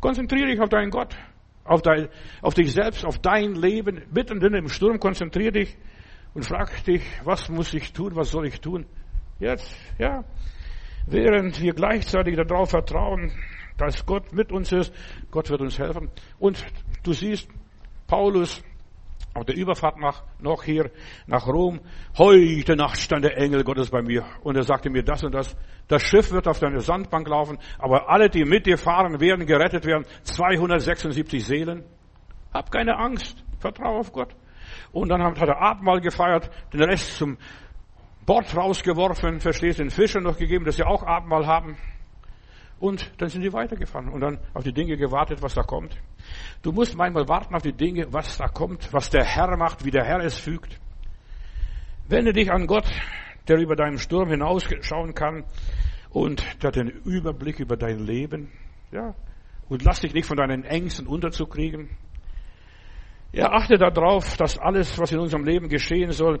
Konzentriere 0.00 0.46
dich 0.46 0.60
auf 0.60 0.68
deinen 0.68 0.90
Gott 0.90 1.16
auf, 1.66 1.82
dein, 1.82 2.08
auf 2.42 2.54
dich 2.54 2.72
selbst, 2.72 3.04
auf 3.04 3.18
dein 3.18 3.54
Leben, 3.54 4.02
mittendrin 4.12 4.54
im 4.54 4.68
Sturm, 4.68 4.98
konzentrier 4.98 5.52
dich 5.52 5.76
und 6.34 6.44
frag 6.44 6.84
dich, 6.84 7.02
was 7.24 7.48
muss 7.48 7.72
ich 7.74 7.92
tun, 7.92 8.14
was 8.14 8.30
soll 8.30 8.46
ich 8.46 8.60
tun? 8.60 8.86
Jetzt, 9.38 9.74
ja. 9.98 10.24
Während 11.06 11.60
wir 11.60 11.72
gleichzeitig 11.72 12.36
darauf 12.36 12.70
vertrauen, 12.70 13.32
dass 13.78 14.04
Gott 14.06 14.32
mit 14.32 14.50
uns 14.52 14.72
ist, 14.72 14.92
Gott 15.30 15.50
wird 15.50 15.60
uns 15.60 15.78
helfen. 15.78 16.10
Und 16.38 16.64
du 17.04 17.12
siehst, 17.12 17.48
Paulus 18.06 18.62
auf 19.34 19.44
der 19.44 19.56
Überfahrt 19.56 19.98
nach, 19.98 20.22
noch 20.40 20.62
hier 20.62 20.90
nach 21.26 21.46
Rom, 21.46 21.80
heute 22.16 22.74
Nacht 22.74 22.98
stand 22.98 23.24
der 23.24 23.36
Engel 23.36 23.64
Gottes 23.64 23.90
bei 23.90 24.02
mir 24.02 24.24
und 24.42 24.56
er 24.56 24.62
sagte 24.62 24.88
mir 24.88 25.02
das 25.02 25.22
und 25.24 25.34
das. 25.34 25.54
Das 25.88 26.02
Schiff 26.02 26.32
wird 26.32 26.48
auf 26.48 26.58
deine 26.58 26.80
Sandbank 26.80 27.28
laufen, 27.28 27.58
aber 27.78 28.08
alle, 28.08 28.30
die 28.30 28.44
mit 28.44 28.66
dir 28.66 28.78
fahren, 28.78 29.20
werden 29.20 29.46
gerettet 29.46 29.84
werden. 29.84 30.06
276 30.22 31.44
Seelen. 31.44 31.84
Hab 32.52 32.70
keine 32.70 32.96
Angst. 32.96 33.44
Vertraue 33.58 33.98
auf 33.98 34.12
Gott. 34.12 34.34
Und 34.92 35.10
dann 35.10 35.22
hat 35.22 35.48
er 35.48 35.60
Abendmahl 35.60 36.00
gefeiert, 36.00 36.50
den 36.72 36.82
Rest 36.82 37.16
zum 37.16 37.36
Bord 38.26 38.56
rausgeworfen, 38.56 39.40
verstehst, 39.40 39.78
den 39.78 39.90
Fischen 39.90 40.24
noch 40.24 40.36
gegeben, 40.36 40.64
dass 40.64 40.76
sie 40.76 40.84
auch 40.84 41.04
Abendmahl 41.04 41.46
haben. 41.46 41.76
Und 42.78 43.10
dann 43.18 43.28
sind 43.30 43.42
die 43.42 43.52
weitergefahren 43.52 44.08
und 44.10 44.20
dann 44.20 44.38
auf 44.52 44.64
die 44.64 44.72
Dinge 44.72 44.96
gewartet, 44.96 45.40
was 45.40 45.54
da 45.54 45.62
kommt. 45.62 45.96
Du 46.62 46.72
musst 46.72 46.96
manchmal 46.96 47.26
warten 47.26 47.54
auf 47.54 47.62
die 47.62 47.72
Dinge, 47.72 48.12
was 48.12 48.36
da 48.36 48.48
kommt, 48.48 48.92
was 48.92 49.08
der 49.08 49.24
Herr 49.24 49.56
macht, 49.56 49.84
wie 49.84 49.90
der 49.90 50.04
Herr 50.04 50.20
es 50.20 50.38
fügt. 50.38 50.78
Wende 52.08 52.32
dich 52.32 52.52
an 52.52 52.66
Gott, 52.66 52.86
der 53.48 53.58
über 53.58 53.76
deinen 53.76 53.98
Sturm 53.98 54.28
hinausschauen 54.28 55.14
kann 55.14 55.44
und 56.10 56.62
der 56.62 56.72
den 56.72 56.88
Überblick 56.88 57.60
über 57.60 57.76
dein 57.76 58.00
Leben. 58.00 58.52
Ja. 58.90 59.14
Und 59.68 59.82
lass 59.82 60.00
dich 60.00 60.12
nicht 60.12 60.26
von 60.26 60.36
deinen 60.36 60.64
Ängsten 60.64 61.06
unterzukriegen. 61.06 61.90
Ja, 63.32 63.52
achte 63.52 63.76
darauf, 63.76 64.36
dass 64.36 64.58
alles, 64.58 64.98
was 64.98 65.12
in 65.12 65.18
unserem 65.18 65.44
Leben 65.44 65.68
geschehen 65.68 66.12
soll, 66.12 66.40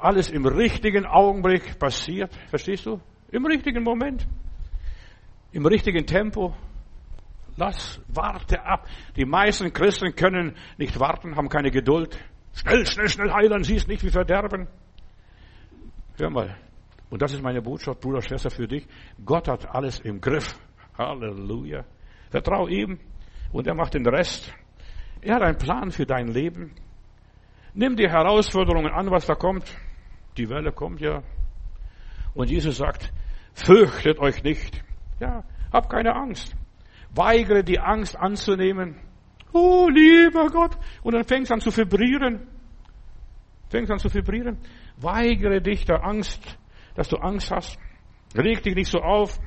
alles 0.00 0.30
im 0.30 0.46
richtigen 0.46 1.06
Augenblick 1.06 1.78
passiert. 1.78 2.34
Verstehst 2.48 2.86
du? 2.86 3.00
Im 3.30 3.46
richtigen 3.46 3.82
Moment 3.82 4.26
im 5.52 5.66
richtigen 5.66 6.06
Tempo. 6.06 6.54
Lass, 7.56 8.00
warte 8.08 8.64
ab. 8.64 8.86
Die 9.16 9.24
meisten 9.24 9.72
Christen 9.72 10.14
können 10.14 10.56
nicht 10.78 10.98
warten, 10.98 11.36
haben 11.36 11.48
keine 11.48 11.70
Geduld. 11.70 12.18
Schnell, 12.54 12.86
schnell, 12.86 13.08
schnell 13.08 13.32
heilen, 13.32 13.62
siehst 13.64 13.88
nicht 13.88 14.04
wie 14.04 14.10
verderben. 14.10 14.68
Hör 16.18 16.30
mal. 16.30 16.56
Und 17.10 17.20
das 17.22 17.32
ist 17.32 17.42
meine 17.42 17.60
Botschaft, 17.60 18.00
Bruder, 18.00 18.22
Schwester, 18.22 18.50
für 18.50 18.68
dich. 18.68 18.86
Gott 19.24 19.48
hat 19.48 19.68
alles 19.74 20.00
im 20.00 20.20
Griff. 20.20 20.58
Halleluja. 20.96 21.84
Vertrau 22.30 22.68
ihm 22.68 22.98
und 23.52 23.66
er 23.66 23.74
macht 23.74 23.94
den 23.94 24.06
Rest. 24.06 24.52
Er 25.20 25.34
hat 25.34 25.42
einen 25.42 25.58
Plan 25.58 25.90
für 25.90 26.06
dein 26.06 26.28
Leben. 26.28 26.72
Nimm 27.74 27.96
die 27.96 28.08
Herausforderungen 28.08 28.92
an, 28.92 29.10
was 29.10 29.26
da 29.26 29.34
kommt. 29.34 29.76
Die 30.36 30.48
Welle 30.48 30.72
kommt 30.72 31.00
ja. 31.00 31.22
Und 32.34 32.50
Jesus 32.50 32.76
sagt, 32.76 33.12
fürchtet 33.54 34.18
euch 34.18 34.42
nicht. 34.42 34.82
Ja, 35.18 35.44
hab 35.72 35.90
keine 35.90 36.14
Angst. 36.14 36.54
Weigere 37.14 37.64
die 37.64 37.80
Angst 37.80 38.16
anzunehmen. 38.16 38.96
Oh, 39.52 39.88
lieber 39.88 40.46
Gott. 40.46 40.78
Und 41.02 41.14
dann 41.14 41.24
fängst 41.24 41.50
an 41.50 41.60
zu 41.60 41.76
vibrieren. 41.76 42.46
Fängst 43.68 43.90
an 43.90 43.98
zu 43.98 44.12
vibrieren. 44.12 44.58
Weigere 44.96 45.60
dich 45.60 45.84
der 45.84 46.04
Angst, 46.04 46.58
dass 46.94 47.08
du 47.08 47.16
Angst 47.16 47.50
hast. 47.50 47.78
Reg 48.36 48.62
dich 48.62 48.74
nicht 48.74 48.90
so 48.90 49.00
auf. 49.00 49.38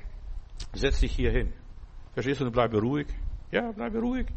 Setz 0.74 1.00
dich 1.00 1.14
hier 1.14 1.32
hin. 1.32 1.54
Verstehst 2.14 2.42
du? 2.42 2.52
Bleibe 2.52 2.80
ruhig. 2.80 3.08
Ja, 3.52 3.72
bleibe 3.72 4.00
ruhig. 4.00 4.28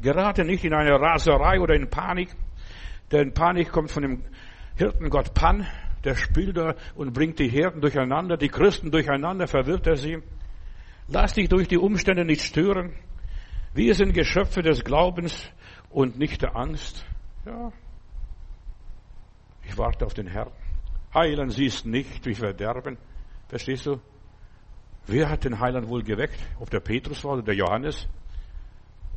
Gerate 0.00 0.44
nicht 0.44 0.64
in 0.64 0.74
eine 0.74 0.98
Raserei 0.98 1.60
oder 1.60 1.74
in 1.74 1.88
Panik. 1.88 2.30
Denn 3.10 3.32
Panik 3.32 3.70
kommt 3.70 3.90
von 3.90 4.02
dem 4.02 4.24
Hirtengott 4.76 5.34
Pan. 5.34 5.66
Der 6.04 6.16
spielt 6.16 6.56
da 6.56 6.74
und 6.94 7.12
bringt 7.12 7.38
die 7.38 7.48
Hirten 7.48 7.80
durcheinander, 7.80 8.36
die 8.36 8.48
Christen 8.48 8.90
durcheinander, 8.90 9.46
verwirrt 9.46 9.86
er 9.86 9.96
sie. 9.96 10.18
Lass 11.08 11.34
dich 11.34 11.48
durch 11.48 11.68
die 11.68 11.78
Umstände 11.78 12.24
nicht 12.24 12.42
stören. 12.42 12.92
Wir 13.74 13.94
sind 13.94 14.12
Geschöpfe 14.12 14.62
des 14.62 14.84
Glaubens 14.84 15.50
und 15.90 16.18
nicht 16.18 16.42
der 16.42 16.56
Angst. 16.56 17.06
Ja. 17.46 17.72
Ich 19.64 19.78
warte 19.78 20.04
auf 20.04 20.14
den 20.14 20.26
Herrn. 20.26 20.52
Heilen 21.14 21.50
siehst 21.50 21.86
nicht 21.86 22.24
wie 22.26 22.34
Verderben. 22.34 22.98
Verstehst 23.48 23.86
du? 23.86 24.00
Wer 25.06 25.28
hat 25.28 25.44
den 25.44 25.58
Heiland 25.58 25.88
wohl 25.88 26.02
geweckt? 26.02 26.38
Ob 26.58 26.70
der 26.70 26.80
Petrus 26.80 27.24
war 27.24 27.32
oder 27.32 27.42
der 27.42 27.54
Johannes? 27.54 28.08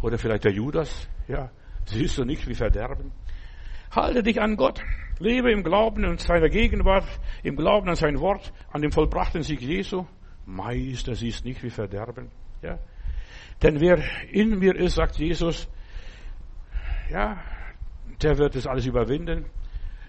Oder 0.01 0.17
vielleicht 0.17 0.43
der 0.43 0.51
Judas? 0.51 1.07
Ja. 1.27 1.51
Siehst 1.85 2.17
du 2.17 2.25
nicht 2.25 2.47
wie 2.47 2.55
Verderben? 2.55 3.11
Halte 3.95 4.23
dich 4.23 4.41
an 4.41 4.57
Gott. 4.57 4.83
Lebe 5.19 5.51
im 5.51 5.63
Glauben 5.63 6.03
an 6.03 6.17
seiner 6.17 6.49
Gegenwart, 6.49 7.07
im 7.43 7.55
Glauben 7.55 7.87
an 7.87 7.95
sein 7.95 8.19
Wort, 8.19 8.51
an 8.71 8.81
dem 8.81 8.91
vollbrachten 8.91 9.43
Sieg 9.43 9.61
Jesu. 9.61 10.05
Meister, 10.45 11.15
siehst 11.15 11.45
nicht 11.45 11.63
wie 11.63 11.69
Verderben. 11.69 12.29
Ja. 12.61 12.77
Denn 13.63 13.79
wer 13.79 14.03
in 14.29 14.59
mir 14.59 14.75
ist, 14.75 14.95
sagt 14.95 15.17
Jesus, 15.17 15.69
ja, 17.09 17.41
der 18.21 18.37
wird 18.37 18.55
das 18.55 18.67
alles 18.67 18.85
überwinden. 18.85 19.45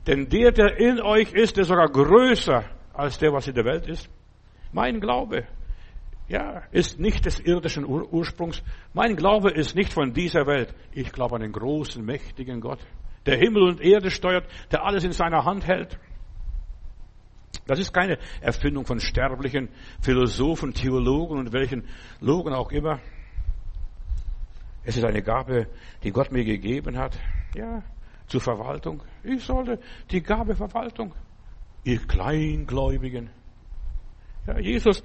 Denn 0.06 0.28
der, 0.28 0.50
der 0.50 0.78
in 0.78 1.00
euch 1.00 1.32
ist, 1.32 1.56
der 1.56 1.62
ist 1.62 1.68
sogar 1.68 1.88
größer 1.88 2.64
als 2.92 3.18
der, 3.18 3.32
was 3.32 3.46
in 3.46 3.54
der 3.54 3.64
Welt 3.64 3.86
ist. 3.86 4.08
Mein 4.72 5.00
Glaube, 5.00 5.46
ja, 6.28 6.64
ist 6.72 6.98
nicht 6.98 7.24
des 7.24 7.38
irdischen 7.38 7.84
Ur 7.84 8.12
Ursprungs. 8.12 8.62
Mein 8.92 9.14
Glaube 9.14 9.52
ist 9.52 9.76
nicht 9.76 9.92
von 9.92 10.12
dieser 10.12 10.46
Welt. 10.46 10.74
Ich 10.92 11.12
glaube 11.12 11.36
an 11.36 11.42
den 11.42 11.52
großen, 11.52 12.04
mächtigen 12.04 12.60
Gott, 12.60 12.80
der 13.26 13.36
Himmel 13.36 13.62
und 13.62 13.80
Erde 13.80 14.10
steuert, 14.10 14.46
der 14.70 14.84
alles 14.84 15.04
in 15.04 15.12
seiner 15.12 15.44
Hand 15.44 15.66
hält. 15.66 15.98
Das 17.66 17.80
ist 17.80 17.92
keine 17.92 18.18
Erfindung 18.40 18.86
von 18.86 19.00
sterblichen 19.00 19.68
Philosophen, 20.00 20.72
Theologen 20.72 21.38
und 21.38 21.52
welchen 21.52 21.84
Logen 22.20 22.52
auch 22.52 22.70
immer. 22.70 23.00
Es 24.84 24.96
ist 24.96 25.04
eine 25.04 25.20
Gabe, 25.20 25.66
die 26.04 26.12
Gott 26.12 26.30
mir 26.30 26.44
gegeben 26.44 26.96
hat. 26.96 27.18
Ja, 27.56 27.82
zur 28.28 28.40
Verwaltung. 28.40 29.02
Ich 29.24 29.44
sollte 29.44 29.80
die 30.10 30.22
Gabe 30.22 30.54
Verwaltung. 30.54 31.12
Ihr 31.82 31.98
Kleingläubigen. 32.06 33.30
Ja, 34.46 34.58
Jesus, 34.60 35.02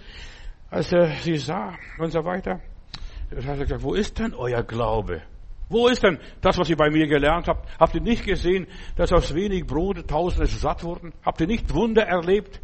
als 0.69 0.91
er 0.91 1.07
sie 1.15 1.37
sah 1.37 1.73
und 1.97 2.11
so 2.11 2.23
weiter, 2.23 2.59
hat 3.35 3.45
er 3.45 3.57
gesagt, 3.57 3.81
wo 3.81 3.95
ist 3.95 4.19
denn 4.19 4.35
euer 4.35 4.61
Glaube? 4.61 5.23
Wo 5.71 5.87
ist 5.87 6.03
denn 6.03 6.19
das, 6.41 6.57
was 6.57 6.69
ihr 6.69 6.75
bei 6.75 6.89
mir 6.89 7.07
gelernt 7.07 7.47
habt? 7.47 7.65
Habt 7.79 7.95
ihr 7.95 8.01
nicht 8.01 8.25
gesehen, 8.25 8.67
dass 8.97 9.13
aus 9.13 9.33
wenig 9.33 9.65
Brote 9.65 10.05
Tausende 10.05 10.45
satt 10.47 10.83
wurden? 10.83 11.13
Habt 11.23 11.39
ihr 11.39 11.47
nicht 11.47 11.73
Wunder 11.73 12.03
erlebt? 12.03 12.59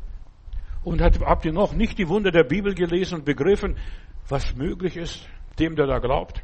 Und 0.83 1.01
habt 1.01 1.45
ihr 1.45 1.53
noch 1.53 1.73
nicht 1.73 1.97
die 1.97 2.09
Wunder 2.09 2.31
der 2.31 2.43
Bibel 2.43 2.73
gelesen 2.75 3.19
und 3.19 3.25
begriffen, 3.25 3.77
was 4.27 4.55
möglich 4.55 4.97
ist, 4.97 5.25
dem, 5.57 5.77
der 5.77 5.87
da 5.87 5.99
glaubt? 5.99 6.43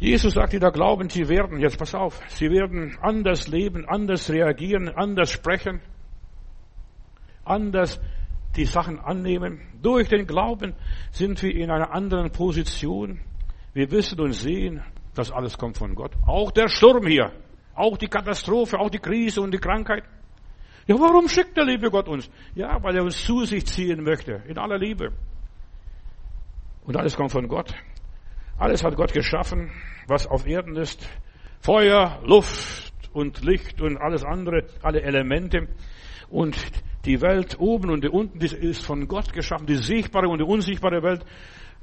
Jesus 0.00 0.34
sagt, 0.34 0.52
die 0.52 0.58
da 0.58 0.70
glauben, 0.70 1.08
sie 1.08 1.28
werden, 1.28 1.60
jetzt 1.60 1.78
pass 1.78 1.94
auf, 1.94 2.20
sie 2.26 2.50
werden 2.50 2.98
anders 3.00 3.46
leben, 3.46 3.88
anders 3.88 4.30
reagieren, 4.30 4.88
anders 4.88 5.30
sprechen, 5.30 5.80
anders 7.44 8.00
die 8.56 8.64
Sachen 8.64 8.98
annehmen. 8.98 9.60
Durch 9.80 10.08
den 10.08 10.26
Glauben 10.26 10.74
sind 11.12 11.40
wir 11.40 11.54
in 11.54 11.70
einer 11.70 11.92
anderen 11.92 12.32
Position. 12.32 13.20
Wir 13.74 13.90
wissen 13.90 14.20
und 14.20 14.32
sehen, 14.32 14.82
dass 15.14 15.30
alles 15.30 15.56
kommt 15.56 15.78
von 15.78 15.94
Gott. 15.94 16.12
Auch 16.26 16.50
der 16.50 16.68
Sturm 16.68 17.06
hier, 17.06 17.32
auch 17.74 17.96
die 17.96 18.08
Katastrophe, 18.08 18.78
auch 18.78 18.90
die 18.90 18.98
Krise 18.98 19.40
und 19.40 19.52
die 19.52 19.58
Krankheit. 19.58 20.04
Ja, 20.86 20.98
warum 20.98 21.28
schickt 21.28 21.56
der 21.56 21.64
liebe 21.64 21.90
Gott 21.90 22.08
uns? 22.08 22.28
Ja, 22.54 22.82
weil 22.82 22.96
er 22.96 23.02
uns 23.02 23.24
zu 23.24 23.44
sich 23.44 23.66
ziehen 23.66 24.02
möchte, 24.02 24.42
in 24.46 24.58
aller 24.58 24.78
Liebe. 24.78 25.12
Und 26.84 26.96
alles 26.96 27.16
kommt 27.16 27.32
von 27.32 27.46
Gott. 27.48 27.74
Alles 28.58 28.84
hat 28.84 28.96
Gott 28.96 29.12
geschaffen, 29.12 29.70
was 30.08 30.26
auf 30.26 30.46
Erden 30.46 30.76
ist. 30.76 31.08
Feuer, 31.60 32.20
Luft 32.24 32.92
und 33.12 33.42
Licht 33.44 33.80
und 33.80 33.96
alles 33.96 34.24
andere, 34.24 34.66
alle 34.82 35.02
Elemente. 35.02 35.68
Und 36.28 36.56
die 37.04 37.20
Welt 37.20 37.58
oben 37.58 37.90
und 37.90 38.04
die 38.04 38.08
unten, 38.08 38.38
die 38.38 38.46
ist 38.46 38.84
von 38.84 39.06
Gott 39.06 39.32
geschaffen. 39.32 39.66
Die 39.66 39.76
sichtbare 39.76 40.28
und 40.28 40.38
die 40.38 40.44
unsichtbare 40.44 41.02
Welt 41.02 41.24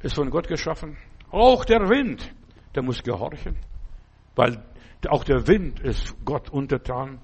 ist 0.01 0.15
von 0.15 0.29
Gott 0.29 0.47
geschaffen. 0.47 0.97
Auch 1.31 1.65
der 1.65 1.89
Wind, 1.89 2.33
der 2.75 2.83
muss 2.83 3.03
gehorchen, 3.03 3.57
weil 4.35 4.63
auch 5.07 5.23
der 5.23 5.47
Wind 5.47 5.79
ist 5.79 6.15
Gott 6.25 6.49
untertan. 6.49 7.19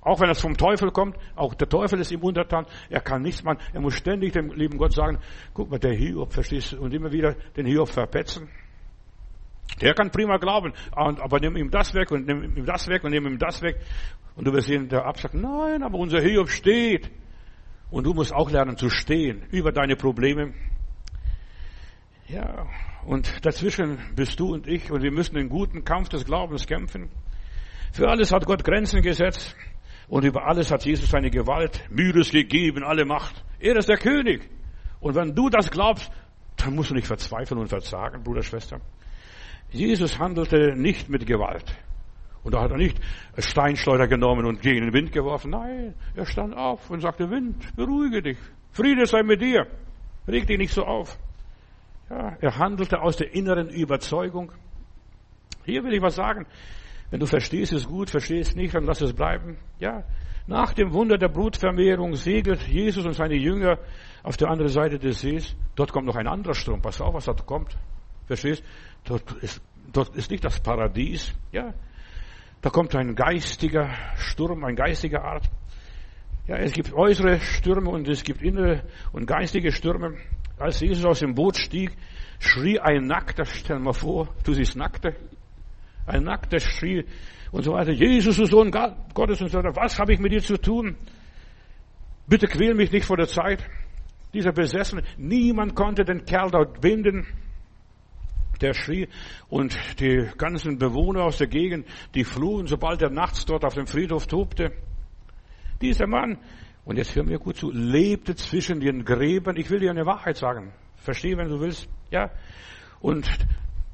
Auch 0.00 0.20
wenn 0.20 0.28
es 0.28 0.40
vom 0.40 0.56
Teufel 0.56 0.90
kommt, 0.90 1.16
auch 1.34 1.54
der 1.54 1.68
Teufel 1.68 1.98
ist 1.98 2.12
ihm 2.12 2.22
untertan. 2.22 2.66
Er 2.90 3.00
kann 3.00 3.22
nichts 3.22 3.42
machen. 3.42 3.58
Er 3.72 3.80
muss 3.80 3.94
ständig 3.94 4.32
dem 4.32 4.52
lieben 4.52 4.76
Gott 4.76 4.92
sagen, 4.92 5.18
guck 5.54 5.70
mal, 5.70 5.78
der 5.78 5.94
Hiob, 5.94 6.32
verstehst 6.32 6.72
du, 6.72 6.80
und 6.80 6.92
immer 6.92 7.10
wieder 7.10 7.34
den 7.56 7.64
Hiob 7.64 7.88
verpetzen. 7.88 8.48
Der 9.80 9.94
kann 9.94 10.10
prima 10.10 10.36
glauben, 10.36 10.74
aber 10.92 11.40
nimm 11.40 11.56
ihm 11.56 11.70
das 11.70 11.94
weg 11.94 12.10
und 12.10 12.26
nimm 12.26 12.56
ihm 12.56 12.66
das 12.66 12.86
weg 12.86 13.02
und 13.02 13.12
nimm 13.12 13.26
ihm 13.26 13.38
das 13.38 13.62
weg. 13.62 13.80
Und 14.36 14.46
du 14.46 14.52
wirst 14.52 14.66
sehen, 14.66 14.88
der 14.88 15.06
Ab 15.06 15.18
sagt, 15.18 15.34
nein, 15.34 15.82
aber 15.82 15.98
unser 15.98 16.20
Hiob 16.20 16.50
steht. 16.50 17.10
Und 17.90 18.04
du 18.04 18.12
musst 18.12 18.34
auch 18.34 18.50
lernen 18.50 18.76
zu 18.76 18.90
stehen 18.90 19.46
über 19.50 19.72
deine 19.72 19.96
Probleme. 19.96 20.52
Ja, 22.26 22.66
und 23.06 23.44
dazwischen 23.44 23.98
bist 24.16 24.40
du 24.40 24.52
und 24.54 24.66
ich 24.66 24.90
und 24.90 25.02
wir 25.02 25.12
müssen 25.12 25.34
den 25.34 25.48
guten 25.48 25.84
Kampf 25.84 26.08
des 26.08 26.24
Glaubens 26.24 26.66
kämpfen. 26.66 27.10
Für 27.92 28.08
alles 28.08 28.32
hat 28.32 28.46
Gott 28.46 28.64
Grenzen 28.64 29.02
gesetzt 29.02 29.54
und 30.08 30.24
über 30.24 30.46
alles 30.46 30.70
hat 30.70 30.84
Jesus 30.84 31.10
seine 31.10 31.30
Gewalt, 31.30 31.84
Myris 31.90 32.30
gegeben, 32.30 32.82
alle 32.82 33.04
Macht. 33.04 33.44
Er 33.58 33.76
ist 33.76 33.88
der 33.88 33.98
König. 33.98 34.48
Und 35.00 35.14
wenn 35.14 35.34
du 35.34 35.48
das 35.48 35.70
glaubst, 35.70 36.10
dann 36.56 36.74
musst 36.74 36.90
du 36.90 36.94
nicht 36.94 37.06
verzweifeln 37.06 37.60
und 37.60 37.68
verzagen, 37.68 38.22
Bruder, 38.22 38.42
Schwester. 38.42 38.80
Jesus 39.70 40.18
handelte 40.18 40.74
nicht 40.76 41.08
mit 41.08 41.26
Gewalt. 41.26 41.64
Und 42.42 42.54
da 42.54 42.60
hat 42.60 42.70
er 42.70 42.76
nicht 42.76 43.00
Steinschleuder 43.38 44.06
genommen 44.06 44.44
und 44.44 44.60
gegen 44.60 44.82
den 44.82 44.92
Wind 44.92 45.12
geworfen. 45.12 45.50
Nein, 45.50 45.94
er 46.14 46.26
stand 46.26 46.54
auf 46.54 46.90
und 46.90 47.00
sagte, 47.00 47.30
Wind, 47.30 47.74
beruhige 47.74 48.22
dich. 48.22 48.38
Friede 48.72 49.06
sei 49.06 49.22
mit 49.22 49.40
dir. 49.40 49.66
Reg 50.28 50.46
dich 50.46 50.58
nicht 50.58 50.72
so 50.72 50.84
auf. 50.84 51.18
Er 52.40 52.58
handelte 52.58 53.00
aus 53.00 53.16
der 53.16 53.34
inneren 53.34 53.68
Überzeugung. 53.68 54.52
Hier 55.64 55.82
will 55.84 55.94
ich 55.94 56.02
was 56.02 56.16
sagen. 56.16 56.46
Wenn 57.10 57.20
du 57.20 57.26
verstehst, 57.26 57.72
ist 57.72 57.86
gut, 57.86 58.10
verstehst 58.10 58.56
nicht, 58.56 58.74
dann 58.74 58.84
lass 58.84 59.00
es 59.00 59.12
bleiben. 59.12 59.56
Ja, 59.78 60.04
nach 60.46 60.74
dem 60.74 60.92
Wunder 60.92 61.16
der 61.16 61.28
Brutvermehrung 61.28 62.14
segelt 62.14 62.66
Jesus 62.66 63.06
und 63.06 63.14
seine 63.14 63.36
Jünger 63.36 63.78
auf 64.22 64.36
der 64.36 64.48
anderen 64.48 64.70
Seite 64.70 64.98
des 64.98 65.20
Sees. 65.20 65.56
Dort 65.74 65.92
kommt 65.92 66.06
noch 66.06 66.16
ein 66.16 66.26
anderer 66.26 66.54
Strom. 66.54 66.82
Pass 66.82 67.00
auf, 67.00 67.14
was 67.14 67.24
dort 67.24 67.46
kommt. 67.46 67.76
Verstehst? 68.26 68.62
Dort 69.04 69.32
ist, 69.42 69.62
dort 69.92 70.14
ist 70.16 70.30
nicht 70.30 70.44
das 70.44 70.60
Paradies. 70.60 71.34
Ja, 71.52 71.72
da 72.60 72.70
kommt 72.70 72.94
ein 72.94 73.14
geistiger 73.14 73.90
Sturm, 74.16 74.64
ein 74.64 74.74
geistiger 74.74 75.22
Art. 75.24 75.48
Ja, 76.46 76.56
es 76.56 76.72
gibt 76.72 76.92
äußere 76.92 77.40
Stürme 77.40 77.90
und 77.90 78.08
es 78.08 78.22
gibt 78.22 78.42
innere 78.42 78.82
und 79.12 79.26
geistige 79.26 79.72
Stürme. 79.72 80.16
Als 80.58 80.80
Jesus 80.80 81.04
aus 81.04 81.20
dem 81.20 81.34
Boot 81.34 81.56
stieg, 81.56 81.96
schrie 82.44 82.78
ein 82.78 83.06
Nackter, 83.06 83.44
stell 83.44 83.78
mal 83.78 83.92
vor, 83.92 84.28
du 84.44 84.52
siehst 84.52 84.76
Nackte. 84.76 85.16
Ein 86.06 86.24
Nackter 86.24 86.60
schrie 86.60 87.04
und 87.50 87.62
so 87.62 87.72
weiter, 87.72 87.92
Jesus, 87.92 88.36
du 88.36 88.46
Sohn 88.46 88.70
Gottes 88.70 89.40
und 89.40 89.48
so 89.48 89.58
weiter, 89.58 89.74
was 89.74 89.98
habe 89.98 90.12
ich 90.12 90.20
mit 90.20 90.32
dir 90.32 90.42
zu 90.42 90.56
tun? 90.56 90.96
Bitte 92.26 92.46
quäl 92.46 92.74
mich 92.74 92.92
nicht 92.92 93.06
vor 93.06 93.16
der 93.16 93.28
Zeit. 93.28 93.64
Dieser 94.32 94.52
Besessene, 94.52 95.02
niemand 95.16 95.74
konnte 95.74 96.04
den 96.04 96.24
Kerl 96.24 96.50
dort 96.50 96.80
binden 96.80 97.26
der 98.60 98.74
schrie 98.74 99.08
und 99.48 99.76
die 100.00 100.28
ganzen 100.38 100.78
Bewohner 100.78 101.24
aus 101.24 101.38
der 101.38 101.48
Gegend, 101.48 101.86
die 102.14 102.24
flohen, 102.24 102.66
sobald 102.66 103.02
er 103.02 103.10
nachts 103.10 103.44
dort 103.44 103.64
auf 103.64 103.74
dem 103.74 103.86
Friedhof 103.86 104.26
tobte. 104.26 104.72
Dieser 105.80 106.06
Mann, 106.06 106.38
und 106.84 106.96
jetzt 106.96 107.14
hör 107.14 107.24
mir 107.24 107.38
gut 107.38 107.56
zu, 107.56 107.70
lebte 107.70 108.34
zwischen 108.34 108.80
den 108.80 109.04
Gräbern. 109.04 109.56
Ich 109.56 109.70
will 109.70 109.80
dir 109.80 109.90
eine 109.90 110.06
Wahrheit 110.06 110.36
sagen. 110.36 110.72
Verstehe, 111.04 111.36
wenn 111.36 111.48
du 111.48 111.60
willst. 111.60 111.88
Ja. 112.10 112.30
Und 113.00 113.28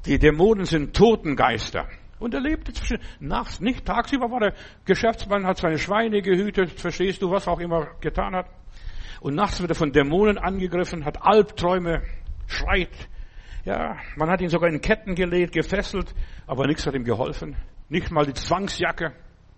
die 0.05 0.17
Dämonen 0.17 0.65
sind 0.65 0.95
Totengeister. 0.95 1.87
Und 2.19 2.33
er 2.33 2.39
lebte 2.39 2.71
zwischen, 2.71 2.99
nachts, 3.19 3.59
nicht 3.59 3.85
tagsüber 3.85 4.31
war 4.31 4.39
der 4.39 4.53
Geschäftsmann, 4.85 5.45
hat 5.45 5.57
seine 5.57 5.77
Schweine 5.77 6.21
gehütet, 6.21 6.71
verstehst 6.79 7.21
du, 7.21 7.29
was 7.29 7.47
auch 7.47 7.59
immer 7.59 7.87
getan 7.99 8.35
hat. 8.35 8.47
Und 9.19 9.35
nachts 9.35 9.59
wird 9.59 9.71
er 9.71 9.75
von 9.75 9.91
Dämonen 9.91 10.37
angegriffen, 10.37 11.03
hat 11.03 11.21
Albträume, 11.21 12.03
schreit, 12.47 13.09
ja, 13.65 13.97
man 14.15 14.29
hat 14.29 14.41
ihn 14.41 14.49
sogar 14.49 14.69
in 14.69 14.81
Ketten 14.81 15.13
gelegt, 15.13 15.53
gefesselt, 15.53 16.13
aber 16.47 16.65
nichts 16.65 16.85
hat 16.87 16.95
ihm 16.95 17.03
geholfen. 17.03 17.55
Nicht 17.89 18.09
mal 18.09 18.25
die 18.25 18.33
Zwangsjacke. 18.33 19.13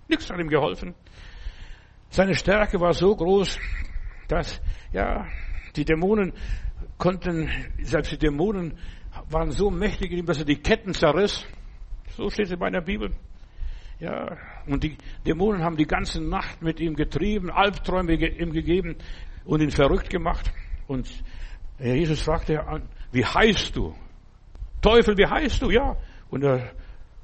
Nichts 0.09 0.29
hat 0.29 0.39
ihm 0.39 0.49
geholfen. 0.49 0.95
Seine 2.09 2.35
Stärke 2.35 2.79
war 2.81 2.93
so 2.93 3.15
groß, 3.15 3.57
dass, 4.27 4.61
ja, 4.91 5.25
die 5.75 5.85
Dämonen 5.85 6.33
konnten, 6.97 7.49
selbst 7.81 8.11
die 8.11 8.17
Dämonen 8.17 8.77
waren 9.29 9.51
so 9.51 9.69
mächtig 9.69 10.11
in 10.11 10.19
ihm, 10.19 10.25
dass 10.25 10.39
er 10.39 10.45
die 10.45 10.61
Ketten 10.61 10.93
zerriss. 10.93 11.45
So 12.15 12.29
steht 12.29 12.47
es 12.47 12.51
in 12.51 12.59
meiner 12.59 12.81
Bibel. 12.81 13.11
Ja, 13.99 14.37
und 14.67 14.83
die 14.83 14.97
Dämonen 15.25 15.63
haben 15.63 15.77
die 15.77 15.85
ganze 15.85 16.21
Nacht 16.21 16.61
mit 16.61 16.79
ihm 16.79 16.95
getrieben, 16.95 17.49
Albträume 17.49 18.13
ihm 18.13 18.51
gegeben 18.51 18.97
und 19.45 19.61
ihn 19.61 19.71
verrückt 19.71 20.09
gemacht. 20.09 20.51
Und 20.87 21.09
Jesus 21.79 22.21
fragte 22.21 22.65
an, 22.67 22.83
wie 23.11 23.25
heißt 23.25 23.75
du? 23.75 23.95
Teufel, 24.81 25.17
wie 25.17 25.25
heißt 25.25 25.61
du? 25.61 25.69
Ja. 25.69 25.95
Und 26.29 26.41
der 26.41 26.71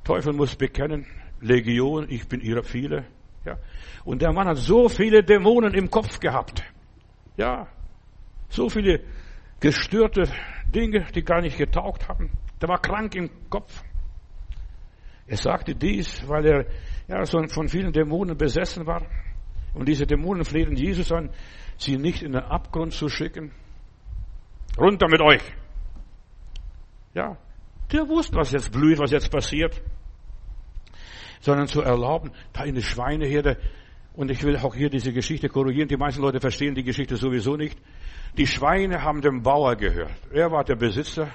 Teufel 0.04 0.34
muss 0.34 0.56
bekennen, 0.56 1.06
Legion, 1.42 2.08
ich 2.10 2.28
bin 2.28 2.42
ihrer 2.42 2.64
viele. 2.64 3.06
Ja. 3.46 3.58
Und 4.06 4.22
der 4.22 4.32
Mann 4.32 4.48
hat 4.48 4.58
so 4.58 4.90
viele 4.90 5.24
Dämonen 5.24 5.74
im 5.74 5.90
Kopf 5.90 6.20
gehabt. 6.20 6.64
Ja. 7.38 7.68
So 8.50 8.70
viele 8.70 9.02
gestörte 9.60 10.24
Dinge, 10.74 11.06
die 11.14 11.24
gar 11.24 11.42
nicht 11.42 11.58
getaugt 11.58 12.08
haben. 12.08 12.32
Der 12.62 12.70
war 12.70 12.80
krank 12.80 13.16
im 13.16 13.30
Kopf. 13.50 13.84
Er 15.28 15.38
sagte 15.38 15.76
dies, 15.76 16.28
weil 16.28 16.46
er 16.46 16.66
ja, 17.08 17.24
von 17.26 17.68
vielen 17.68 17.92
Dämonen 17.92 18.38
besessen 18.38 18.86
war. 18.88 19.06
Und 19.74 19.88
diese 19.88 20.06
Dämonen 20.06 20.44
flehten 20.44 20.76
Jesus 20.76 21.12
an, 21.12 21.30
sie 21.78 21.98
nicht 21.98 22.24
in 22.24 22.32
den 22.32 22.42
Abgrund 22.42 22.94
zu 22.94 23.10
schicken. 23.10 23.52
Runter 24.78 25.08
mit 25.08 25.22
euch. 25.22 25.44
Ja, 27.14 27.38
der 27.92 28.08
wusste, 28.08 28.36
was 28.36 28.52
jetzt 28.52 28.72
blüht, 28.72 29.00
was 29.00 29.12
jetzt 29.12 29.32
passiert. 29.32 29.82
Sondern 31.42 31.68
zu 31.68 31.82
erlauben, 31.82 32.32
da 32.54 32.64
in 32.64 32.76
die 32.76 32.84
Schweineherde, 32.84 33.58
und 34.14 34.32
ich 34.32 34.44
will 34.44 34.58
auch 34.58 34.76
hier 34.76 34.90
diese 34.90 35.14
Geschichte 35.14 35.50
korrigieren, 35.50 35.88
die 35.88 35.98
meisten 35.98 36.22
Leute 36.22 36.40
verstehen 36.40 36.76
die 36.76 36.84
Geschichte 36.84 37.16
sowieso 37.16 37.56
nicht. 37.56 37.78
Die 38.38 38.48
Schweine 38.48 39.04
haben 39.04 39.22
dem 39.22 39.42
Bauer 39.42 39.76
gehört. 39.76 40.12
Er 40.32 40.52
war 40.52 40.64
der 40.64 40.76
Besitzer, 40.76 41.30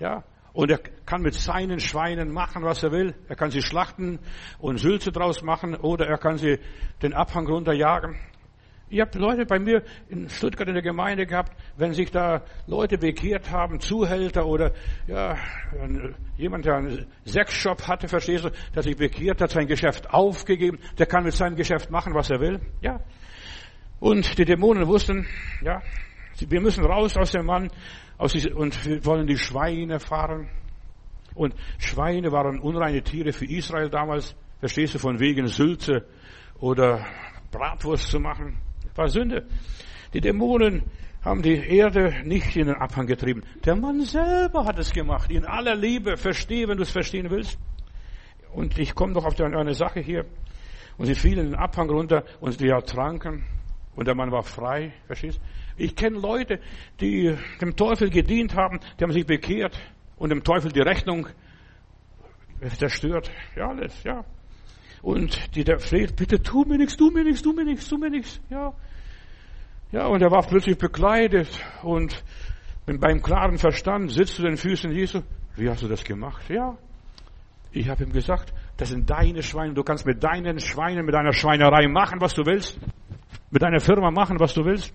ja, 0.00 0.24
und 0.52 0.70
er 0.70 0.78
kann 1.06 1.22
mit 1.22 1.34
seinen 1.34 1.78
Schweinen 1.78 2.32
machen, 2.32 2.62
was 2.64 2.82
er 2.82 2.90
will. 2.90 3.14
Er 3.28 3.36
kann 3.36 3.50
sie 3.50 3.62
schlachten 3.62 4.18
und 4.58 4.78
Sülze 4.78 5.12
draus 5.12 5.42
machen 5.42 5.76
oder 5.76 6.06
er 6.06 6.18
kann 6.18 6.38
sie 6.38 6.58
den 7.02 7.14
Abhang 7.14 7.46
runterjagen. 7.46 8.16
Ich 8.90 9.00
habe 9.00 9.18
Leute 9.18 9.44
bei 9.44 9.58
mir 9.58 9.82
in 10.08 10.30
Stuttgart 10.30 10.66
in 10.66 10.72
der 10.72 10.82
Gemeinde 10.82 11.26
gehabt, 11.26 11.52
wenn 11.76 11.92
sich 11.92 12.10
da 12.10 12.42
Leute 12.66 12.96
bekehrt 12.96 13.50
haben, 13.50 13.80
Zuhälter 13.80 14.46
oder 14.46 14.72
ja, 15.06 15.36
jemand, 16.38 16.64
der 16.64 16.76
einen 16.76 17.06
Sexshop 17.26 17.86
hatte, 17.86 18.08
verstehst 18.08 18.44
du, 18.44 18.50
der 18.74 18.82
sich 18.82 18.96
bekehrt 18.96 19.42
hat, 19.42 19.50
sein 19.50 19.66
Geschäft 19.66 20.08
aufgegeben, 20.10 20.78
der 20.98 21.04
kann 21.04 21.24
mit 21.24 21.34
seinem 21.34 21.56
Geschäft 21.56 21.90
machen, 21.90 22.14
was 22.14 22.30
er 22.30 22.40
will. 22.40 22.60
Ja. 22.80 23.00
Und 24.00 24.38
die 24.38 24.44
Dämonen 24.46 24.86
wussten, 24.86 25.26
ja, 25.60 25.82
wir 26.38 26.60
müssen 26.60 26.84
raus 26.84 27.14
aus 27.18 27.32
dem 27.32 27.44
Mann 27.44 27.70
aus 28.16 28.32
diese, 28.32 28.54
und 28.54 28.86
wir 28.86 29.04
wollen 29.04 29.26
die 29.26 29.36
Schweine 29.36 30.00
fahren. 30.00 30.48
Und 31.34 31.54
Schweine 31.78 32.32
waren 32.32 32.58
unreine 32.58 33.02
Tiere 33.02 33.32
für 33.32 33.44
Israel 33.44 33.90
damals, 33.90 34.34
verstehst 34.60 34.94
du, 34.94 34.98
von 34.98 35.20
wegen 35.20 35.46
Sülze 35.46 36.06
oder 36.58 37.04
Bratwurst 37.50 38.08
zu 38.08 38.18
machen 38.18 38.58
war 38.98 39.08
Sünde. 39.08 39.46
Die 40.12 40.20
Dämonen 40.20 40.82
haben 41.22 41.42
die 41.42 41.56
Erde 41.56 42.14
nicht 42.24 42.56
in 42.56 42.66
den 42.66 42.76
Abhang 42.76 43.06
getrieben. 43.06 43.42
Der 43.64 43.76
Mann 43.76 44.02
selber 44.02 44.64
hat 44.64 44.78
es 44.78 44.92
gemacht. 44.92 45.30
In 45.30 45.44
aller 45.44 45.74
Liebe. 45.74 46.16
Verstehe, 46.16 46.68
wenn 46.68 46.76
du 46.76 46.82
es 46.82 46.90
verstehen 46.90 47.30
willst. 47.30 47.58
Und 48.52 48.78
ich 48.78 48.94
komme 48.94 49.14
doch 49.14 49.24
auf 49.24 49.40
eine 49.40 49.74
Sache 49.74 50.00
hier. 50.00 50.24
Und 50.96 51.06
sie 51.06 51.14
fielen 51.14 51.38
in 51.38 51.52
den 51.52 51.54
Abhang 51.54 51.88
runter 51.88 52.24
und 52.40 52.58
sie 52.58 52.68
ertranken. 52.68 53.44
Und 53.94 54.06
der 54.06 54.14
Mann 54.14 54.30
war 54.30 54.42
frei. 54.42 54.92
Verstehst? 55.06 55.40
Ich 55.76 55.94
kenne 55.94 56.18
Leute, 56.18 56.60
die 57.00 57.36
dem 57.60 57.76
Teufel 57.76 58.10
gedient 58.10 58.56
haben, 58.56 58.80
die 58.98 59.04
haben 59.04 59.12
sich 59.12 59.26
bekehrt 59.26 59.78
und 60.16 60.30
dem 60.30 60.42
Teufel 60.42 60.72
die 60.72 60.80
Rechnung 60.80 61.28
zerstört. 62.76 63.30
Ja, 63.54 63.68
alles, 63.68 64.02
ja. 64.02 64.24
Und 65.02 65.54
die 65.54 65.64
der 65.64 65.78
fleht, 65.78 66.16
bitte 66.16 66.42
tu 66.42 66.64
mir 66.64 66.78
nichts, 66.78 66.96
tu 66.96 67.10
mir 67.10 67.22
nichts, 67.22 67.42
tu 67.42 67.52
mir 67.52 67.64
nichts, 67.64 67.88
tu 67.88 67.98
mir 67.98 68.10
nichts. 68.10 68.40
Ja. 68.50 68.74
Ja, 69.90 70.06
und 70.06 70.20
er 70.20 70.30
war 70.30 70.42
plötzlich 70.46 70.76
bekleidet 70.76 71.48
und 71.82 72.22
beim 72.86 73.22
klaren 73.22 73.58
Verstand 73.58 74.10
sitzt 74.10 74.36
zu 74.36 74.42
den 74.42 74.56
Füßen 74.56 74.90
Jesu. 74.92 75.22
Wie 75.56 75.68
hast 75.68 75.82
du 75.82 75.88
das 75.88 76.04
gemacht? 76.04 76.48
Ja. 76.48 76.76
Ich 77.72 77.88
habe 77.88 78.04
ihm 78.04 78.12
gesagt, 78.12 78.52
das 78.76 78.90
sind 78.90 79.10
deine 79.10 79.42
Schweine. 79.42 79.74
Du 79.74 79.82
kannst 79.82 80.06
mit 80.06 80.22
deinen 80.22 80.58
Schweinen, 80.58 81.04
mit 81.04 81.14
deiner 81.14 81.32
Schweinerei 81.32 81.86
machen, 81.88 82.20
was 82.20 82.34
du 82.34 82.44
willst. 82.46 82.78
Mit 83.50 83.62
deiner 83.62 83.80
Firma 83.80 84.10
machen, 84.10 84.38
was 84.40 84.54
du 84.54 84.64
willst. 84.64 84.94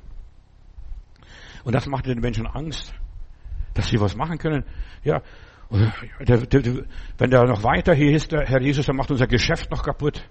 Und 1.64 1.74
das 1.74 1.86
macht 1.88 2.06
den 2.08 2.20
Menschen 2.20 2.48
Angst, 2.48 2.94
dass 3.74 3.90
sie 3.90 4.00
was 4.00 4.16
machen 4.16 4.38
können. 4.38 4.64
Ja, 5.04 5.22
wenn 5.70 7.30
der 7.30 7.44
noch 7.46 7.64
weiter 7.64 7.94
hier 7.94 8.16
ist, 8.16 8.32
der 8.32 8.46
Herr 8.46 8.62
Jesus, 8.62 8.86
der 8.86 8.96
macht 8.96 9.12
unser 9.12 9.28
Geschäft 9.28 9.72
noch 9.72 9.84
kaputt. 9.84 10.30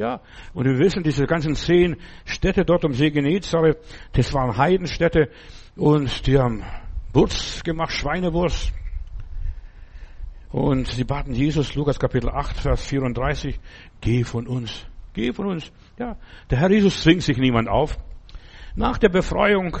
Ja, 0.00 0.22
und 0.54 0.64
wir 0.64 0.78
wissen, 0.78 1.02
diese 1.02 1.26
ganzen 1.26 1.54
zehn 1.54 1.94
Städte 2.24 2.64
dort 2.64 2.86
um 2.86 2.94
See 2.94 3.10
Genezareth, 3.10 3.76
das 4.12 4.32
waren 4.32 4.56
Heidenstädte 4.56 5.28
und 5.76 6.26
die 6.26 6.38
haben 6.38 6.64
Wurst 7.12 7.62
gemacht, 7.64 7.92
Schweinewurst. 7.92 8.72
Und 10.48 10.88
sie 10.88 11.04
baten 11.04 11.34
Jesus, 11.34 11.74
Lukas 11.74 11.98
Kapitel 11.98 12.30
8, 12.30 12.56
Vers 12.56 12.86
34, 12.86 13.60
geh 14.00 14.24
von 14.24 14.46
uns, 14.46 14.86
geh 15.12 15.34
von 15.34 15.48
uns. 15.48 15.70
Ja, 15.98 16.16
der 16.48 16.60
Herr 16.60 16.70
Jesus 16.70 17.02
zwingt 17.02 17.20
sich 17.20 17.36
niemand 17.36 17.68
auf. 17.68 17.98
Nach 18.76 18.96
der 18.96 19.10
Befreiung 19.10 19.76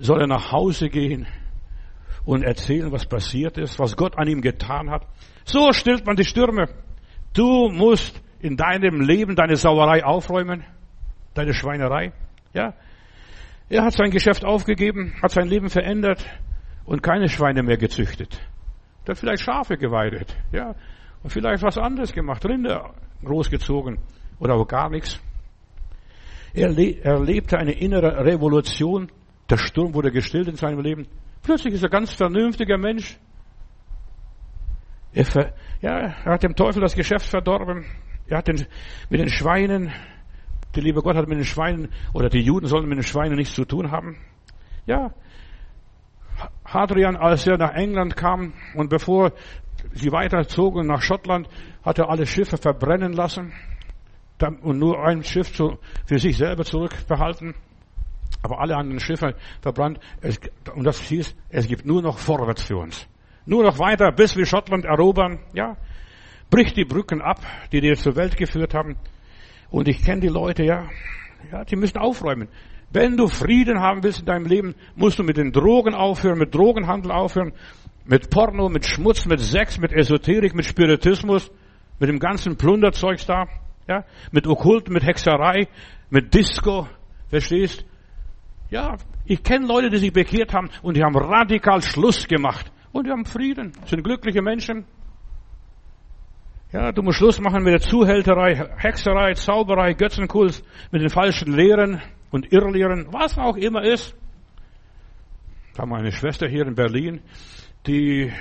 soll 0.00 0.22
er 0.22 0.26
nach 0.26 0.50
Hause 0.50 0.88
gehen 0.88 1.28
und 2.24 2.42
erzählen, 2.42 2.90
was 2.90 3.06
passiert 3.06 3.58
ist, 3.58 3.78
was 3.78 3.96
Gott 3.96 4.18
an 4.18 4.26
ihm 4.26 4.40
getan 4.40 4.90
hat. 4.90 5.06
So 5.44 5.72
stillt 5.72 6.04
man 6.04 6.16
die 6.16 6.24
Stürme. 6.24 6.68
Du 7.32 7.68
musst 7.68 8.21
in 8.42 8.56
deinem 8.56 9.00
Leben 9.00 9.36
deine 9.36 9.56
Sauerei 9.56 10.04
aufräumen, 10.04 10.64
deine 11.34 11.54
Schweinerei. 11.54 12.12
Ja, 12.52 12.74
er 13.68 13.84
hat 13.84 13.94
sein 13.94 14.10
Geschäft 14.10 14.44
aufgegeben, 14.44 15.14
hat 15.22 15.30
sein 15.30 15.46
Leben 15.46 15.70
verändert 15.70 16.26
und 16.84 17.02
keine 17.02 17.28
Schweine 17.28 17.62
mehr 17.62 17.78
gezüchtet. 17.78 18.40
Er 19.06 19.12
hat 19.12 19.18
vielleicht 19.18 19.42
Schafe 19.42 19.78
geweidet, 19.78 20.36
ja, 20.52 20.74
und 21.22 21.30
vielleicht 21.30 21.62
was 21.62 21.78
anderes 21.78 22.12
gemacht, 22.12 22.44
Rinder 22.44 22.92
großgezogen 23.24 23.98
oder 24.40 24.54
auch 24.54 24.66
gar 24.66 24.90
nichts. 24.90 25.20
Er 26.52 26.76
erlebte 27.04 27.56
eine 27.56 27.72
innere 27.72 28.24
Revolution. 28.24 29.10
Der 29.48 29.56
Sturm 29.56 29.94
wurde 29.94 30.10
gestillt 30.10 30.48
in 30.48 30.56
seinem 30.56 30.80
Leben. 30.80 31.06
Plötzlich 31.42 31.74
ist 31.74 31.82
er 31.82 31.88
ganz 31.88 32.12
vernünftiger 32.12 32.76
Mensch. 32.76 33.16
Er, 35.14 35.52
ja, 35.80 35.98
er 35.98 36.24
hat 36.24 36.42
dem 36.42 36.54
Teufel 36.54 36.82
das 36.82 36.94
Geschäft 36.94 37.26
verdorben. 37.26 37.84
Er 38.32 38.38
hat 38.38 38.48
den, 38.48 38.66
mit 39.10 39.20
den 39.20 39.28
Schweinen, 39.28 39.92
der 40.74 40.82
liebe 40.82 41.02
Gott 41.02 41.16
hat 41.16 41.28
mit 41.28 41.36
den 41.36 41.44
Schweinen, 41.44 41.90
oder 42.14 42.30
die 42.30 42.40
Juden 42.40 42.66
sollen 42.66 42.88
mit 42.88 42.96
den 42.96 43.04
Schweinen 43.04 43.36
nichts 43.36 43.54
zu 43.54 43.66
tun 43.66 43.90
haben. 43.90 44.16
Ja, 44.86 45.12
Hadrian, 46.64 47.14
als 47.14 47.46
er 47.46 47.58
nach 47.58 47.74
England 47.74 48.16
kam 48.16 48.54
und 48.74 48.88
bevor 48.88 49.32
sie 49.92 50.10
weiterzogen 50.12 50.86
nach 50.86 51.02
Schottland, 51.02 51.46
hat 51.84 51.98
er 51.98 52.08
alle 52.08 52.24
Schiffe 52.24 52.56
verbrennen 52.56 53.12
lassen 53.12 53.52
und 54.62 54.78
nur 54.78 55.04
ein 55.04 55.22
Schiff 55.22 55.54
für 55.54 56.18
sich 56.18 56.38
selber 56.38 56.64
zurückbehalten. 56.64 57.54
Aber 58.42 58.60
alle 58.60 58.76
anderen 58.76 59.00
Schiffe 59.00 59.34
verbrannt. 59.60 60.00
Und 60.74 60.84
das 60.84 61.00
hieß, 61.02 61.36
es 61.50 61.68
gibt 61.68 61.84
nur 61.84 62.00
noch 62.00 62.16
vorwärts 62.16 62.62
für 62.62 62.78
uns. 62.78 63.06
Nur 63.44 63.62
noch 63.62 63.78
weiter, 63.78 64.10
bis 64.10 64.36
wir 64.36 64.46
Schottland 64.46 64.86
erobern. 64.86 65.38
Ja, 65.52 65.76
bricht 66.52 66.76
die 66.76 66.84
Brücken 66.84 67.22
ab, 67.22 67.40
die 67.72 67.80
dir 67.80 67.96
zur 67.96 68.14
Welt 68.14 68.36
geführt 68.36 68.74
haben. 68.74 68.96
Und 69.70 69.88
ich 69.88 70.04
kenne 70.04 70.20
die 70.20 70.28
Leute, 70.28 70.62
ja, 70.62 70.88
ja, 71.50 71.64
die 71.64 71.76
müssen 71.76 71.96
aufräumen. 71.98 72.48
Wenn 72.90 73.16
du 73.16 73.26
Frieden 73.26 73.80
haben 73.80 74.02
willst 74.02 74.20
in 74.20 74.26
deinem 74.26 74.44
Leben, 74.44 74.74
musst 74.94 75.18
du 75.18 75.22
mit 75.22 75.38
den 75.38 75.50
Drogen 75.50 75.94
aufhören, 75.94 76.38
mit 76.38 76.54
Drogenhandel 76.54 77.10
aufhören, 77.10 77.52
mit 78.04 78.28
Porno, 78.28 78.68
mit 78.68 78.84
Schmutz, 78.84 79.24
mit 79.24 79.40
Sex, 79.40 79.78
mit 79.78 79.92
Esoterik, 79.92 80.54
mit 80.54 80.66
Spiritismus, 80.66 81.50
mit 81.98 82.10
dem 82.10 82.18
ganzen 82.18 82.56
Plunderzeugs 82.56 83.24
da, 83.24 83.46
ja, 83.88 84.04
mit 84.30 84.46
Okkult, 84.46 84.90
mit 84.90 85.04
Hexerei, 85.04 85.68
mit 86.10 86.34
Disco, 86.34 86.86
verstehst? 87.30 87.86
Ja, 88.68 88.96
ich 89.24 89.42
kenne 89.42 89.66
Leute, 89.66 89.88
die 89.88 89.96
sich 89.96 90.12
bekehrt 90.12 90.52
haben 90.52 90.68
und 90.82 90.98
die 90.98 91.02
haben 91.02 91.16
radikal 91.16 91.80
Schluss 91.80 92.28
gemacht 92.28 92.70
und 92.92 93.06
die 93.06 93.10
haben 93.10 93.24
Frieden, 93.24 93.72
sind 93.86 94.04
glückliche 94.04 94.42
Menschen. 94.42 94.84
Ja, 96.72 96.90
du 96.90 97.02
musst 97.02 97.18
Schluss 97.18 97.38
machen 97.38 97.64
mit 97.64 97.74
der 97.74 97.82
Zuhälterei, 97.82 98.54
Hexerei, 98.78 99.34
Zauberei, 99.34 99.92
Götzenkult, 99.92 100.62
mit 100.90 101.02
den 101.02 101.10
falschen 101.10 101.52
Lehren 101.52 102.00
und 102.30 102.50
Irrlehren, 102.50 103.08
was 103.10 103.36
auch 103.36 103.58
immer 103.58 103.82
ist. 103.82 104.16
Da 105.74 105.82
haben 105.82 105.90
wir 105.90 105.98
eine 105.98 106.12
Schwester 106.12 106.48
hier 106.48 106.66
in 106.66 106.74
Berlin, 106.74 107.20
die, 107.86 108.32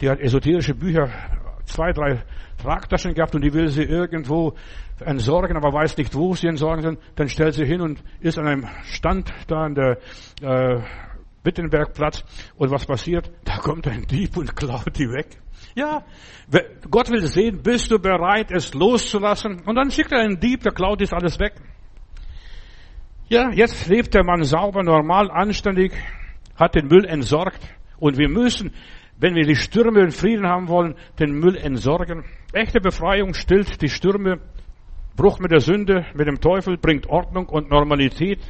die 0.00 0.08
hat 0.08 0.20
esoterische 0.20 0.76
Bücher, 0.76 1.10
zwei, 1.64 1.92
drei 1.92 2.22
Tragtaschen 2.62 3.14
gehabt 3.14 3.34
und 3.34 3.42
die 3.42 3.52
will 3.52 3.66
sie 3.66 3.82
irgendwo 3.82 4.54
entsorgen, 5.00 5.56
aber 5.56 5.72
weiß 5.72 5.96
nicht, 5.96 6.14
wo 6.14 6.36
sie 6.36 6.46
entsorgen 6.46 6.82
sind. 6.82 7.00
Dann 7.16 7.28
stellt 7.28 7.54
sie 7.54 7.64
hin 7.64 7.80
und 7.80 8.00
ist 8.20 8.38
an 8.38 8.46
einem 8.46 8.68
Stand 8.84 9.32
da 9.48 9.64
an 9.64 9.74
der 9.74 9.98
äh, 10.42 10.80
Wittenbergplatz 11.42 12.22
und 12.56 12.70
was 12.70 12.86
passiert? 12.86 13.32
Da 13.44 13.56
kommt 13.56 13.88
ein 13.88 14.06
Dieb 14.06 14.36
und 14.36 14.54
klaut 14.54 14.96
die 14.96 15.08
weg. 15.10 15.38
Ja, 15.78 16.02
Gott 16.90 17.08
will 17.08 17.24
sehen, 17.28 17.62
bist 17.62 17.92
du 17.92 18.00
bereit, 18.00 18.50
es 18.50 18.74
loszulassen? 18.74 19.62
Und 19.64 19.76
dann 19.76 19.92
schickt 19.92 20.10
er 20.10 20.18
einen 20.18 20.40
Dieb, 20.40 20.64
der 20.64 20.72
klaut 20.72 21.00
ist 21.00 21.14
alles 21.14 21.38
weg. 21.38 21.52
Ja, 23.28 23.52
jetzt 23.52 23.86
lebt 23.86 24.12
der 24.12 24.24
Mann 24.24 24.42
sauber, 24.42 24.82
normal, 24.82 25.30
anständig, 25.30 25.92
hat 26.56 26.74
den 26.74 26.88
Müll 26.88 27.04
entsorgt. 27.04 27.60
Und 28.00 28.18
wir 28.18 28.28
müssen, 28.28 28.72
wenn 29.18 29.36
wir 29.36 29.46
die 29.46 29.54
Stürme 29.54 30.00
in 30.00 30.10
Frieden 30.10 30.48
haben 30.48 30.66
wollen, 30.66 30.96
den 31.20 31.38
Müll 31.38 31.56
entsorgen. 31.56 32.24
Echte 32.52 32.80
Befreiung 32.80 33.34
stillt 33.34 33.80
die 33.80 33.88
Stürme. 33.88 34.40
Bruch 35.14 35.38
mit 35.38 35.52
der 35.52 35.60
Sünde, 35.60 36.06
mit 36.12 36.26
dem 36.26 36.40
Teufel, 36.40 36.76
bringt 36.76 37.06
Ordnung 37.06 37.46
und 37.46 37.70
Normalität, 37.70 38.40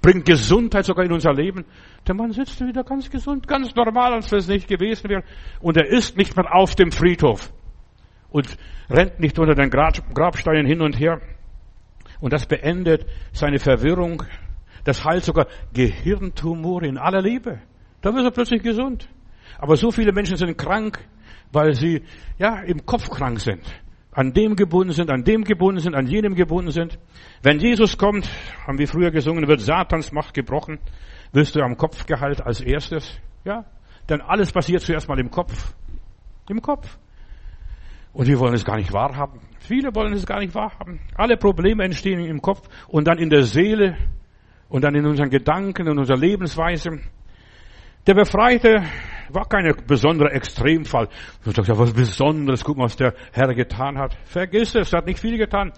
bringt 0.00 0.24
Gesundheit 0.24 0.84
sogar 0.84 1.04
in 1.04 1.12
unser 1.12 1.32
Leben. 1.32 1.64
Der 2.06 2.14
Mann 2.14 2.32
sitzt 2.32 2.60
wieder 2.60 2.84
ganz 2.84 3.10
gesund, 3.10 3.46
ganz 3.48 3.74
normal, 3.74 4.14
als 4.14 4.30
wenn 4.30 4.38
es 4.38 4.48
nicht 4.48 4.68
gewesen 4.68 5.08
wäre. 5.08 5.24
Und 5.60 5.76
er 5.76 5.86
ist 5.86 6.16
nicht 6.16 6.36
mehr 6.36 6.54
auf 6.54 6.74
dem 6.74 6.92
Friedhof 6.92 7.52
und 8.30 8.56
rennt 8.90 9.20
nicht 9.20 9.38
unter 9.38 9.54
den 9.54 9.70
Grabsteinen 9.70 10.66
hin 10.66 10.80
und 10.80 10.98
her. 10.98 11.20
Und 12.20 12.32
das 12.32 12.46
beendet 12.46 13.06
seine 13.32 13.58
Verwirrung. 13.58 14.22
Das 14.84 15.04
heilt 15.04 15.24
sogar 15.24 15.46
Gehirntumore 15.72 16.86
in 16.86 16.98
aller 16.98 17.20
Liebe. 17.20 17.60
Da 18.00 18.14
wird 18.14 18.24
er 18.24 18.30
plötzlich 18.30 18.62
gesund. 18.62 19.08
Aber 19.58 19.76
so 19.76 19.90
viele 19.90 20.12
Menschen 20.12 20.36
sind 20.36 20.56
krank, 20.56 20.98
weil 21.52 21.74
sie, 21.74 22.02
ja, 22.38 22.60
im 22.60 22.86
Kopf 22.86 23.10
krank 23.10 23.40
sind. 23.40 23.62
An 24.18 24.32
dem 24.32 24.56
gebunden 24.56 24.92
sind, 24.92 25.10
an 25.10 25.22
dem 25.22 25.44
gebunden 25.44 25.80
sind, 25.80 25.94
an 25.94 26.08
jenem 26.08 26.34
gebunden 26.34 26.72
sind. 26.72 26.98
Wenn 27.42 27.60
Jesus 27.60 27.96
kommt, 27.96 28.28
haben 28.66 28.78
wir 28.78 28.88
früher 28.88 29.12
gesungen, 29.12 29.46
wird 29.46 29.60
Satans 29.60 30.10
Macht 30.10 30.34
gebrochen 30.34 30.80
wirst 31.32 31.54
du 31.54 31.60
am 31.60 31.76
Kopf 31.76 32.06
gehalten 32.06 32.42
als 32.42 32.60
erstes. 32.60 33.18
Ja? 33.44 33.64
Denn 34.08 34.20
alles 34.20 34.52
passiert 34.52 34.82
zuerst 34.82 35.08
mal 35.08 35.18
im 35.18 35.30
Kopf. 35.30 35.74
Im 36.48 36.62
Kopf. 36.62 36.98
Und 38.12 38.26
wir 38.26 38.38
wollen 38.38 38.54
es 38.54 38.64
gar 38.64 38.76
nicht 38.76 38.92
wahrhaben. 38.92 39.40
Viele 39.60 39.94
wollen 39.94 40.14
es 40.14 40.26
gar 40.26 40.40
nicht 40.40 40.54
wahrhaben. 40.54 41.00
Alle 41.14 41.36
Probleme 41.36 41.84
entstehen 41.84 42.24
im 42.24 42.40
Kopf 42.40 42.68
und 42.88 43.06
dann 43.06 43.18
in 43.18 43.28
der 43.28 43.42
Seele 43.42 43.96
und 44.68 44.82
dann 44.82 44.94
in 44.94 45.06
unseren 45.06 45.30
Gedanken 45.30 45.88
und 45.88 45.98
unserer 45.98 46.16
Lebensweise. 46.16 47.00
Der 48.06 48.14
Befreite 48.14 48.82
war 49.30 49.46
kein 49.46 49.72
besonderer 49.86 50.32
Extremfall. 50.32 51.08
Du 51.44 51.50
sagst, 51.50 51.68
ja, 51.68 51.78
was 51.78 51.92
Besonderes, 51.92 52.64
guck 52.64 52.76
mal, 52.76 52.84
was 52.84 52.96
der 52.96 53.14
Herr 53.32 53.52
getan 53.54 53.98
hat. 53.98 54.16
Vergiss 54.24 54.74
es, 54.74 54.92
er 54.92 54.98
hat 54.98 55.06
nicht 55.06 55.20
viel 55.20 55.36
getan. 55.36 55.72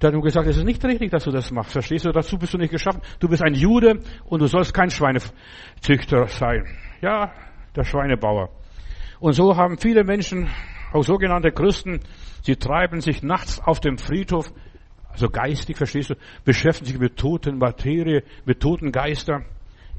Der 0.00 0.08
hat 0.08 0.14
nur 0.14 0.22
gesagt, 0.22 0.48
es 0.48 0.56
ist 0.56 0.64
nicht 0.64 0.82
richtig, 0.84 1.10
dass 1.10 1.24
du 1.24 1.30
das 1.30 1.50
machst. 1.50 1.72
Verstehst 1.72 2.06
du? 2.06 2.12
Dazu 2.12 2.38
bist 2.38 2.54
du 2.54 2.58
nicht 2.58 2.70
geschaffen. 2.70 3.02
Du 3.18 3.28
bist 3.28 3.42
ein 3.42 3.54
Jude 3.54 4.00
und 4.24 4.40
du 4.40 4.46
sollst 4.46 4.72
kein 4.72 4.90
Schweinezüchter 4.90 6.26
sein. 6.28 6.64
Ja, 7.02 7.32
der 7.76 7.84
Schweinebauer. 7.84 8.48
Und 9.20 9.34
so 9.34 9.56
haben 9.56 9.76
viele 9.76 10.04
Menschen, 10.04 10.48
auch 10.92 11.02
sogenannte 11.02 11.52
Christen, 11.52 12.00
sie 12.42 12.56
treiben 12.56 13.00
sich 13.00 13.22
nachts 13.22 13.60
auf 13.60 13.80
dem 13.80 13.98
Friedhof, 13.98 14.50
also 15.10 15.28
geistig, 15.28 15.76
verstehst 15.76 16.10
du, 16.10 16.14
beschäftigen 16.44 16.92
sich 16.92 16.98
mit 16.98 17.16
toten 17.18 17.58
Materie, 17.58 18.22
mit 18.46 18.60
toten 18.60 18.92
Geister 18.92 19.42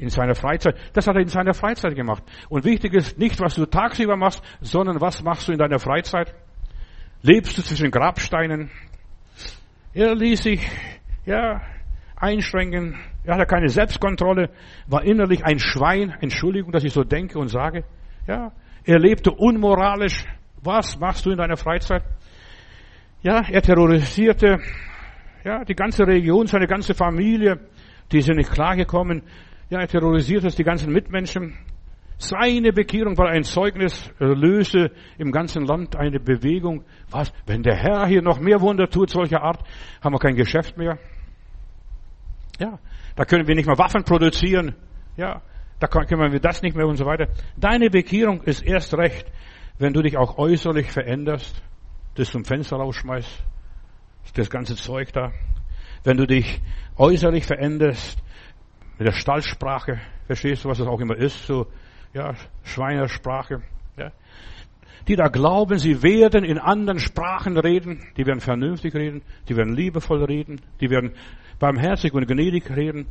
in 0.01 0.09
seiner 0.09 0.35
Freizeit. 0.35 0.75
Das 0.93 1.07
hat 1.07 1.15
er 1.15 1.21
in 1.21 1.27
seiner 1.27 1.53
Freizeit 1.53 1.95
gemacht. 1.95 2.23
Und 2.49 2.65
wichtig 2.65 2.93
ist 2.93 3.19
nicht, 3.19 3.39
was 3.39 3.55
du 3.55 3.65
tagsüber 3.65 4.17
machst, 4.17 4.43
sondern 4.59 4.99
was 4.99 5.21
machst 5.21 5.47
du 5.47 5.51
in 5.51 5.59
deiner 5.59 5.79
Freizeit? 5.79 6.33
Lebst 7.21 7.57
du 7.57 7.61
zwischen 7.61 7.91
Grabsteinen? 7.91 8.71
Er 9.93 10.15
ließ 10.15 10.41
sich, 10.41 10.67
ja, 11.25 11.61
einschränken. 12.15 12.97
Er 13.23 13.35
hatte 13.35 13.45
keine 13.45 13.69
Selbstkontrolle, 13.69 14.49
war 14.87 15.03
innerlich 15.03 15.45
ein 15.45 15.59
Schwein. 15.59 16.15
Entschuldigung, 16.19 16.71
dass 16.71 16.83
ich 16.83 16.93
so 16.93 17.03
denke 17.03 17.37
und 17.37 17.49
sage. 17.49 17.83
Ja, 18.27 18.51
er 18.83 18.99
lebte 18.99 19.31
unmoralisch. 19.31 20.25
Was 20.63 20.99
machst 20.99 21.25
du 21.25 21.31
in 21.31 21.37
deiner 21.37 21.57
Freizeit? 21.57 22.03
Ja, 23.21 23.43
er 23.47 23.61
terrorisierte, 23.61 24.59
ja, 25.43 25.63
die 25.63 25.75
ganze 25.75 26.07
Region, 26.07 26.47
seine 26.47 26.65
ganze 26.65 26.95
Familie. 26.95 27.59
Die 28.11 28.21
sind 28.21 28.37
nicht 28.37 28.51
klargekommen. 28.51 29.23
Ja, 29.71 29.79
er 29.79 29.87
terrorisierte 29.87 30.49
die 30.49 30.65
ganzen 30.65 30.91
Mitmenschen. 30.91 31.57
Seine 32.17 32.73
Bekehrung 32.73 33.17
war 33.17 33.29
ein 33.29 33.43
Zeugnis, 33.43 34.11
löse 34.19 34.91
im 35.17 35.31
ganzen 35.31 35.65
Land 35.65 35.95
eine 35.95 36.19
Bewegung. 36.19 36.83
Was? 37.09 37.31
Wenn 37.45 37.63
der 37.63 37.77
Herr 37.77 38.05
hier 38.05 38.21
noch 38.21 38.41
mehr 38.41 38.59
Wunder 38.59 38.89
tut, 38.89 39.09
solcher 39.09 39.41
Art, 39.41 39.63
haben 40.03 40.13
wir 40.13 40.19
kein 40.19 40.35
Geschäft 40.35 40.77
mehr. 40.77 40.99
Ja, 42.59 42.79
da 43.15 43.23
können 43.23 43.47
wir 43.47 43.55
nicht 43.55 43.65
mehr 43.65 43.77
Waffen 43.77 44.03
produzieren. 44.03 44.75
Ja, 45.15 45.41
da 45.79 45.87
können 45.87 46.33
wir 46.33 46.39
das 46.41 46.61
nicht 46.61 46.75
mehr 46.75 46.85
und 46.85 46.97
so 46.97 47.05
weiter. 47.05 47.29
Deine 47.55 47.89
Bekehrung 47.89 48.41
ist 48.41 48.63
erst 48.63 48.93
recht, 48.95 49.31
wenn 49.79 49.93
du 49.93 50.01
dich 50.01 50.17
auch 50.17 50.37
äußerlich 50.37 50.91
veränderst, 50.91 51.63
das 52.15 52.29
zum 52.29 52.43
Fenster 52.43 52.75
rausschmeißt, 52.75 53.45
das 54.35 54.49
ganze 54.49 54.75
Zeug 54.75 55.13
da. 55.13 55.31
Wenn 56.03 56.17
du 56.17 56.27
dich 56.27 56.61
äußerlich 56.97 57.45
veränderst, 57.45 58.21
mit 59.01 59.07
der 59.07 59.13
Stallsprache, 59.13 59.99
verstehst 60.27 60.63
du, 60.63 60.69
was 60.69 60.77
das 60.77 60.85
auch 60.85 60.99
immer 60.99 61.17
ist, 61.17 61.47
so 61.47 61.65
ja, 62.13 62.35
Schweinersprache. 62.61 63.63
Ja. 63.97 64.11
Die 65.07 65.15
da 65.15 65.27
glauben, 65.27 65.79
sie 65.79 66.03
werden 66.03 66.45
in 66.45 66.59
anderen 66.59 66.99
Sprachen 66.99 67.57
reden, 67.57 68.05
die 68.15 68.27
werden 68.27 68.41
vernünftig 68.41 68.93
reden, 68.93 69.23
die 69.49 69.57
werden 69.57 69.73
liebevoll 69.73 70.23
reden, 70.23 70.61
die 70.81 70.91
werden 70.91 71.13
barmherzig 71.57 72.13
und 72.13 72.27
gnädig 72.27 72.69
reden. 72.69 73.07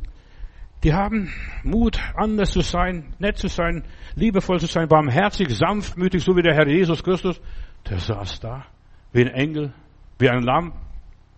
Die 0.85 0.93
haben 0.93 1.29
Mut, 1.65 1.99
anders 2.15 2.51
zu 2.51 2.61
sein, 2.61 3.13
nett 3.19 3.37
zu 3.37 3.49
sein, 3.49 3.83
liebevoll 4.15 4.61
zu 4.61 4.67
sein, 4.67 4.87
barmherzig, 4.87 5.49
sanftmütig, 5.49 6.23
so 6.23 6.37
wie 6.37 6.41
der 6.41 6.55
Herr 6.55 6.69
Jesus 6.69 7.03
Christus. 7.03 7.41
Der 7.89 7.99
saß 7.99 8.39
da, 8.39 8.63
wie 9.11 9.25
ein 9.25 9.33
Engel, 9.33 9.73
wie 10.19 10.29
ein 10.29 10.43
Lamm. 10.43 10.71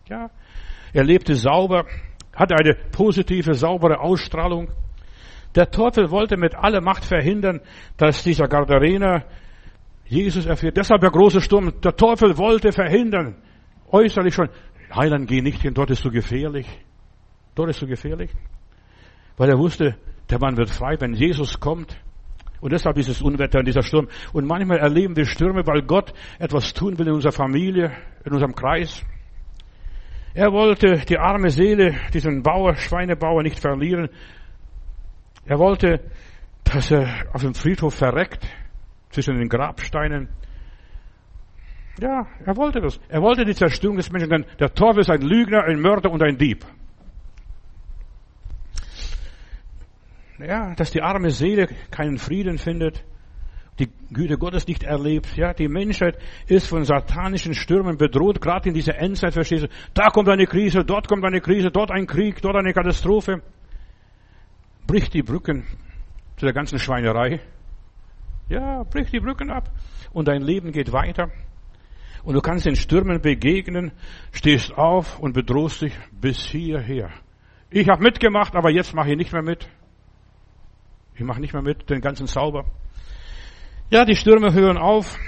Ja, 0.07 0.29
er 0.93 1.03
lebte 1.03 1.33
sauber, 1.33 1.87
hatte 2.35 2.55
eine 2.55 2.75
positive, 2.91 3.53
saubere 3.53 3.99
Ausstrahlung. 3.99 4.69
Der 5.55 5.69
Teufel 5.69 6.09
wollte 6.09 6.37
mit 6.37 6.55
aller 6.55 6.81
Macht 6.81 7.05
verhindern, 7.05 7.61
dass 7.97 8.23
dieser 8.23 8.47
Gardarener 8.47 9.25
Jesus 10.05 10.45
erfährt. 10.45 10.77
Deshalb 10.77 11.01
der 11.01 11.11
große 11.11 11.41
Sturm. 11.41 11.73
Der 11.81 11.95
Teufel 11.95 12.37
wollte 12.37 12.71
verhindern. 12.71 13.35
äußerlich 13.91 14.33
schon, 14.33 14.49
Heiland, 14.93 15.27
geh 15.27 15.41
nicht 15.41 15.61
hin, 15.61 15.73
dort 15.73 15.91
ist 15.91 16.01
so 16.01 16.09
gefährlich. 16.09 16.67
Dort 17.55 17.69
ist 17.69 17.79
so 17.79 17.87
gefährlich. 17.87 18.31
Weil 19.37 19.49
er 19.49 19.57
wusste, 19.57 19.95
der 20.29 20.39
Mann 20.39 20.57
wird 20.57 20.69
frei, 20.69 20.95
wenn 20.99 21.13
Jesus 21.13 21.59
kommt. 21.59 21.95
Und 22.61 22.71
deshalb 22.71 22.95
dieses 22.95 23.21
Unwetter 23.21 23.59
und 23.59 23.67
dieser 23.67 23.83
Sturm. 23.83 24.07
Und 24.31 24.47
manchmal 24.47 24.77
erleben 24.77 25.15
wir 25.15 25.25
Stürme, 25.25 25.67
weil 25.67 25.81
Gott 25.81 26.13
etwas 26.39 26.73
tun 26.73 26.97
will 26.97 27.07
in 27.07 27.13
unserer 27.13 27.33
Familie, 27.33 27.91
in 28.23 28.31
unserem 28.31 28.55
Kreis. 28.55 29.03
Er 30.35 30.51
wollte 30.51 30.97
die 31.07 31.17
arme 31.17 31.49
Seele, 31.49 31.95
diesen 32.13 32.41
Bauer, 32.41 32.75
Schweinebauer 32.75 33.43
nicht 33.43 33.59
verlieren. 33.59 34.09
Er 35.45 35.59
wollte, 35.59 35.99
dass 36.63 36.89
er 36.89 37.27
auf 37.33 37.41
dem 37.41 37.53
Friedhof 37.53 37.93
verreckt, 37.93 38.47
zwischen 39.13 39.37
den 39.37 39.47
Grabsteinen. 39.47 40.29
Ja, 42.01 42.25
er 42.43 42.57
wollte 42.57 42.81
das. 42.81 42.99
Er 43.07 43.21
wollte 43.21 43.45
die 43.45 43.53
Zerstörung 43.53 43.97
des 43.97 44.11
Menschen, 44.11 44.29
denn 44.29 44.45
der 44.59 44.73
Teufel 44.73 45.01
ist 45.01 45.11
ein 45.11 45.21
Lügner, 45.21 45.63
ein 45.65 45.79
Mörder 45.79 46.09
und 46.11 46.23
ein 46.23 46.37
Dieb. 46.37 46.65
Ja, 50.39 50.73
dass 50.73 50.89
die 50.89 51.01
arme 51.01 51.29
Seele 51.29 51.67
keinen 51.91 52.17
Frieden 52.17 52.57
findet, 52.57 53.05
die 53.79 53.89
Güte 54.11 54.37
Gottes 54.37 54.67
nicht 54.67 54.83
erlebt. 54.83 55.35
Ja, 55.35 55.53
die 55.53 55.67
Menschheit 55.67 56.17
ist 56.47 56.67
von 56.67 56.83
satanischen 56.83 57.53
Stürmen 57.53 57.97
bedroht, 57.97 58.41
gerade 58.41 58.69
in 58.69 58.75
dieser 58.75 58.97
Endzeit, 58.97 59.33
verstehst 59.33 59.63
du? 59.63 59.67
Da 59.93 60.09
kommt 60.09 60.29
eine 60.29 60.45
Krise, 60.45 60.83
dort 60.83 61.07
kommt 61.07 61.25
eine 61.25 61.41
Krise, 61.41 61.71
dort 61.71 61.91
ein 61.91 62.05
Krieg, 62.05 62.41
dort 62.41 62.55
eine 62.55 62.73
Katastrophe. 62.73 63.41
Bricht 64.85 65.13
die 65.13 65.23
Brücken 65.23 65.65
zu 66.37 66.45
der 66.45 66.53
ganzen 66.53 66.77
Schweinerei. 66.77 67.39
Ja, 68.49 68.83
brich 68.83 69.09
die 69.09 69.19
Brücken 69.19 69.49
ab 69.49 69.71
und 70.11 70.27
dein 70.27 70.41
Leben 70.41 70.71
geht 70.71 70.91
weiter. 70.91 71.31
Und 72.23 72.35
du 72.35 72.41
kannst 72.41 72.65
den 72.65 72.75
Stürmen 72.75 73.21
begegnen, 73.21 73.91
stehst 74.31 74.77
auf 74.77 75.19
und 75.19 75.33
bedrohst 75.33 75.81
dich 75.81 75.93
bis 76.11 76.45
hierher. 76.45 77.09
Ich 77.69 77.89
habe 77.89 78.03
mitgemacht, 78.03 78.55
aber 78.55 78.69
jetzt 78.69 78.93
mache 78.93 79.11
ich 79.11 79.17
nicht 79.17 79.33
mehr 79.33 79.41
mit. 79.41 79.67
Ich 81.15 81.21
mache 81.21 81.41
nicht 81.41 81.53
mehr 81.53 81.63
mit 81.63 81.89
den 81.89 82.01
ganzen 82.01 82.27
Zauber. 82.27 82.65
Ja, 83.89 84.05
die 84.05 84.15
Stürme 84.15 84.53
hören 84.53 84.77
auf 84.77 85.19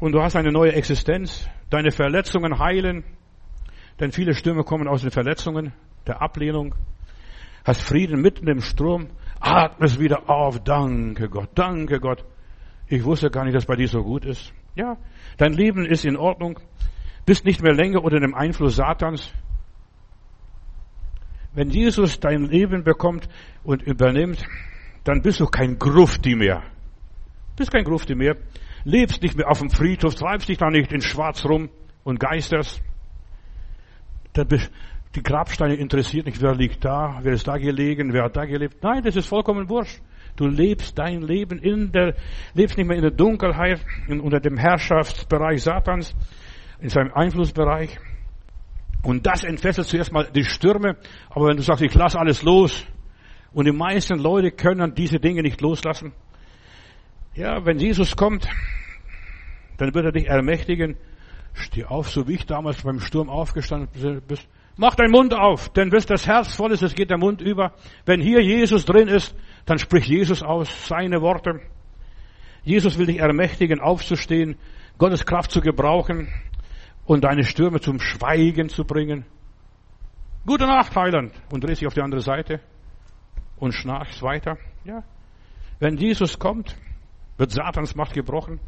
und 0.00 0.12
du 0.12 0.22
hast 0.22 0.36
eine 0.36 0.50
neue 0.50 0.72
Existenz. 0.72 1.48
Deine 1.68 1.90
Verletzungen 1.90 2.58
heilen, 2.58 3.04
denn 4.00 4.12
viele 4.12 4.34
Stürme 4.34 4.62
kommen 4.62 4.88
aus 4.88 5.02
den 5.02 5.10
Verletzungen, 5.10 5.72
der 6.06 6.22
Ablehnung. 6.22 6.74
Hast 7.64 7.82
Frieden 7.82 8.22
mitten 8.22 8.46
im 8.48 8.60
Sturm, 8.60 9.08
atmest 9.40 9.98
wieder 9.98 10.30
auf. 10.30 10.62
Danke 10.62 11.28
Gott, 11.28 11.50
danke 11.56 12.00
Gott. 12.00 12.24
Ich 12.88 13.04
wusste 13.04 13.30
gar 13.30 13.44
nicht, 13.44 13.56
dass 13.56 13.66
bei 13.66 13.76
dir 13.76 13.88
so 13.88 14.02
gut 14.02 14.24
ist. 14.24 14.52
Ja, 14.76 14.96
dein 15.36 15.52
Leben 15.52 15.84
ist 15.84 16.04
in 16.04 16.16
Ordnung. 16.16 16.60
Bist 17.26 17.44
nicht 17.44 17.60
mehr 17.60 17.74
länger 17.74 18.02
unter 18.04 18.20
dem 18.20 18.34
Einfluss 18.34 18.76
Satans. 18.76 19.32
Wenn 21.52 21.70
Jesus 21.70 22.20
dein 22.20 22.44
Leben 22.44 22.84
bekommt 22.84 23.28
und 23.64 23.82
übernimmt, 23.82 24.46
dann 25.04 25.22
bist 25.22 25.40
du 25.40 25.46
kein 25.46 25.78
Grufti 25.78 26.36
mehr. 26.36 26.62
Bist 27.56 27.72
kein 27.72 27.84
Grufti 27.84 28.14
mehr. 28.14 28.36
Lebst 28.84 29.22
nicht 29.22 29.36
mehr 29.36 29.50
auf 29.50 29.58
dem 29.58 29.70
Friedhof, 29.70 30.14
treibst 30.14 30.48
dich 30.48 30.58
da 30.58 30.70
nicht 30.70 30.92
in 30.92 31.00
Schwarz 31.00 31.44
rum 31.44 31.70
und 32.04 32.20
geisterst. 32.20 32.82
Die 35.14 35.22
Grabsteine 35.22 35.74
interessiert 35.74 36.26
nicht, 36.26 36.42
wer 36.42 36.54
liegt 36.54 36.84
da, 36.84 37.18
wer 37.22 37.32
ist 37.32 37.48
da 37.48 37.56
gelegen, 37.56 38.12
wer 38.12 38.24
hat 38.24 38.36
da 38.36 38.44
gelebt. 38.44 38.82
Nein, 38.82 39.02
das 39.02 39.16
ist 39.16 39.26
vollkommen 39.26 39.68
wurscht. 39.70 40.00
Du 40.36 40.46
lebst 40.46 40.98
dein 40.98 41.22
Leben 41.22 41.58
in 41.58 41.90
der, 41.92 42.14
lebst 42.52 42.76
nicht 42.76 42.86
mehr 42.86 42.96
in 42.96 43.02
der 43.02 43.10
Dunkelheit, 43.10 43.80
in, 44.06 44.20
unter 44.20 44.38
dem 44.38 44.58
Herrschaftsbereich 44.58 45.62
Satans, 45.62 46.14
in 46.78 46.90
seinem 46.90 47.12
Einflussbereich. 47.14 47.98
Und 49.02 49.26
das 49.26 49.44
entfesselt 49.44 49.86
zuerst 49.86 50.12
mal 50.12 50.28
die 50.34 50.44
Stürme. 50.44 50.96
Aber 51.30 51.48
wenn 51.48 51.56
du 51.56 51.62
sagst, 51.62 51.82
ich 51.82 51.94
lass 51.94 52.14
alles 52.14 52.42
los, 52.42 52.86
und 53.56 53.64
die 53.64 53.72
meisten 53.72 54.18
Leute 54.18 54.50
können 54.50 54.94
diese 54.94 55.18
Dinge 55.18 55.40
nicht 55.40 55.62
loslassen. 55.62 56.12
Ja, 57.36 57.66
wenn 57.66 57.78
Jesus 57.78 58.16
kommt, 58.16 58.48
dann 59.76 59.94
wird 59.94 60.06
er 60.06 60.12
dich 60.12 60.26
ermächtigen. 60.26 60.96
Steh 61.52 61.84
auf, 61.84 62.08
so 62.08 62.26
wie 62.26 62.34
ich 62.34 62.46
damals 62.46 62.82
beim 62.82 62.98
Sturm 62.98 63.28
aufgestanden 63.28 63.90
bin. 64.26 64.38
Mach 64.78 64.94
deinen 64.94 65.10
Mund 65.10 65.34
auf, 65.34 65.70
denn 65.70 65.90
bis 65.90 66.06
das 66.06 66.26
Herz 66.26 66.54
voll 66.54 66.72
ist, 66.72 66.82
es 66.82 66.94
geht 66.94 67.10
der 67.10 67.18
Mund 67.18 67.42
über. 67.42 67.72
Wenn 68.06 68.20
hier 68.20 68.42
Jesus 68.42 68.86
drin 68.86 69.08
ist, 69.08 69.34
dann 69.66 69.78
spricht 69.78 70.08
Jesus 70.08 70.42
aus 70.42 70.88
seine 70.88 71.20
Worte. 71.20 71.60
Jesus 72.62 72.98
will 72.98 73.06
dich 73.06 73.18
ermächtigen, 73.18 73.80
aufzustehen, 73.80 74.56
Gottes 74.98 75.24
Kraft 75.26 75.50
zu 75.50 75.60
gebrauchen 75.60 76.28
und 77.04 77.24
deine 77.24 77.44
Stürme 77.44 77.80
zum 77.80 78.00
Schweigen 78.00 78.70
zu 78.70 78.84
bringen. 78.84 79.26
Gute 80.46 80.66
Nacht, 80.66 80.96
Heiland. 80.96 81.32
Und 81.52 81.64
dreh 81.64 81.74
sich 81.74 81.86
auf 81.86 81.94
die 81.94 82.02
andere 82.02 82.22
Seite 82.22 82.60
und 83.58 83.72
schnarchst 83.72 84.22
weiter. 84.22 84.56
Ja. 84.84 85.04
Wenn 85.78 85.96
Jesus 85.96 86.38
kommt, 86.38 86.76
wird 87.36 87.50
Satans 87.50 87.94
Macht 87.94 88.14
gebrochen. 88.14 88.60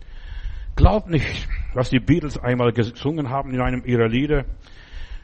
Glaub 0.76 1.08
nicht, 1.08 1.48
was 1.74 1.90
die 1.90 1.98
Beatles 1.98 2.38
einmal 2.38 2.72
gesungen 2.72 3.30
haben 3.30 3.52
in 3.52 3.60
einem 3.60 3.82
ihrer 3.84 4.08
Lieder. 4.08 4.44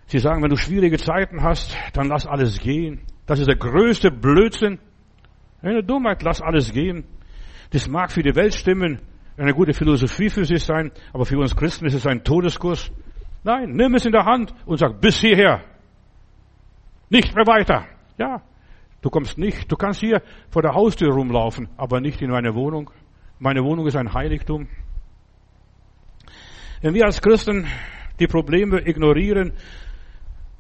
Sie 0.07 0.19
sagen, 0.19 0.43
wenn 0.43 0.51
du 0.51 0.57
schwierige 0.57 0.99
Zeiten 0.99 1.43
hast, 1.43 1.77
dann 1.93 2.09
lass 2.09 2.27
alles 2.27 2.59
gehen. 2.59 3.01
Das 3.27 3.39
ist 3.39 3.49
der 3.49 3.57
größte 3.57 4.11
Blödsinn. 4.11 4.79
Eine 5.63 5.83
Dummheit, 5.83 6.23
lass 6.23 6.43
alles 6.43 6.73
gehen. 6.73 7.05
Das 7.71 7.89
mag 7.89 8.13
für 8.13 8.23
die 8.23 8.35
Welt 8.35 8.55
stimmen, 8.55 9.01
eine 9.37 9.55
gute 9.55 9.73
Philosophie 9.73 10.29
für 10.29 10.45
sich 10.45 10.63
sein, 10.63 10.93
aber 11.13 11.25
für 11.25 11.39
uns 11.39 11.57
Christen 11.57 11.87
ist 11.87 11.95
es 11.95 12.07
ein 12.07 12.23
Todeskurs. 12.23 12.93
Nein, 13.43 13.73
nimm 13.73 13.95
es 13.95 14.07
in 14.07 14.13
der 14.13 14.25
Hand 14.25 14.55
und 14.67 14.79
sag, 14.79 15.01
bis 15.01 15.19
hierher. 15.19 15.63
Nicht 17.11 17.35
mehr 17.35 17.47
weiter. 17.47 17.87
Ja, 18.19 18.43
du 19.03 19.11
kommst 19.11 19.39
nicht, 19.39 19.71
du 19.71 19.77
kannst 19.77 20.01
hier 20.01 20.23
vor 20.51 20.63
der 20.63 20.75
Haustür 20.75 21.13
rumlaufen, 21.13 21.69
aber 21.77 22.01
nicht 22.01 22.23
in 22.23 22.31
meine 22.31 22.55
Wohnung. 22.55 22.91
Meine 23.39 23.62
Wohnung 23.64 23.87
ist 23.87 23.97
ein 23.97 24.12
Heiligtum. 24.12 24.68
Wenn 26.80 26.95
wir 26.95 27.05
als 27.05 27.20
Christen 27.20 27.66
die 28.20 28.26
Probleme 28.26 28.87
ignorieren, 28.87 29.53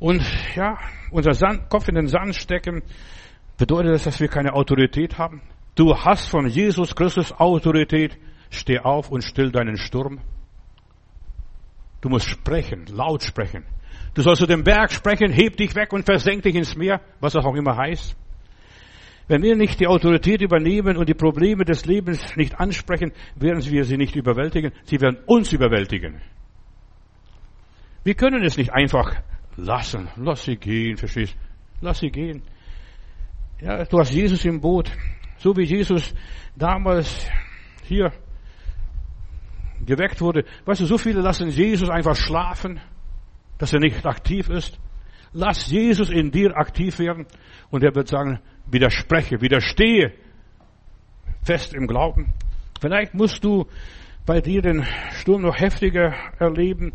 und 0.04 0.22
ja, 0.54 0.78
unser 1.10 1.34
Sand, 1.34 1.70
Kopf 1.70 1.88
in 1.88 1.94
den 1.94 2.08
Sand 2.08 2.34
stecken, 2.34 2.82
bedeutet 3.56 3.92
das, 3.92 4.04
dass 4.04 4.20
wir 4.20 4.28
keine 4.28 4.52
Autorität 4.52 5.18
haben? 5.18 5.40
Du 5.74 5.96
hast 5.96 6.28
von 6.28 6.46
Jesus 6.46 6.94
Christus 6.94 7.32
Autorität. 7.32 8.18
Steh 8.50 8.78
auf 8.78 9.10
und 9.10 9.24
still 9.24 9.50
deinen 9.50 9.76
Sturm. 9.76 10.20
Du 12.00 12.08
musst 12.08 12.28
sprechen, 12.28 12.84
laut 12.86 13.22
sprechen. 13.22 13.64
Du 14.14 14.22
sollst 14.22 14.42
zu 14.42 14.46
dem 14.46 14.62
Berg 14.62 14.92
sprechen, 14.92 15.32
heb 15.32 15.56
dich 15.56 15.74
weg 15.74 15.92
und 15.92 16.04
versenk 16.04 16.42
dich 16.42 16.54
ins 16.54 16.76
Meer, 16.76 17.00
was 17.20 17.32
das 17.32 17.44
auch 17.44 17.54
immer 17.54 17.76
heißt. 17.76 18.16
Wenn 19.26 19.42
wir 19.42 19.56
nicht 19.56 19.80
die 19.80 19.86
Autorität 19.86 20.42
übernehmen 20.42 20.96
und 20.96 21.08
die 21.08 21.14
Probleme 21.14 21.64
des 21.64 21.86
Lebens 21.86 22.36
nicht 22.36 22.60
ansprechen, 22.60 23.12
werden 23.36 23.64
wir 23.64 23.84
sie 23.84 23.96
nicht 23.96 24.16
überwältigen, 24.16 24.72
sie 24.84 25.00
werden 25.00 25.18
uns 25.26 25.52
überwältigen. 25.52 26.20
Wir 28.02 28.14
können 28.14 28.44
es 28.44 28.58
nicht 28.58 28.72
einfach 28.72 29.16
lassen. 29.56 30.08
Lass 30.16 30.44
sie 30.44 30.56
gehen, 30.56 30.98
verstehst? 30.98 31.34
Lass 31.80 32.00
sie 32.00 32.10
gehen. 32.10 32.42
Ja, 33.60 33.84
du 33.84 33.98
hast 33.98 34.12
Jesus 34.12 34.44
im 34.44 34.60
Boot. 34.60 34.90
So 35.38 35.56
wie 35.56 35.64
Jesus 35.64 36.14
damals 36.54 37.26
hier 37.84 38.12
geweckt 39.84 40.20
wurde. 40.20 40.44
Weißt 40.66 40.82
du, 40.82 40.86
so 40.86 40.98
viele 40.98 41.20
lassen 41.20 41.48
Jesus 41.48 41.88
einfach 41.88 42.16
schlafen, 42.16 42.80
dass 43.58 43.72
er 43.72 43.80
nicht 43.80 44.04
aktiv 44.04 44.48
ist. 44.50 44.78
Lass 45.32 45.70
Jesus 45.70 46.10
in 46.10 46.30
dir 46.30 46.56
aktiv 46.56 46.98
werden 46.98 47.26
und 47.70 47.82
er 47.82 47.94
wird 47.94 48.08
sagen, 48.08 48.38
widerspreche, 48.66 49.40
widerstehe 49.40 50.12
fest 51.42 51.74
im 51.74 51.86
Glauben. 51.86 52.32
Vielleicht 52.80 53.14
musst 53.14 53.44
du 53.44 53.66
bei 54.26 54.40
dir 54.40 54.62
den 54.62 54.86
Sturm 55.12 55.42
noch 55.42 55.58
heftiger 55.58 56.14
erleben 56.38 56.92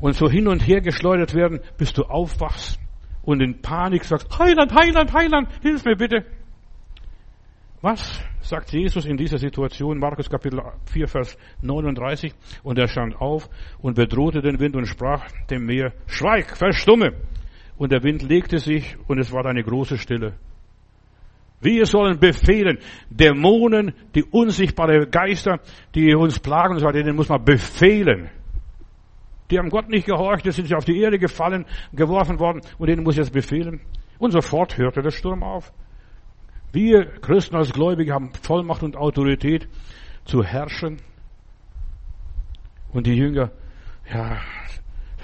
und 0.00 0.14
so 0.14 0.28
hin 0.28 0.48
und 0.48 0.66
her 0.66 0.80
geschleudert 0.80 1.34
werden, 1.34 1.60
bis 1.78 1.92
du 1.92 2.02
aufwachst 2.04 2.80
und 3.22 3.40
in 3.40 3.60
Panik 3.60 4.04
sagst, 4.04 4.26
Heiland, 4.38 4.72
Heiland, 4.74 5.12
Heiland, 5.12 5.48
hilf 5.62 5.84
mir 5.84 5.96
bitte. 5.96 6.24
Was 7.82 8.22
sagt 8.42 8.72
Jesus 8.72 9.06
in 9.06 9.16
dieser 9.16 9.38
Situation? 9.38 9.98
Markus 9.98 10.28
Kapitel 10.28 10.60
4, 10.92 11.08
Vers 11.08 11.38
39. 11.62 12.34
Und 12.62 12.78
er 12.78 12.88
stand 12.88 13.16
auf 13.16 13.48
und 13.78 13.94
bedrohte 13.94 14.42
den 14.42 14.60
Wind 14.60 14.76
und 14.76 14.86
sprach 14.86 15.26
dem 15.48 15.64
Meer, 15.64 15.92
schweig, 16.06 16.56
verstumme. 16.56 17.12
Und 17.78 17.92
der 17.92 18.02
Wind 18.02 18.22
legte 18.22 18.58
sich 18.58 18.96
und 19.08 19.18
es 19.18 19.32
war 19.32 19.46
eine 19.46 19.62
große 19.62 19.96
Stille. 19.96 20.34
Wir 21.60 21.84
sollen 21.84 22.18
befehlen, 22.18 22.78
Dämonen, 23.10 23.92
die 24.14 24.24
unsichtbare 24.24 25.06
Geister, 25.06 25.60
die 25.94 26.14
uns 26.14 26.38
plagen, 26.38 26.78
denen 26.92 27.16
muss 27.16 27.28
man 27.28 27.44
befehlen. 27.44 28.30
Die 29.50 29.58
haben 29.58 29.68
Gott 29.68 29.88
nicht 29.88 30.06
gehorcht, 30.06 30.46
die 30.46 30.52
sind 30.52 30.72
auf 30.74 30.84
die 30.84 31.00
Erde 31.00 31.18
gefallen, 31.18 31.66
geworfen 31.92 32.38
worden 32.38 32.62
und 32.78 32.88
denen 32.88 33.02
muss 33.02 33.14
ich 33.14 33.18
jetzt 33.18 33.32
befehlen. 33.32 33.80
Und 34.18 34.30
sofort 34.30 34.78
hörte 34.78 35.02
der 35.02 35.10
Sturm 35.10 35.42
auf. 35.42 35.72
Wir 36.72 37.06
Christen 37.20 37.56
als 37.56 37.72
Gläubige 37.72 38.14
haben 38.14 38.30
Vollmacht 38.42 38.82
und 38.82 38.96
Autorität 38.96 39.68
zu 40.24 40.44
herrschen. 40.44 40.98
Und 42.92 43.06
die 43.06 43.14
Jünger, 43.14 43.50
ja, 44.12 44.38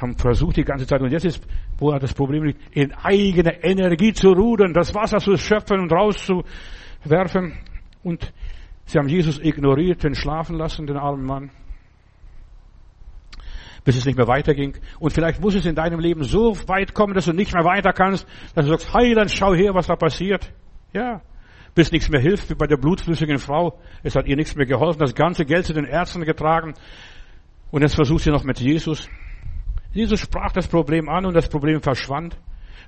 haben 0.01 0.17
versucht 0.17 0.57
die 0.57 0.65
ganze 0.65 0.87
Zeit. 0.87 1.01
Und 1.01 1.13
jetzt 1.13 1.25
ist, 1.25 1.47
wo 1.79 1.93
das 1.99 2.15
Problem 2.15 2.45
liegt, 2.45 2.61
in 2.77 2.93
eigene 2.93 3.63
Energie 3.63 4.13
zu 4.13 4.31
rudern, 4.31 4.73
das 4.73 4.95
Wasser 4.95 5.19
zu 5.19 5.37
schöpfen 5.37 5.81
und 5.81 5.93
rauszuwerfen. 5.93 7.59
Und 8.03 8.33
sie 8.87 8.99
haben 8.99 9.09
Jesus 9.09 9.39
ignoriert, 9.39 10.03
den 10.03 10.15
schlafen 10.15 10.57
lassen, 10.57 10.87
den 10.87 10.97
armen 10.97 11.25
Mann. 11.25 11.51
Bis 13.85 13.97
es 13.97 14.05
nicht 14.05 14.17
mehr 14.17 14.27
weiterging. 14.27 14.77
Und 14.99 15.13
vielleicht 15.13 15.41
muss 15.41 15.55
es 15.55 15.67
in 15.67 15.77
deinem 15.77 16.01
Leben 16.01 16.25
so 16.25 16.57
weit 16.67 16.95
kommen, 16.95 17.15
dass 17.15 17.27
du 17.27 17.33
nicht 17.33 17.55
mehr 17.55 17.65
weiter 17.65 17.93
kannst, 17.93 18.27
dass 18.55 18.65
du 18.65 18.73
sagst, 18.73 18.93
Heiland, 18.95 19.31
schau 19.31 19.55
her, 19.55 19.75
was 19.75 19.87
da 19.87 19.97
passiert. 19.97 20.53
Ja. 20.93 21.21
Bis 21.75 21.93
nichts 21.93 22.09
mehr 22.09 22.21
hilft, 22.21 22.49
wie 22.49 22.55
bei 22.55 22.67
der 22.67 22.79
blutflüssigen 22.79 23.39
Frau. 23.39 23.79
Es 24.03 24.17
hat 24.17 24.27
ihr 24.27 24.35
nichts 24.35 24.57
mehr 24.57 24.67
geholfen, 24.67 24.99
das 24.99 25.15
ganze 25.15 25.45
Geld 25.45 25.67
zu 25.67 25.75
den 25.75 25.85
Ärzten 25.85 26.25
getragen. 26.25 26.75
Und 27.71 27.83
jetzt 27.83 27.95
versucht 27.95 28.25
sie 28.25 28.31
noch 28.31 28.45
mit 28.45 28.59
Jesus. 28.59 29.09
Jesus 29.97 30.21
sprach 30.21 30.53
das 30.53 30.69
Problem 30.69 31.09
an 31.09 31.25
und 31.25 31.35
das 31.35 31.49
Problem 31.49 31.81
verschwand. 31.81 32.37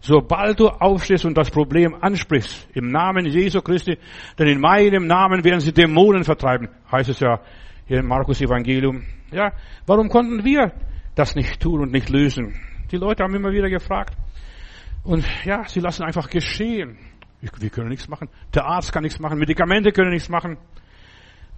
Sobald 0.00 0.60
du 0.60 0.68
aufstehst 0.68 1.24
und 1.24 1.38
das 1.38 1.50
Problem 1.50 1.94
ansprichst, 1.98 2.68
im 2.74 2.90
Namen 2.90 3.24
Jesu 3.24 3.62
Christi, 3.62 3.96
denn 4.38 4.46
in 4.46 4.60
meinem 4.60 5.06
Namen 5.06 5.42
werden 5.42 5.60
sie 5.60 5.72
Dämonen 5.72 6.22
vertreiben, 6.22 6.68
heißt 6.92 7.08
es 7.08 7.20
ja 7.20 7.40
hier 7.86 8.00
im 8.00 8.06
Markus 8.06 8.42
Evangelium. 8.42 9.04
Ja, 9.32 9.52
warum 9.86 10.10
konnten 10.10 10.44
wir 10.44 10.72
das 11.14 11.34
nicht 11.34 11.60
tun 11.60 11.80
und 11.80 11.92
nicht 11.92 12.10
lösen? 12.10 12.54
Die 12.92 12.98
Leute 12.98 13.24
haben 13.24 13.34
immer 13.34 13.52
wieder 13.52 13.70
gefragt. 13.70 14.14
Und 15.02 15.24
ja, 15.46 15.64
sie 15.66 15.80
lassen 15.80 16.02
einfach 16.02 16.28
geschehen. 16.28 16.98
Wir 17.40 17.70
können 17.70 17.88
nichts 17.88 18.06
machen. 18.06 18.28
Der 18.54 18.66
Arzt 18.66 18.92
kann 18.92 19.02
nichts 19.02 19.18
machen. 19.18 19.38
Medikamente 19.38 19.92
können 19.92 20.10
nichts 20.10 20.28
machen. 20.28 20.58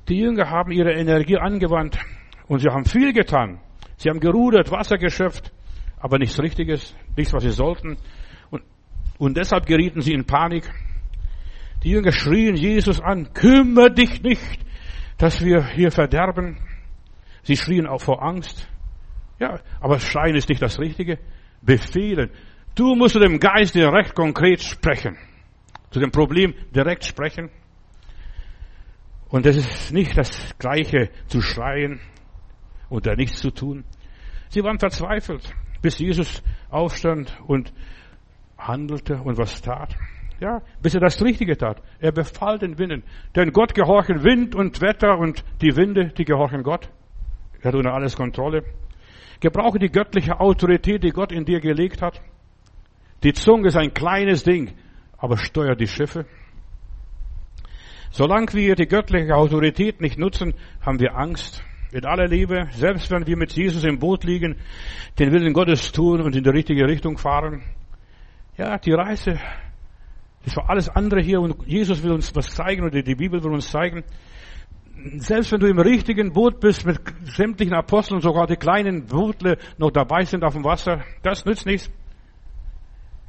Die 0.09 0.18
Jünger 0.18 0.48
haben 0.48 0.70
ihre 0.70 0.92
Energie 0.92 1.38
angewandt 1.38 1.98
und 2.46 2.61
sie 2.61 2.68
haben 2.68 2.84
viel 2.84 3.12
getan. 3.12 3.59
Sie 4.01 4.09
haben 4.09 4.18
gerudert, 4.18 4.70
Wasser 4.70 4.96
geschöpft, 4.96 5.53
aber 5.98 6.16
nichts 6.16 6.40
Richtiges, 6.40 6.96
nichts, 7.18 7.34
was 7.34 7.42
sie 7.42 7.51
sollten. 7.51 7.98
Und, 8.51 8.62
und 9.18 9.36
deshalb 9.36 9.66
gerieten 9.66 10.01
sie 10.01 10.14
in 10.14 10.24
Panik. 10.24 10.64
Die 11.84 11.90
Jünger 11.90 12.11
schrien 12.11 12.57
Jesus 12.57 12.98
an, 12.98 13.34
kümmere 13.34 13.92
dich 13.92 14.22
nicht, 14.22 14.59
dass 15.18 15.44
wir 15.44 15.66
hier 15.66 15.90
verderben. 15.90 16.57
Sie 17.42 17.59
schrien 17.59 17.86
auch 17.86 18.01
vor 18.01 18.22
Angst. 18.22 18.66
Ja, 19.38 19.61
aber 19.80 20.01
Schreien 20.01 20.34
ist 20.34 20.48
nicht 20.48 20.62
das 20.62 20.78
Richtige. 20.78 21.18
Befehlen. 21.61 22.30
Du 22.74 22.94
musst 22.94 23.12
zu 23.12 23.20
dem 23.20 23.38
Geist 23.38 23.74
direkt 23.74 24.14
konkret 24.14 24.62
sprechen. 24.62 25.18
Zu 25.90 26.01
dem 26.01 26.11
Problem 26.11 26.55
direkt 26.74 27.05
sprechen. 27.05 27.51
Und 29.28 29.44
das 29.44 29.57
ist 29.57 29.92
nicht 29.92 30.16
das 30.16 30.57
Gleiche 30.59 31.11
zu 31.26 31.42
schreien 31.42 32.01
und 32.91 33.07
da 33.07 33.14
nichts 33.14 33.38
zu 33.38 33.51
tun. 33.51 33.84
Sie 34.51 34.62
waren 34.62 34.78
verzweifelt, 34.78 35.55
bis 35.80 35.99
Jesus 35.99 36.43
aufstand 36.68 37.41
und 37.47 37.72
handelte 38.59 39.16
und 39.22 39.38
was 39.38 39.62
tat. 39.62 39.97
Ja, 40.41 40.62
bis 40.82 40.95
er 40.95 41.01
das 41.01 41.22
Richtige 41.22 41.57
tat. 41.57 41.82
Er 42.01 42.12
befahl 42.12 42.59
den 42.59 42.78
Winden. 42.78 43.03
Denn 43.36 43.53
Gott 43.53 43.74
gehorchen 43.74 44.24
Wind 44.24 44.55
und 44.55 44.80
Wetter 44.80 45.18
und 45.18 45.45
die 45.61 45.76
Winde, 45.76 46.09
die 46.09 46.24
gehorchen 46.24 46.62
Gott. 46.62 46.91
Er 47.61 47.68
hat 47.68 47.74
unter 47.74 47.93
alles 47.93 48.16
Kontrolle. 48.16 48.64
Gebrauche 49.41 49.78
die 49.78 49.91
göttliche 49.91 50.41
Autorität, 50.41 51.05
die 51.05 51.11
Gott 51.11 51.30
in 51.30 51.45
dir 51.45 51.61
gelegt 51.61 52.03
hat. 52.03 52.20
Die 53.22 53.34
Zunge 53.34 53.68
ist 53.68 53.76
ein 53.76 53.93
kleines 53.93 54.43
Ding, 54.43 54.72
aber 55.18 55.36
steuert 55.36 55.80
die 55.80 55.86
Schiffe. 55.86 56.24
Solange 58.11 58.53
wir 58.55 58.74
die 58.74 58.88
göttliche 58.88 59.36
Autorität 59.36 60.01
nicht 60.01 60.18
nutzen, 60.18 60.55
haben 60.80 61.01
wir 61.01 61.16
Angst 61.16 61.62
in 61.93 62.05
aller 62.05 62.28
Liebe, 62.28 62.68
selbst 62.72 63.11
wenn 63.11 63.26
wir 63.26 63.36
mit 63.36 63.53
Jesus 63.53 63.84
im 63.84 63.99
Boot 63.99 64.24
liegen, 64.24 64.57
den 65.18 65.32
Willen 65.32 65.53
Gottes 65.53 65.91
tun 65.93 66.20
und 66.20 66.36
in 66.36 66.45
die 66.45 66.51
richtige 66.51 66.86
Richtung 66.86 67.18
fahren. 67.18 67.62
Ja, 68.57 68.78
die 68.78 68.93
Reise, 68.93 69.38
das 70.45 70.57
war 70.57 70.70
alles 70.70 70.88
andere 70.88 71.20
hier 71.20 71.41
und 71.41 71.66
Jesus 71.66 72.03
will 72.03 72.12
uns 72.12 72.34
was 72.34 72.55
zeigen 72.55 72.84
oder 72.84 73.03
die 73.03 73.14
Bibel 73.14 73.43
will 73.43 73.53
uns 73.53 73.70
zeigen. 73.70 74.05
Selbst 75.16 75.51
wenn 75.51 75.61
du 75.61 75.66
im 75.66 75.78
richtigen 75.78 76.32
Boot 76.32 76.61
bist 76.61 76.84
mit 76.84 77.01
sämtlichen 77.24 77.74
Aposteln 77.74 78.20
sogar 78.20 78.47
die 78.47 78.57
kleinen 78.57 79.07
Bootle 79.07 79.57
noch 79.78 79.91
dabei 79.91 80.24
sind 80.24 80.45
auf 80.45 80.53
dem 80.53 80.64
Wasser, 80.64 81.03
das 81.22 81.45
nützt 81.45 81.66
nichts. 81.66 81.91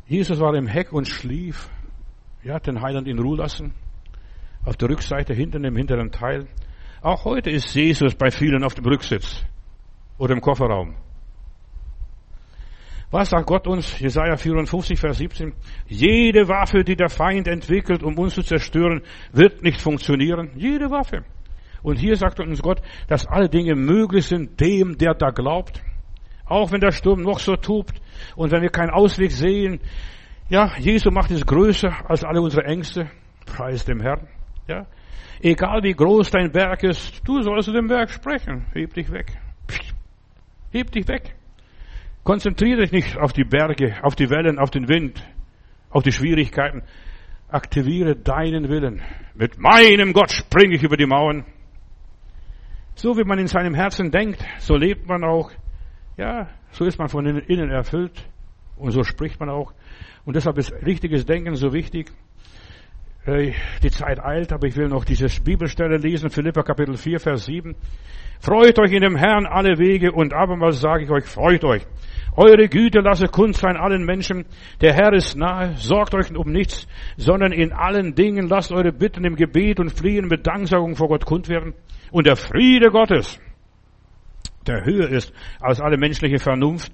Jesus 0.05 0.39
war 0.41 0.53
im 0.55 0.67
Heck 0.67 0.91
und 0.91 1.07
schlief. 1.07 1.69
Ja, 2.43 2.59
den 2.59 2.81
Heiland 2.81 3.07
in 3.07 3.19
Ruhe 3.19 3.37
lassen. 3.37 3.73
Auf 4.65 4.75
der 4.75 4.89
Rückseite 4.89 5.33
hinten 5.33 5.63
im 5.63 5.77
hinteren 5.77 6.11
Teil. 6.11 6.47
Auch 7.01 7.25
heute 7.25 7.49
ist 7.49 7.73
Jesus 7.73 8.13
bei 8.13 8.29
vielen 8.29 8.63
auf 8.63 8.75
dem 8.75 8.85
Rücksitz 8.85 9.43
oder 10.19 10.35
im 10.35 10.41
Kofferraum. 10.41 10.95
Was 13.09 13.31
sagt 13.31 13.47
Gott 13.47 13.67
uns? 13.67 13.99
Jesaja 13.99 14.37
54, 14.37 14.99
Vers 14.99 15.17
17. 15.17 15.51
Jede 15.87 16.47
Waffe, 16.47 16.83
die 16.83 16.95
der 16.95 17.09
Feind 17.09 17.47
entwickelt, 17.47 18.03
um 18.03 18.17
uns 18.19 18.35
zu 18.35 18.43
zerstören, 18.43 19.01
wird 19.33 19.63
nicht 19.63 19.81
funktionieren. 19.81 20.51
Jede 20.55 20.91
Waffe. 20.91 21.25
Und 21.81 21.97
hier 21.97 22.15
sagt 22.15 22.39
uns 22.39 22.61
Gott, 22.61 22.81
dass 23.07 23.25
alle 23.25 23.49
Dinge 23.49 23.75
möglich 23.75 24.27
sind 24.27 24.59
dem, 24.61 24.95
der 24.97 25.15
da 25.15 25.31
glaubt. 25.31 25.81
Auch 26.45 26.71
wenn 26.71 26.81
der 26.81 26.91
Sturm 26.91 27.23
noch 27.23 27.39
so 27.39 27.55
tobt 27.55 27.99
und 28.35 28.51
wenn 28.51 28.61
wir 28.61 28.69
keinen 28.69 28.91
Ausweg 28.91 29.31
sehen. 29.31 29.79
Ja, 30.49 30.77
Jesu 30.77 31.09
macht 31.09 31.31
es 31.31 31.45
größer 31.45 32.09
als 32.09 32.23
alle 32.23 32.41
unsere 32.41 32.65
Ängste. 32.65 33.09
Preis 33.47 33.85
dem 33.85 34.01
Herrn. 34.01 34.27
Ja, 34.67 34.85
Egal 35.43 35.81
wie 35.81 35.93
groß 35.93 36.29
dein 36.29 36.51
Berg 36.51 36.83
ist, 36.83 37.27
du 37.27 37.41
sollst 37.41 37.65
zu 37.65 37.73
dem 37.73 37.87
Berg 37.87 38.11
sprechen. 38.11 38.67
Heb 38.73 38.93
dich 38.93 39.11
weg. 39.11 39.33
Heb 40.71 40.91
dich 40.91 41.07
weg. 41.07 41.35
Konzentriere 42.23 42.81
dich 42.81 42.91
nicht 42.91 43.17
auf 43.17 43.33
die 43.33 43.43
Berge, 43.43 43.97
auf 44.03 44.15
die 44.15 44.29
Wellen, 44.29 44.59
auf 44.59 44.69
den 44.69 44.87
Wind, 44.87 45.23
auf 45.89 46.03
die 46.03 46.11
Schwierigkeiten. 46.11 46.83
Aktiviere 47.49 48.15
deinen 48.15 48.69
Willen. 48.69 49.01
Mit 49.33 49.57
meinem 49.57 50.13
Gott 50.13 50.31
springe 50.31 50.75
ich 50.75 50.83
über 50.83 50.95
die 50.95 51.07
Mauern. 51.07 51.45
So 52.93 53.17
wie 53.17 53.23
man 53.23 53.39
in 53.39 53.47
seinem 53.47 53.73
Herzen 53.73 54.11
denkt, 54.11 54.45
so 54.59 54.75
lebt 54.75 55.07
man 55.07 55.23
auch. 55.23 55.51
Ja, 56.17 56.49
so 56.69 56.85
ist 56.85 56.99
man 56.99 57.09
von 57.09 57.25
innen 57.25 57.71
erfüllt. 57.71 58.29
Und 58.77 58.91
so 58.91 59.03
spricht 59.03 59.39
man 59.39 59.49
auch. 59.49 59.73
Und 60.23 60.35
deshalb 60.35 60.59
ist 60.59 60.71
richtiges 60.85 61.25
Denken 61.25 61.55
so 61.55 61.73
wichtig. 61.73 62.11
Die 63.23 63.91
Zeit 63.91 64.19
eilt, 64.19 64.51
aber 64.51 64.65
ich 64.65 64.75
will 64.75 64.87
noch 64.87 65.05
diese 65.05 65.27
Bibelstelle 65.43 65.97
lesen, 65.97 66.31
Philippa 66.31 66.63
Kapitel 66.63 66.97
4, 66.97 67.19
Vers 67.19 67.45
7. 67.45 67.75
Freut 68.39 68.79
euch 68.79 68.91
in 68.93 69.01
dem 69.01 69.15
Herrn 69.15 69.45
alle 69.45 69.77
Wege 69.77 70.11
und 70.11 70.33
abermals 70.33 70.81
sage 70.81 71.03
ich 71.03 71.11
euch, 71.11 71.25
freut 71.25 71.63
euch. 71.63 71.85
Eure 72.35 72.67
Güte 72.67 73.01
lasse 73.01 73.27
kund 73.27 73.55
sein 73.55 73.77
allen 73.77 74.05
Menschen. 74.05 74.45
Der 74.81 74.93
Herr 74.93 75.13
ist 75.13 75.37
nahe. 75.37 75.75
Sorgt 75.75 76.15
euch 76.15 76.35
um 76.35 76.51
nichts, 76.51 76.87
sondern 77.15 77.51
in 77.51 77.73
allen 77.73 78.15
Dingen 78.15 78.47
lasst 78.47 78.71
eure 78.71 78.91
Bitten 78.91 79.23
im 79.23 79.35
Gebet 79.35 79.79
und 79.79 79.91
Fliehen 79.91 80.27
mit 80.27 80.47
Danksagung 80.47 80.95
vor 80.95 81.09
Gott 81.09 81.25
kund 81.25 81.47
werden. 81.47 81.75
Und 82.09 82.25
der 82.25 82.37
Friede 82.37 82.89
Gottes, 82.89 83.39
der 84.65 84.83
höher 84.83 85.09
ist 85.09 85.31
als 85.59 85.79
alle 85.79 85.97
menschliche 85.97 86.39
Vernunft, 86.39 86.91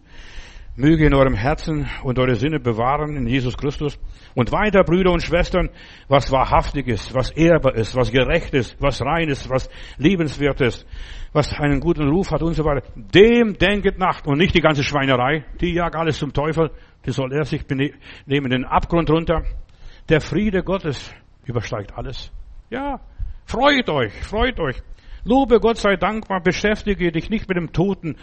möge 0.77 1.07
in 1.07 1.13
eurem 1.15 1.33
Herzen 1.33 1.89
und 2.03 2.19
eure 2.19 2.35
Sinne 2.35 2.59
bewahren 2.59 3.17
in 3.17 3.27
Jesus 3.27 3.57
Christus. 3.57 3.99
Und 4.35 4.51
weiter, 4.51 4.83
Brüder 4.83 5.11
und 5.11 5.23
Schwestern, 5.23 5.69
was 6.07 6.31
wahrhaftig 6.31 6.87
ist, 6.87 7.15
was 7.15 7.31
ehrbar 7.31 7.75
ist, 7.75 7.95
was 7.95 8.11
gerecht 8.11 8.53
ist, 8.53 8.77
was 8.79 9.01
rein 9.01 9.27
ist, 9.27 9.49
was 9.49 9.69
liebenswert 9.97 10.61
ist, 10.61 10.85
was 11.33 11.51
einen 11.59 11.79
guten 11.79 12.07
Ruf 12.07 12.31
hat 12.31 12.43
und 12.43 12.53
so 12.53 12.63
weiter. 12.63 12.87
Dem 12.95 13.57
denket 13.57 13.97
nach 13.97 14.23
und 14.25 14.37
nicht 14.37 14.53
die 14.55 14.61
ganze 14.61 14.83
Schweinerei. 14.83 15.45
Die 15.59 15.73
jagt 15.73 15.95
alles 15.95 16.19
zum 16.19 16.31
Teufel. 16.31 16.69
Die 17.05 17.11
soll 17.11 17.33
er 17.33 17.43
sich 17.43 17.65
nehmen 18.27 18.51
den 18.51 18.63
Abgrund 18.63 19.09
runter. 19.09 19.43
Der 20.09 20.21
Friede 20.21 20.61
Gottes 20.63 21.11
übersteigt 21.45 21.97
alles. 21.97 22.31
Ja, 22.69 22.99
freut 23.45 23.89
euch, 23.89 24.13
freut 24.13 24.59
euch. 24.59 24.77
Lobe 25.23 25.59
Gott 25.59 25.77
sei 25.77 25.95
dankbar, 25.95 26.41
beschäftige 26.41 27.11
dich 27.11 27.29
nicht 27.29 27.49
mit 27.49 27.57
dem 27.57 27.73
Toten, 27.73 28.15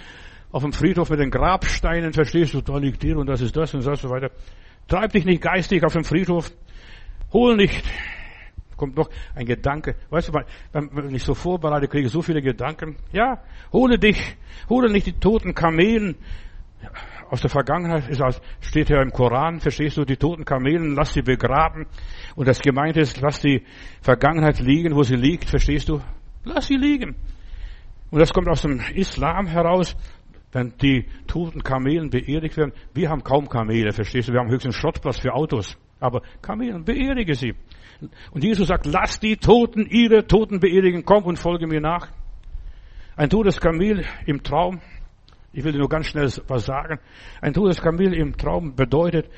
auf 0.55 0.63
dem 0.63 0.73
Friedhof 0.73 1.11
mit 1.11 1.19
den 1.19 1.33
Grabsteinen, 1.33 2.13
verstehst 2.13 2.55
du, 2.55 2.61
da 2.61 2.79
liegt 2.79 3.03
hier 3.03 3.19
und 3.19 3.27
das 3.27 3.41
ist 3.41 3.57
das 3.57 3.75
und 3.75 3.85
das 3.85 4.01
so 4.01 4.09
weiter. 4.09 4.31
Treib 4.87 5.11
dich 5.11 5.25
nicht 5.25 5.43
geistig 5.43 5.83
auf 5.83 5.95
dem 5.95 6.05
Friedhof. 6.05 6.53
Hol 7.33 7.57
nicht. 7.57 7.85
Kommt 8.77 8.97
noch 8.97 9.11
ein 9.35 9.47
Gedanke. 9.47 9.97
Weißt 10.11 10.29
du, 10.29 10.33
wenn 10.73 11.13
ich 11.13 11.25
so 11.25 11.35
vorbereite, 11.35 11.89
kriege 11.89 12.07
ich 12.07 12.13
so 12.13 12.23
viele 12.23 12.41
Gedanken. 12.41 12.95
Ja, 13.11 13.43
hole 13.73 13.99
dich, 13.99 14.37
hole 14.69 14.93
nicht 14.93 15.07
die 15.07 15.19
toten 15.19 15.55
Kamelen 15.55 16.15
aus 17.31 17.41
der 17.41 17.51
Vergangenheit. 17.51 18.09
Ist 18.09 18.23
als, 18.23 18.41
steht 18.61 18.91
ja 18.91 19.03
im 19.03 19.11
Koran, 19.11 19.59
verstehst 19.59 19.97
du, 19.97 20.05
die 20.05 20.17
toten 20.17 20.45
Kamelen, 20.45 20.95
lass 20.95 21.15
sie 21.15 21.23
begraben. 21.23 21.87
Und 22.37 22.47
das 22.47 22.61
gemeint 22.61 22.97
ist, 22.97 23.21
lass 23.21 23.41
die 23.41 23.65
Vergangenheit 24.03 24.61
liegen, 24.61 24.95
wo 24.95 25.03
sie 25.03 25.17
liegt, 25.17 25.51
verstehst 25.51 25.89
du? 25.89 26.01
Lass 26.45 26.69
sie 26.69 26.77
liegen. 26.77 27.17
Und 28.13 28.21
das 28.21 28.33
kommt 28.33 28.47
aus 28.47 28.63
dem 28.63 28.79
Islam 28.95 29.49
heraus 29.49 29.97
wenn 30.55 30.73
die 30.81 31.07
toten 31.27 31.63
Kamelen 31.63 32.11
beerdigt 32.11 32.57
werden. 32.57 32.73
Wir 32.95 33.11
haben 33.11 33.25
kaum 33.25 33.49
Kamele, 33.49 33.93
verstehst 33.93 34.29
du? 34.29 34.33
Wir 34.33 34.41
haben 34.41 34.51
höchstens 34.51 34.77
Schrottplatz 34.77 35.19
für 35.19 35.35
Autos. 35.35 35.77
Aber 36.01 36.23
Kamelen, 36.43 36.85
beerdige 36.85 37.35
sie. 37.35 37.55
Und 38.31 38.45
Jesus 38.45 38.69
sagt, 38.69 38.87
lass 38.87 39.21
die 39.21 39.37
Toten 39.37 39.87
ihre 39.87 40.27
Toten 40.27 40.61
beerdigen, 40.61 41.05
komm 41.05 41.25
und 41.25 41.39
folge 41.39 41.67
mir 41.67 41.81
nach. 41.81 42.09
Ein 43.17 43.31
totes 43.31 43.61
Kamel 43.61 44.05
im 44.27 44.43
Traum. 44.43 44.81
Ich 45.53 45.65
will 45.65 45.73
dir 45.73 45.79
nur 45.79 45.89
ganz 45.89 46.07
schnell 46.07 46.29
was 46.49 46.67
sagen. 46.67 46.99
Ein 47.41 47.53
totes 47.53 47.81
Kamel 47.81 48.13
im 48.15 48.37
Traum 48.37 48.75
bedeutet, 48.75 49.31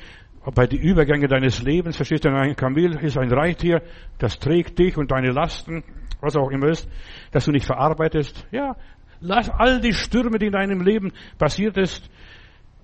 bei 0.55 0.65
den 0.65 0.79
Übergängen 0.79 1.27
deines 1.27 1.61
Lebens, 1.61 1.97
verstehst 1.97 2.25
du, 2.25 2.29
ein 2.29 2.55
Kamel 2.55 2.97
ist 3.03 3.17
ein 3.17 3.31
Reittier, 3.31 3.81
das 4.17 4.39
trägt 4.39 4.79
dich 4.79 4.97
und 4.97 5.11
deine 5.11 5.31
Lasten, 5.31 5.83
was 6.21 6.35
auch 6.35 6.49
immer 6.49 6.69
ist, 6.69 6.89
dass 7.31 7.45
du 7.45 7.51
nicht 7.51 7.65
verarbeitest. 7.65 8.47
Ja, 8.51 8.75
lass 9.19 9.49
all 9.49 9.81
die 9.81 9.93
Stürme, 9.93 10.39
die 10.39 10.47
in 10.47 10.53
deinem 10.53 10.81
Leben 10.81 11.11
passiert 11.37 11.77
ist, 11.77 12.09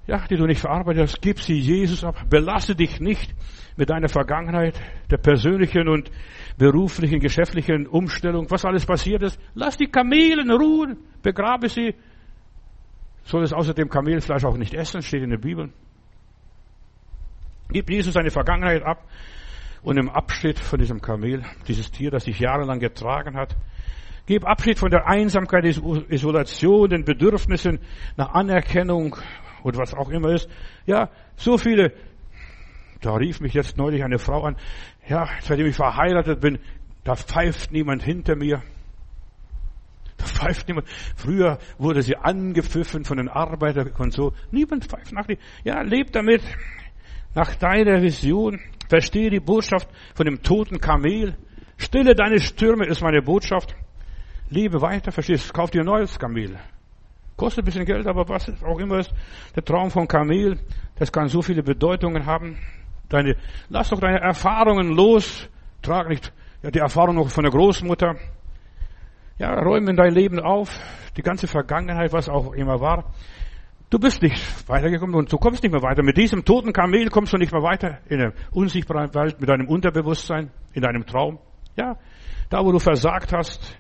ja, 0.08 0.26
die 0.30 0.36
du 0.36 0.46
nicht 0.46 0.60
verarbeitet 0.60 1.04
hast, 1.04 1.22
gib 1.22 1.40
sie 1.40 1.58
Jesus 1.58 2.04
ab. 2.04 2.30
Belasse 2.30 2.76
dich 2.76 3.00
nicht 3.00 3.34
mit 3.78 3.90
deiner 3.90 4.10
Vergangenheit, 4.10 4.80
der 5.10 5.18
persönlichen 5.18 5.88
und 5.88 6.12
beruflichen, 6.58 7.20
geschäftlichen 7.20 7.88
Umstellung, 7.88 8.50
was 8.52 8.66
alles 8.66 8.86
passiert 8.86 9.24
ist. 9.24 9.40
Lass 9.54 9.78
die 9.78 9.88
Kamelen 9.88 10.52
ruhen, 10.52 10.98
begrabe 11.22 11.70
sie. 11.70 11.96
Soll 13.24 13.44
es 13.44 13.54
außerdem 13.54 13.90
Kamelfleisch 13.90 14.44
auch 14.44 14.58
nicht 14.58 14.74
essen, 14.74 15.02
steht 15.02 15.24
in 15.24 15.30
der 15.30 15.38
Bibel. 15.38 15.72
Gib 17.70 17.90
Jesus 17.90 18.14
seine 18.14 18.30
Vergangenheit 18.30 18.84
ab 18.84 19.08
und 19.82 19.98
im 19.98 20.10
Abschied 20.10 20.60
von 20.60 20.80
diesem 20.80 21.02
Kamel, 21.02 21.44
dieses 21.68 21.90
Tier, 21.92 22.12
das 22.12 22.26
dich 22.26 22.40
jahrelang 22.40 22.80
getragen 22.80 23.36
hat, 23.36 23.56
Gib 24.26 24.46
Abschied 24.46 24.80
von 24.80 24.90
der 24.90 25.06
Einsamkeit, 25.06 25.66
Isolation, 25.66 26.90
den 26.90 27.04
Bedürfnissen 27.04 27.80
nach 28.16 28.34
Anerkennung 28.34 29.18
und 29.64 29.78
was 29.78 29.94
auch 29.94 30.10
immer 30.10 30.30
ist. 30.30 30.50
Ja, 30.86 31.10
so 31.36 31.58
viele. 31.58 31.94
Da 33.02 33.16
rief 33.16 33.42
mich 33.42 33.54
jetzt 33.54 33.78
neulich 33.78 34.02
eine 34.02 34.20
Frau 34.20 34.44
an. 34.44 34.56
Ja, 35.10 35.28
seitdem 35.42 35.68
ich 35.68 35.76
verheiratet 35.76 36.40
bin, 36.40 36.60
da 37.04 37.16
pfeift 37.16 37.74
niemand 37.74 38.02
hinter 38.02 38.38
mir. 38.38 38.64
Da 40.16 40.26
pfeift 40.26 40.70
niemand. 40.70 40.88
Früher 41.18 41.60
wurde 41.78 42.02
sie 42.02 42.16
angepfiffen 42.16 43.04
von 43.04 43.18
den 43.18 43.28
Arbeitern 43.28 43.92
und 43.98 44.14
so. 44.14 44.32
Niemand 44.52 44.86
pfeift 44.86 45.12
nach 45.12 45.28
dir. 45.28 45.38
Ja, 45.66 45.82
leb 45.82 46.14
damit. 46.14 46.42
Nach 47.36 47.56
deiner 47.56 48.02
Vision. 48.02 48.62
Verstehe 48.88 49.30
die 49.30 49.42
Botschaft 49.42 49.90
von 50.16 50.26
dem 50.26 50.44
toten 50.44 50.80
Kamel. 50.80 51.36
Stille 51.78 52.16
deine 52.16 52.40
Stürme 52.40 52.86
ist 52.86 53.02
meine 53.02 53.22
Botschaft. 53.22 53.76
Liebe 54.54 54.82
weiter, 54.82 55.12
verstehst 55.12 55.50
du? 55.50 55.54
Kauf 55.54 55.72
dir 55.72 55.82
ein 55.82 55.88
neues 55.88 56.20
Kamel. 56.20 56.60
Kostet 57.36 57.64
ein 57.64 57.66
bisschen 57.66 57.86
Geld, 57.86 58.06
aber 58.06 58.30
was 58.30 58.52
auch 58.64 58.78
immer 58.78 59.00
ist, 59.00 59.12
der 59.56 59.66
Traum 59.66 59.90
von 59.90 60.08
Kamel, 60.08 60.60
das 60.96 61.12
kann 61.12 61.28
so 61.28 61.42
viele 61.42 61.64
Bedeutungen 61.64 62.28
haben. 62.28 62.60
Deine, 63.10 63.36
lass 63.70 63.90
doch 63.90 64.00
deine 64.00 64.20
Erfahrungen 64.20 64.96
los. 64.96 65.50
Trag 65.82 66.08
nicht 66.08 66.32
ja, 66.62 66.70
die 66.70 66.80
Erfahrung 66.80 67.16
noch 67.16 67.30
von 67.30 67.44
der 67.44 67.52
Großmutter. 67.52 68.16
Ja, 69.40 69.60
räume 69.60 69.90
in 69.90 69.98
dein 69.98 70.14
Leben 70.14 70.40
auf. 70.40 70.70
Die 71.18 71.24
ganze 71.24 71.48
Vergangenheit, 71.48 72.14
was 72.14 72.30
auch 72.30 72.54
immer 72.54 72.80
war. 72.80 73.12
Du 73.90 73.98
bist 73.98 74.22
nicht 74.22 74.70
weitergekommen 74.70 75.16
und 75.16 75.34
du 75.34 75.38
kommst 75.38 75.64
nicht 75.64 75.72
mehr 75.72 75.82
weiter. 75.82 76.04
Mit 76.04 76.18
diesem 76.18 76.46
toten 76.46 76.74
Kamel 76.74 77.10
kommst 77.10 77.34
du 77.34 77.38
nicht 77.38 77.52
mehr 77.52 77.64
weiter 77.64 77.98
in 78.08 78.20
der 78.20 78.34
unsichtbaren 78.52 79.16
Welt, 79.16 79.40
mit 79.40 79.50
deinem 79.50 79.68
Unterbewusstsein, 79.68 80.52
in 80.74 80.84
deinem 80.84 81.08
Traum. 81.08 81.40
Ja, 81.76 81.98
da 82.52 82.64
wo 82.64 82.72
du 82.72 82.78
versagt 82.78 83.34
hast, 83.34 83.80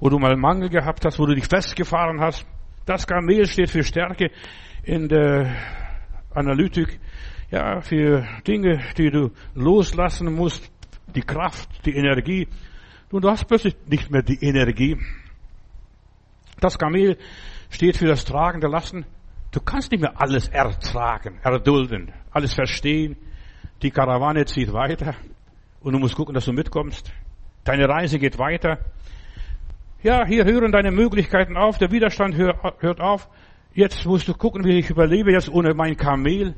wo 0.00 0.08
du 0.08 0.18
mal 0.18 0.36
Mangel 0.36 0.68
gehabt 0.68 1.04
hast, 1.04 1.18
wo 1.18 1.26
du 1.26 1.34
dich 1.34 1.46
festgefahren 1.46 2.20
hast. 2.20 2.46
Das 2.86 3.06
Kamel 3.06 3.46
steht 3.46 3.70
für 3.70 3.82
Stärke 3.82 4.30
in 4.82 5.08
der 5.08 5.54
Analytik, 6.30 7.00
ja, 7.50 7.80
für 7.80 8.26
Dinge, 8.46 8.82
die 8.98 9.10
du 9.10 9.30
loslassen 9.54 10.34
musst, 10.34 10.70
die 11.14 11.22
Kraft, 11.22 11.68
die 11.86 11.96
Energie. 11.96 12.48
Und 13.10 13.22
du 13.22 13.30
hast 13.30 13.46
plötzlich 13.46 13.76
nicht 13.86 14.10
mehr 14.10 14.22
die 14.22 14.44
Energie. 14.44 14.98
Das 16.60 16.78
Kamel 16.78 17.16
steht 17.70 17.96
für 17.96 18.06
das 18.06 18.24
Tragen 18.24 18.60
der 18.60 18.70
Lasten. 18.70 19.06
Du 19.52 19.60
kannst 19.60 19.92
nicht 19.92 20.00
mehr 20.00 20.20
alles 20.20 20.48
ertragen, 20.48 21.38
erdulden, 21.42 22.12
alles 22.32 22.54
verstehen. 22.54 23.16
Die 23.82 23.90
Karawane 23.90 24.44
zieht 24.46 24.72
weiter 24.72 25.14
und 25.80 25.92
du 25.92 25.98
musst 25.98 26.16
gucken, 26.16 26.34
dass 26.34 26.46
du 26.46 26.52
mitkommst. 26.52 27.12
Deine 27.62 27.88
Reise 27.88 28.18
geht 28.18 28.38
weiter. 28.38 28.78
Ja, 30.04 30.26
hier 30.26 30.44
hören 30.44 30.70
deine 30.70 30.90
Möglichkeiten 30.90 31.56
auf, 31.56 31.78
der 31.78 31.90
Widerstand 31.90 32.36
hört 32.36 33.00
auf. 33.00 33.26
Jetzt 33.72 34.04
musst 34.04 34.28
du 34.28 34.34
gucken, 34.34 34.62
wie 34.62 34.78
ich 34.78 34.90
überlebe 34.90 35.32
jetzt 35.32 35.48
ohne 35.48 35.72
mein 35.72 35.96
Kamel. 35.96 36.54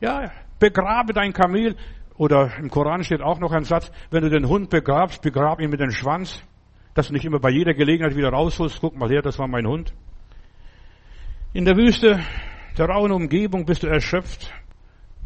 Ja, 0.00 0.30
begrabe 0.58 1.12
dein 1.12 1.34
Kamel. 1.34 1.76
Oder 2.16 2.52
im 2.58 2.70
Koran 2.70 3.04
steht 3.04 3.20
auch 3.20 3.40
noch 3.40 3.52
ein 3.52 3.64
Satz, 3.64 3.92
wenn 4.10 4.22
du 4.22 4.30
den 4.30 4.48
Hund 4.48 4.70
begrabst, 4.70 5.20
begrab 5.20 5.60
ihn 5.60 5.68
mit 5.68 5.80
dem 5.80 5.90
Schwanz, 5.90 6.42
dass 6.94 7.08
du 7.08 7.12
nicht 7.12 7.26
immer 7.26 7.40
bei 7.40 7.50
jeder 7.50 7.74
Gelegenheit 7.74 8.16
wieder 8.16 8.30
rausholst, 8.30 8.80
guck 8.80 8.96
mal 8.96 9.10
her, 9.10 9.20
das 9.20 9.38
war 9.38 9.48
mein 9.48 9.66
Hund. 9.66 9.92
In 11.52 11.66
der 11.66 11.76
Wüste, 11.76 12.20
der 12.78 12.88
rauen 12.88 13.12
Umgebung 13.12 13.66
bist 13.66 13.82
du 13.82 13.86
erschöpft, 13.86 14.50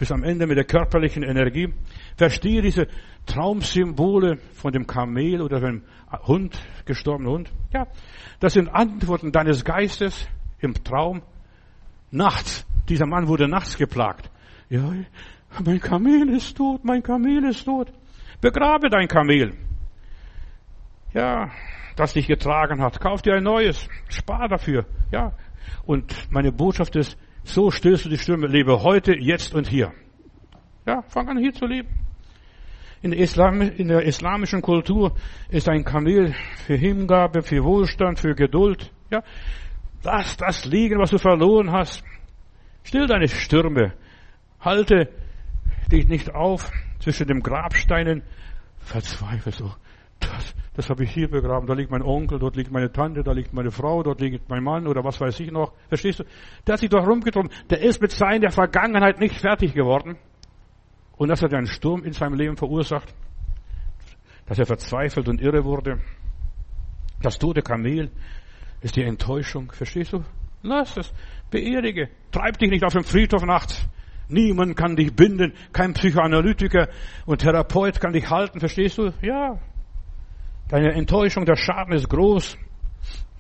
bis 0.01 0.11
am 0.11 0.24
Ende 0.24 0.46
mit 0.46 0.57
der 0.57 0.64
körperlichen 0.64 1.22
Energie. 1.22 1.74
Verstehe 2.16 2.62
diese 2.62 2.88
Traumsymbole 3.26 4.38
von 4.55 4.72
dem 4.72 4.86
Kamel 4.86 5.42
oder 5.42 5.61
dem 5.61 5.82
Hund, 6.26 6.59
gestorbenen 6.86 7.30
Hund. 7.30 7.53
Ja, 7.74 7.86
das 8.40 8.55
sind 8.55 8.70
Antworten 8.70 9.30
deines 9.30 9.62
Geistes 9.62 10.26
im 10.59 10.72
Traum. 10.72 11.20
Nachts. 12.11 12.66
Dieser 12.88 13.07
Mann 13.07 13.28
wurde 13.28 13.46
nachts 13.46 13.76
geplagt. 13.76 14.30
Ja, 14.70 14.90
mein 15.62 15.80
Kamel 15.80 16.30
ist 16.30 16.57
tot, 16.57 16.82
mein 16.82 17.03
Kamel 17.03 17.44
ist 17.44 17.66
tot. 17.66 17.92
Begrabe 18.40 18.88
dein 18.88 19.07
Kamel. 19.07 19.53
Ja, 21.12 21.51
das 21.96 22.14
dich 22.14 22.26
getragen 22.26 22.80
hat. 22.80 22.98
Kauf 23.01 23.20
dir 23.20 23.34
ein 23.34 23.44
neues. 23.44 23.86
Spar 24.09 24.48
dafür. 24.48 24.86
Ja. 25.12 25.34
Und 25.84 26.32
meine 26.32 26.53
Botschaft 26.53 26.96
ist, 26.96 27.18
so 27.45 27.70
stillst 27.70 28.05
du 28.05 28.09
die 28.09 28.18
Stimme. 28.18 28.47
Lebe 28.47 28.82
heute, 28.82 29.14
jetzt 29.18 29.55
und 29.55 29.68
hier. 29.68 29.93
Ja, 30.86 31.03
fang 31.03 31.28
an 31.28 31.38
hier 31.38 31.53
zu 31.53 31.66
leben. 31.66 31.88
In 33.03 33.12
der, 33.12 33.20
Islam, 33.20 33.62
in 33.62 33.88
der 33.88 34.03
islamischen 34.03 34.61
Kultur 34.61 35.16
ist 35.49 35.68
ein 35.68 35.84
Kamel 35.84 36.34
für 36.66 36.74
Hingabe, 36.74 37.43
für 37.43 37.64
Wohlstand, 37.64 38.20
für 38.20 38.34
Geduld. 38.34 38.93
Ja, 39.11 39.22
lass 40.05 40.36
das 40.36 40.66
liegen, 40.66 40.99
was 40.99 41.11
du 41.11 41.18
verloren 41.18 41.72
hast. 41.72 42.05
Still 42.84 43.07
deine 43.07 43.28
Stürme. 43.28 43.95
Halte 44.61 45.09
dich 45.91 46.09
nicht 46.09 46.34
auf 46.34 46.70
zwischen 46.99 47.26
den 47.26 47.41
Grabsteinen. 47.41 48.22
Verzweifle 48.78 49.53
so. 49.53 49.72
Das, 50.75 50.89
habe 50.89 51.05
ich 51.05 51.11
hier 51.11 51.29
begraben. 51.29 51.66
Da 51.66 51.75
liegt 51.75 51.91
mein 51.91 52.03
Onkel, 52.03 52.39
dort 52.39 52.57
liegt 52.57 52.71
meine 52.71 52.93
Tante, 52.93 53.23
da 53.23 53.33
liegt 53.33 53.53
meine 53.53 53.71
Frau, 53.71 54.03
dort 54.03 54.21
liegt 54.21 54.49
mein 54.49 54.62
Mann 54.62 54.87
oder 54.87 55.03
was 55.03 55.21
weiß 55.21 55.41
ich 55.41 55.51
noch. 55.51 55.73
Verstehst 55.89 56.21
du? 56.21 56.25
Der 56.66 56.75
hat 56.75 56.81
sich 56.81 56.89
doch 56.89 57.07
rumgetrunken. 57.07 57.53
Der 57.68 57.81
ist 57.81 58.01
mit 58.01 58.12
seiner 58.12 58.51
Vergangenheit 58.51 59.18
nicht 59.18 59.41
fertig 59.41 59.75
geworden. 59.75 60.16
Und 61.16 61.29
das 61.29 61.43
hat 61.43 61.53
einen 61.53 61.66
Sturm 61.66 62.05
in 62.05 62.12
seinem 62.12 62.35
Leben 62.35 62.57
verursacht, 62.57 63.12
dass 64.47 64.59
er 64.59 64.66
verzweifelt 64.66 65.29
und 65.29 65.41
irre 65.41 65.64
wurde. 65.64 66.01
Das 67.21 67.39
tote 67.39 67.62
Kamel 67.62 68.11
ist 68.81 68.97
die 68.97 69.03
Enttäuschung. 69.03 69.71
Verstehst 69.73 70.12
du? 70.12 70.25
Lass 70.62 70.97
es. 70.97 71.12
Beerdige. 71.51 72.09
Treib 72.31 72.59
dich 72.59 72.71
nicht 72.71 72.85
auf 72.85 72.93
dem 72.93 73.05
Friedhof 73.05 73.45
nachts. 73.45 73.87
Niemand 74.29 74.77
kann 74.77 74.97
dich 74.97 75.14
binden. 75.14 75.53
Kein 75.73 75.93
Psychoanalytiker 75.93 76.89
und 77.27 77.41
Therapeut 77.41 78.01
kann 78.01 78.12
dich 78.12 78.31
halten. 78.31 78.61
Verstehst 78.61 78.99
du? 78.99 79.12
Ja. 79.21 79.59
Deine 80.71 80.93
Enttäuschung, 80.93 81.45
der 81.45 81.57
Schaden 81.57 81.95
ist 81.95 82.09
groß. 82.09 82.57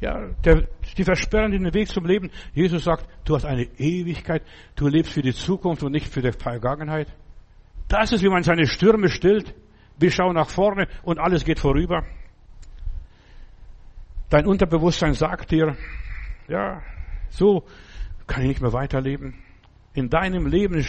Ja, 0.00 0.30
der, 0.44 0.66
die 0.96 1.04
versperren 1.04 1.52
den 1.52 1.72
Weg 1.72 1.88
zum 1.88 2.04
Leben. 2.04 2.30
Jesus 2.54 2.84
sagt, 2.84 3.06
du 3.24 3.36
hast 3.36 3.44
eine 3.44 3.64
Ewigkeit. 3.78 4.42
Du 4.74 4.88
lebst 4.88 5.12
für 5.12 5.22
die 5.22 5.34
Zukunft 5.34 5.84
und 5.84 5.92
nicht 5.92 6.08
für 6.08 6.22
die 6.22 6.32
Vergangenheit. 6.32 7.06
Das 7.86 8.10
ist, 8.10 8.24
wie 8.24 8.28
man 8.28 8.42
seine 8.42 8.66
Stürme 8.66 9.08
stillt. 9.08 9.54
Wir 9.98 10.10
schauen 10.10 10.34
nach 10.34 10.48
vorne 10.48 10.88
und 11.02 11.18
alles 11.18 11.44
geht 11.44 11.60
vorüber. 11.60 12.04
Dein 14.28 14.46
Unterbewusstsein 14.46 15.12
sagt 15.12 15.52
dir, 15.52 15.76
ja, 16.48 16.82
so 17.28 17.64
kann 18.26 18.42
ich 18.42 18.48
nicht 18.48 18.62
mehr 18.62 18.72
weiterleben. 18.72 19.34
In 19.92 20.08
deinem 20.08 20.46
Leben, 20.46 20.84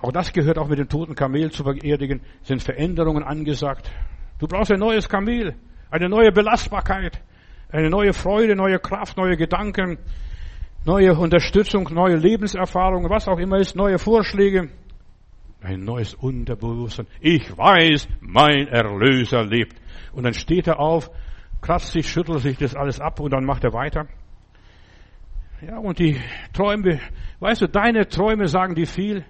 auch 0.00 0.12
das 0.12 0.32
gehört 0.32 0.58
auch 0.58 0.68
mit 0.68 0.78
dem 0.78 0.88
toten 0.88 1.14
Kamel 1.14 1.50
zu 1.50 1.64
beerdigen, 1.64 2.20
sind 2.42 2.62
Veränderungen 2.62 3.24
angesagt. 3.24 3.90
Du 4.42 4.48
brauchst 4.48 4.72
ein 4.72 4.80
neues 4.80 5.08
Kamel, 5.08 5.54
eine 5.88 6.08
neue 6.08 6.32
Belastbarkeit, 6.32 7.22
eine 7.70 7.88
neue 7.88 8.12
Freude, 8.12 8.56
neue 8.56 8.80
Kraft, 8.80 9.16
neue 9.16 9.36
Gedanken, 9.36 9.98
neue 10.84 11.14
Unterstützung, 11.14 11.88
neue 11.92 12.16
Lebenserfahrungen, 12.16 13.08
was 13.08 13.28
auch 13.28 13.38
immer 13.38 13.58
ist, 13.58 13.76
neue 13.76 14.00
Vorschläge. 14.00 14.68
Ein 15.60 15.84
neues 15.84 16.14
Unterbewusstsein. 16.14 17.06
Ich 17.20 17.56
weiß, 17.56 18.08
mein 18.20 18.66
Erlöser 18.66 19.44
lebt. 19.44 19.80
Und 20.12 20.24
dann 20.24 20.34
steht 20.34 20.66
er 20.66 20.80
auf, 20.80 21.08
kratzt 21.60 21.92
sich, 21.92 22.08
schüttelt 22.08 22.40
sich 22.40 22.58
das 22.58 22.74
alles 22.74 23.00
ab 23.00 23.20
und 23.20 23.32
dann 23.32 23.44
macht 23.44 23.62
er 23.62 23.72
weiter. 23.72 24.08
Ja, 25.64 25.78
und 25.78 26.00
die 26.00 26.20
Träume, 26.52 26.98
weißt 27.38 27.62
du, 27.62 27.68
deine 27.68 28.08
Träume 28.08 28.48
sagen 28.48 28.74
dir 28.74 28.88
viel. 28.88 29.24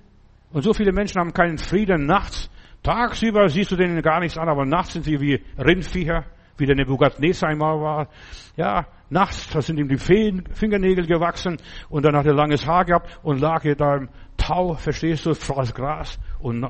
Und 0.54 0.62
so 0.62 0.72
viele 0.72 0.92
Menschen 0.92 1.20
haben 1.20 1.34
keinen 1.34 1.58
Frieden 1.58 2.06
nachts. 2.06 2.50
Tagsüber 2.82 3.48
siehst 3.48 3.70
du 3.70 3.76
denen 3.76 4.02
gar 4.02 4.20
nichts 4.20 4.36
an, 4.36 4.48
aber 4.48 4.64
nachts 4.64 4.94
sind 4.94 5.04
sie 5.04 5.20
wie 5.20 5.40
Rindviecher, 5.56 6.24
wie 6.58 6.66
der 6.66 6.74
Nebuchadnezzar 6.74 7.50
einmal 7.50 7.80
war. 7.80 8.08
Ja, 8.56 8.86
nachts, 9.08 9.48
da 9.50 9.62
sind 9.62 9.78
ihm 9.78 9.88
die 9.88 9.98
Fingernägel 9.98 11.06
gewachsen 11.06 11.58
und 11.88 12.04
dann 12.04 12.16
hat 12.16 12.26
er 12.26 12.34
langes 12.34 12.66
Haar 12.66 12.84
gehabt 12.84 13.20
und 13.22 13.40
lag 13.40 13.62
hier 13.62 13.76
da 13.76 13.96
im 13.96 14.08
Tau, 14.36 14.74
verstehst 14.74 15.26
du, 15.26 15.34
fras 15.34 15.72
Gras 15.72 16.18
und 16.40 16.66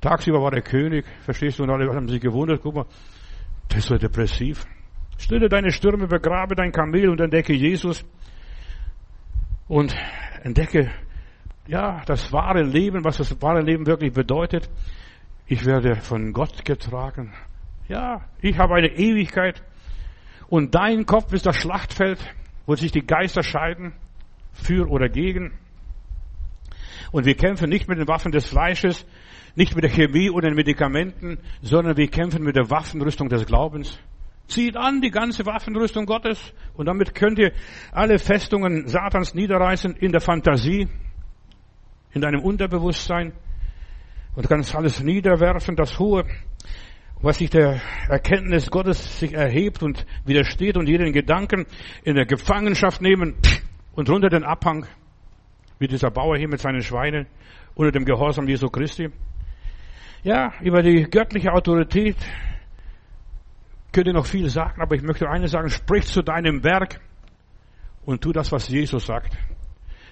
tagsüber 0.00 0.42
war 0.42 0.50
der 0.50 0.62
König, 0.62 1.06
verstehst 1.20 1.58
du, 1.58 1.62
und 1.62 1.70
alle 1.70 1.88
haben 1.94 2.08
sich 2.08 2.20
gewundert, 2.20 2.60
guck 2.62 2.74
mal, 2.74 2.86
der 3.70 3.78
ist 3.78 3.88
so 3.88 3.96
depressiv. 3.96 4.64
Stille 5.16 5.48
deine 5.48 5.70
Stürme, 5.70 6.06
begrabe 6.06 6.54
dein 6.54 6.72
Kamel 6.72 7.08
und 7.08 7.20
entdecke 7.20 7.54
Jesus 7.54 8.04
und 9.66 9.96
entdecke, 10.42 10.90
ja, 11.66 12.02
das 12.06 12.32
wahre 12.32 12.62
Leben, 12.62 13.04
was 13.04 13.16
das 13.16 13.40
wahre 13.42 13.62
Leben 13.62 13.86
wirklich 13.86 14.12
bedeutet. 14.12 14.68
Ich 15.50 15.64
werde 15.64 15.96
von 15.96 16.34
Gott 16.34 16.66
getragen. 16.66 17.32
Ja, 17.88 18.20
ich 18.42 18.58
habe 18.58 18.74
eine 18.74 18.88
Ewigkeit. 18.88 19.62
Und 20.48 20.74
dein 20.74 21.06
Kopf 21.06 21.32
ist 21.32 21.46
das 21.46 21.56
Schlachtfeld, 21.56 22.18
wo 22.66 22.76
sich 22.76 22.92
die 22.92 23.06
Geister 23.06 23.42
scheiden, 23.42 23.94
für 24.52 24.90
oder 24.90 25.08
gegen. 25.08 25.52
Und 27.12 27.24
wir 27.24 27.34
kämpfen 27.34 27.70
nicht 27.70 27.88
mit 27.88 27.98
den 27.98 28.06
Waffen 28.06 28.30
des 28.30 28.46
Fleisches, 28.46 29.06
nicht 29.54 29.74
mit 29.74 29.84
der 29.84 29.90
Chemie 29.90 30.28
oder 30.28 30.48
den 30.48 30.54
Medikamenten, 30.54 31.38
sondern 31.62 31.96
wir 31.96 32.08
kämpfen 32.08 32.44
mit 32.44 32.54
der 32.54 32.68
Waffenrüstung 32.68 33.30
des 33.30 33.46
Glaubens. 33.46 33.98
Zieht 34.48 34.76
an 34.76 35.00
die 35.00 35.10
ganze 35.10 35.46
Waffenrüstung 35.46 36.04
Gottes 36.04 36.52
und 36.74 36.84
damit 36.86 37.14
könnt 37.14 37.38
ihr 37.38 37.52
alle 37.92 38.18
Festungen 38.18 38.86
Satans 38.86 39.32
niederreißen 39.32 39.96
in 39.96 40.12
der 40.12 40.20
Fantasie, 40.20 40.88
in 42.12 42.20
deinem 42.20 42.42
Unterbewusstsein 42.42 43.32
und 44.38 44.48
kannst 44.48 44.76
alles 44.76 45.02
niederwerfen, 45.02 45.74
das 45.74 45.98
Hohe, 45.98 46.24
was 47.20 47.38
sich 47.38 47.50
der 47.50 47.80
Erkenntnis 48.08 48.70
Gottes 48.70 49.18
sich 49.18 49.34
erhebt 49.34 49.82
und 49.82 50.06
widersteht 50.26 50.76
und 50.76 50.88
jeden 50.88 51.12
Gedanken 51.12 51.66
in 52.04 52.14
der 52.14 52.24
Gefangenschaft 52.24 53.02
nehmen 53.02 53.34
und 53.96 54.08
runter 54.08 54.28
den 54.28 54.44
Abhang, 54.44 54.86
wie 55.80 55.88
dieser 55.88 56.12
Bauer 56.12 56.36
hier 56.36 56.46
mit 56.46 56.60
seinen 56.60 56.82
Schweinen, 56.82 57.26
unter 57.74 57.90
dem 57.90 58.04
Gehorsam 58.04 58.46
Jesu 58.46 58.68
Christi. 58.68 59.08
Ja, 60.22 60.52
über 60.60 60.82
die 60.82 61.10
göttliche 61.10 61.52
Autorität 61.52 62.16
könnte 63.90 64.12
noch 64.12 64.26
viel 64.26 64.48
sagen, 64.50 64.80
aber 64.80 64.94
ich 64.94 65.02
möchte 65.02 65.28
eines 65.28 65.50
sagen, 65.50 65.68
sprich 65.68 66.06
zu 66.06 66.22
deinem 66.22 66.62
Werk 66.62 67.00
und 68.06 68.22
tu 68.22 68.30
das, 68.30 68.52
was 68.52 68.68
Jesus 68.68 69.04
sagt. 69.04 69.36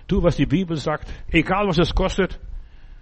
Tu, 0.09 0.20
was 0.20 0.35
die 0.35 0.47
Bibel 0.47 0.77
sagt, 0.77 1.07
egal 1.31 1.68
was 1.68 1.79
es 1.79 1.95
kostet. 1.95 2.41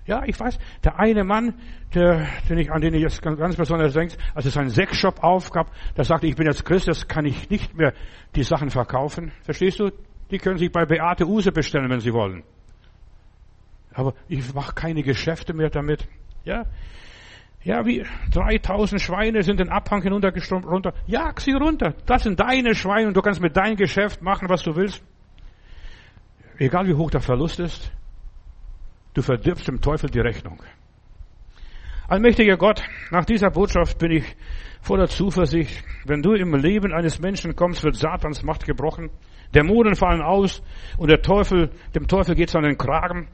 Ja, 0.06 0.22
ich 0.26 0.38
weiß, 0.38 0.58
der 0.84 0.98
eine 0.98 1.24
Mann, 1.24 1.54
der, 1.94 2.26
den 2.48 2.58
ich, 2.58 2.70
an 2.70 2.80
den 2.82 2.92
ich 2.92 3.00
jetzt 3.00 3.22
ganz, 3.22 3.56
besonders 3.56 3.94
denke, 3.94 4.16
als 4.34 4.44
er 4.44 4.50
seinen 4.50 4.68
Sexshop 4.68 5.22
aufgab, 5.22 5.70
der 5.96 6.04
sagte, 6.04 6.26
ich 6.26 6.36
bin 6.36 6.46
jetzt 6.46 6.64
Christ, 6.64 6.88
das 6.88 7.08
kann 7.08 7.24
ich 7.24 7.48
nicht 7.48 7.74
mehr 7.74 7.94
die 8.34 8.42
Sachen 8.42 8.68
verkaufen. 8.68 9.32
Verstehst 9.42 9.80
du? 9.80 9.90
Die 10.30 10.38
können 10.38 10.58
sich 10.58 10.70
bei 10.70 10.84
Beate 10.84 11.26
Use 11.26 11.52
bestellen, 11.52 11.88
wenn 11.88 12.00
sie 12.00 12.12
wollen. 12.12 12.42
Aber 13.94 14.14
ich 14.28 14.52
mache 14.52 14.74
keine 14.74 15.02
Geschäfte 15.02 15.54
mehr 15.54 15.70
damit. 15.70 16.06
Ja, 16.44 16.66
ja, 17.64 17.86
wie 17.86 18.04
3000 18.32 19.00
Schweine 19.00 19.42
sind 19.42 19.58
den 19.58 19.70
Abhang 19.70 20.02
hinuntergeströmt, 20.02 20.66
runter. 20.66 20.92
Jag 21.06 21.40
sie 21.40 21.52
runter. 21.52 21.94
Das 22.04 22.22
sind 22.22 22.38
deine 22.38 22.74
Schweine 22.74 23.08
und 23.08 23.16
du 23.16 23.22
kannst 23.22 23.40
mit 23.40 23.56
deinem 23.56 23.76
Geschäft 23.76 24.20
machen, 24.20 24.50
was 24.50 24.62
du 24.62 24.76
willst. 24.76 25.02
Egal 26.58 26.86
wie 26.86 26.94
hoch 26.94 27.10
der 27.10 27.22
Verlust 27.22 27.60
ist, 27.60 27.90
du 29.14 29.22
verdirbst 29.22 29.68
dem 29.68 29.80
Teufel 29.80 30.10
die 30.10 30.20
Rechnung. 30.20 30.62
Allmächtiger 32.06 32.58
Gott, 32.58 32.82
nach 33.10 33.24
dieser 33.24 33.50
Botschaft 33.50 33.98
bin 33.98 34.10
ich 34.10 34.24
voller 34.82 35.08
Zuversicht. 35.08 35.82
Wenn 36.04 36.20
du 36.20 36.34
im 36.34 36.54
Leben 36.54 36.92
eines 36.92 37.18
Menschen 37.18 37.56
kommst, 37.56 37.82
wird 37.82 37.96
Satans 37.96 38.42
Macht 38.42 38.66
gebrochen. 38.66 39.10
Dämonen 39.54 39.94
fallen 39.94 40.20
aus 40.20 40.62
und 40.98 41.10
der 41.10 41.22
Teufel, 41.22 41.70
dem 41.94 42.06
Teufel 42.06 42.34
geht's 42.34 42.54
an 42.54 42.64
den 42.64 42.76
Kragen. 42.76 43.28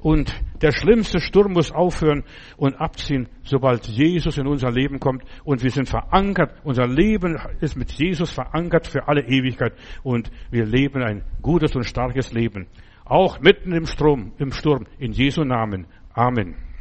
Und 0.00 0.34
der 0.60 0.72
schlimmste 0.72 1.20
Sturm 1.20 1.52
muss 1.52 1.70
aufhören 1.70 2.24
und 2.56 2.74
abziehen, 2.74 3.28
sobald 3.44 3.86
Jesus 3.86 4.36
in 4.36 4.48
unser 4.48 4.70
Leben 4.70 4.98
kommt. 4.98 5.22
Und 5.44 5.62
wir 5.62 5.70
sind 5.70 5.88
verankert. 5.88 6.60
Unser 6.64 6.88
Leben 6.88 7.38
ist 7.60 7.76
mit 7.76 7.92
Jesus 7.92 8.32
verankert 8.32 8.88
für 8.88 9.06
alle 9.06 9.22
Ewigkeit. 9.22 9.74
Und 10.02 10.30
wir 10.50 10.64
leben 10.64 11.02
ein 11.02 11.22
gutes 11.40 11.76
und 11.76 11.84
starkes 11.84 12.32
Leben. 12.32 12.66
Auch 13.04 13.40
mitten 13.40 13.72
im 13.72 13.86
Strom, 13.86 14.32
im 14.38 14.52
Sturm. 14.52 14.86
In 14.98 15.12
Jesu 15.12 15.44
Namen. 15.44 15.86
Amen. 16.14 16.71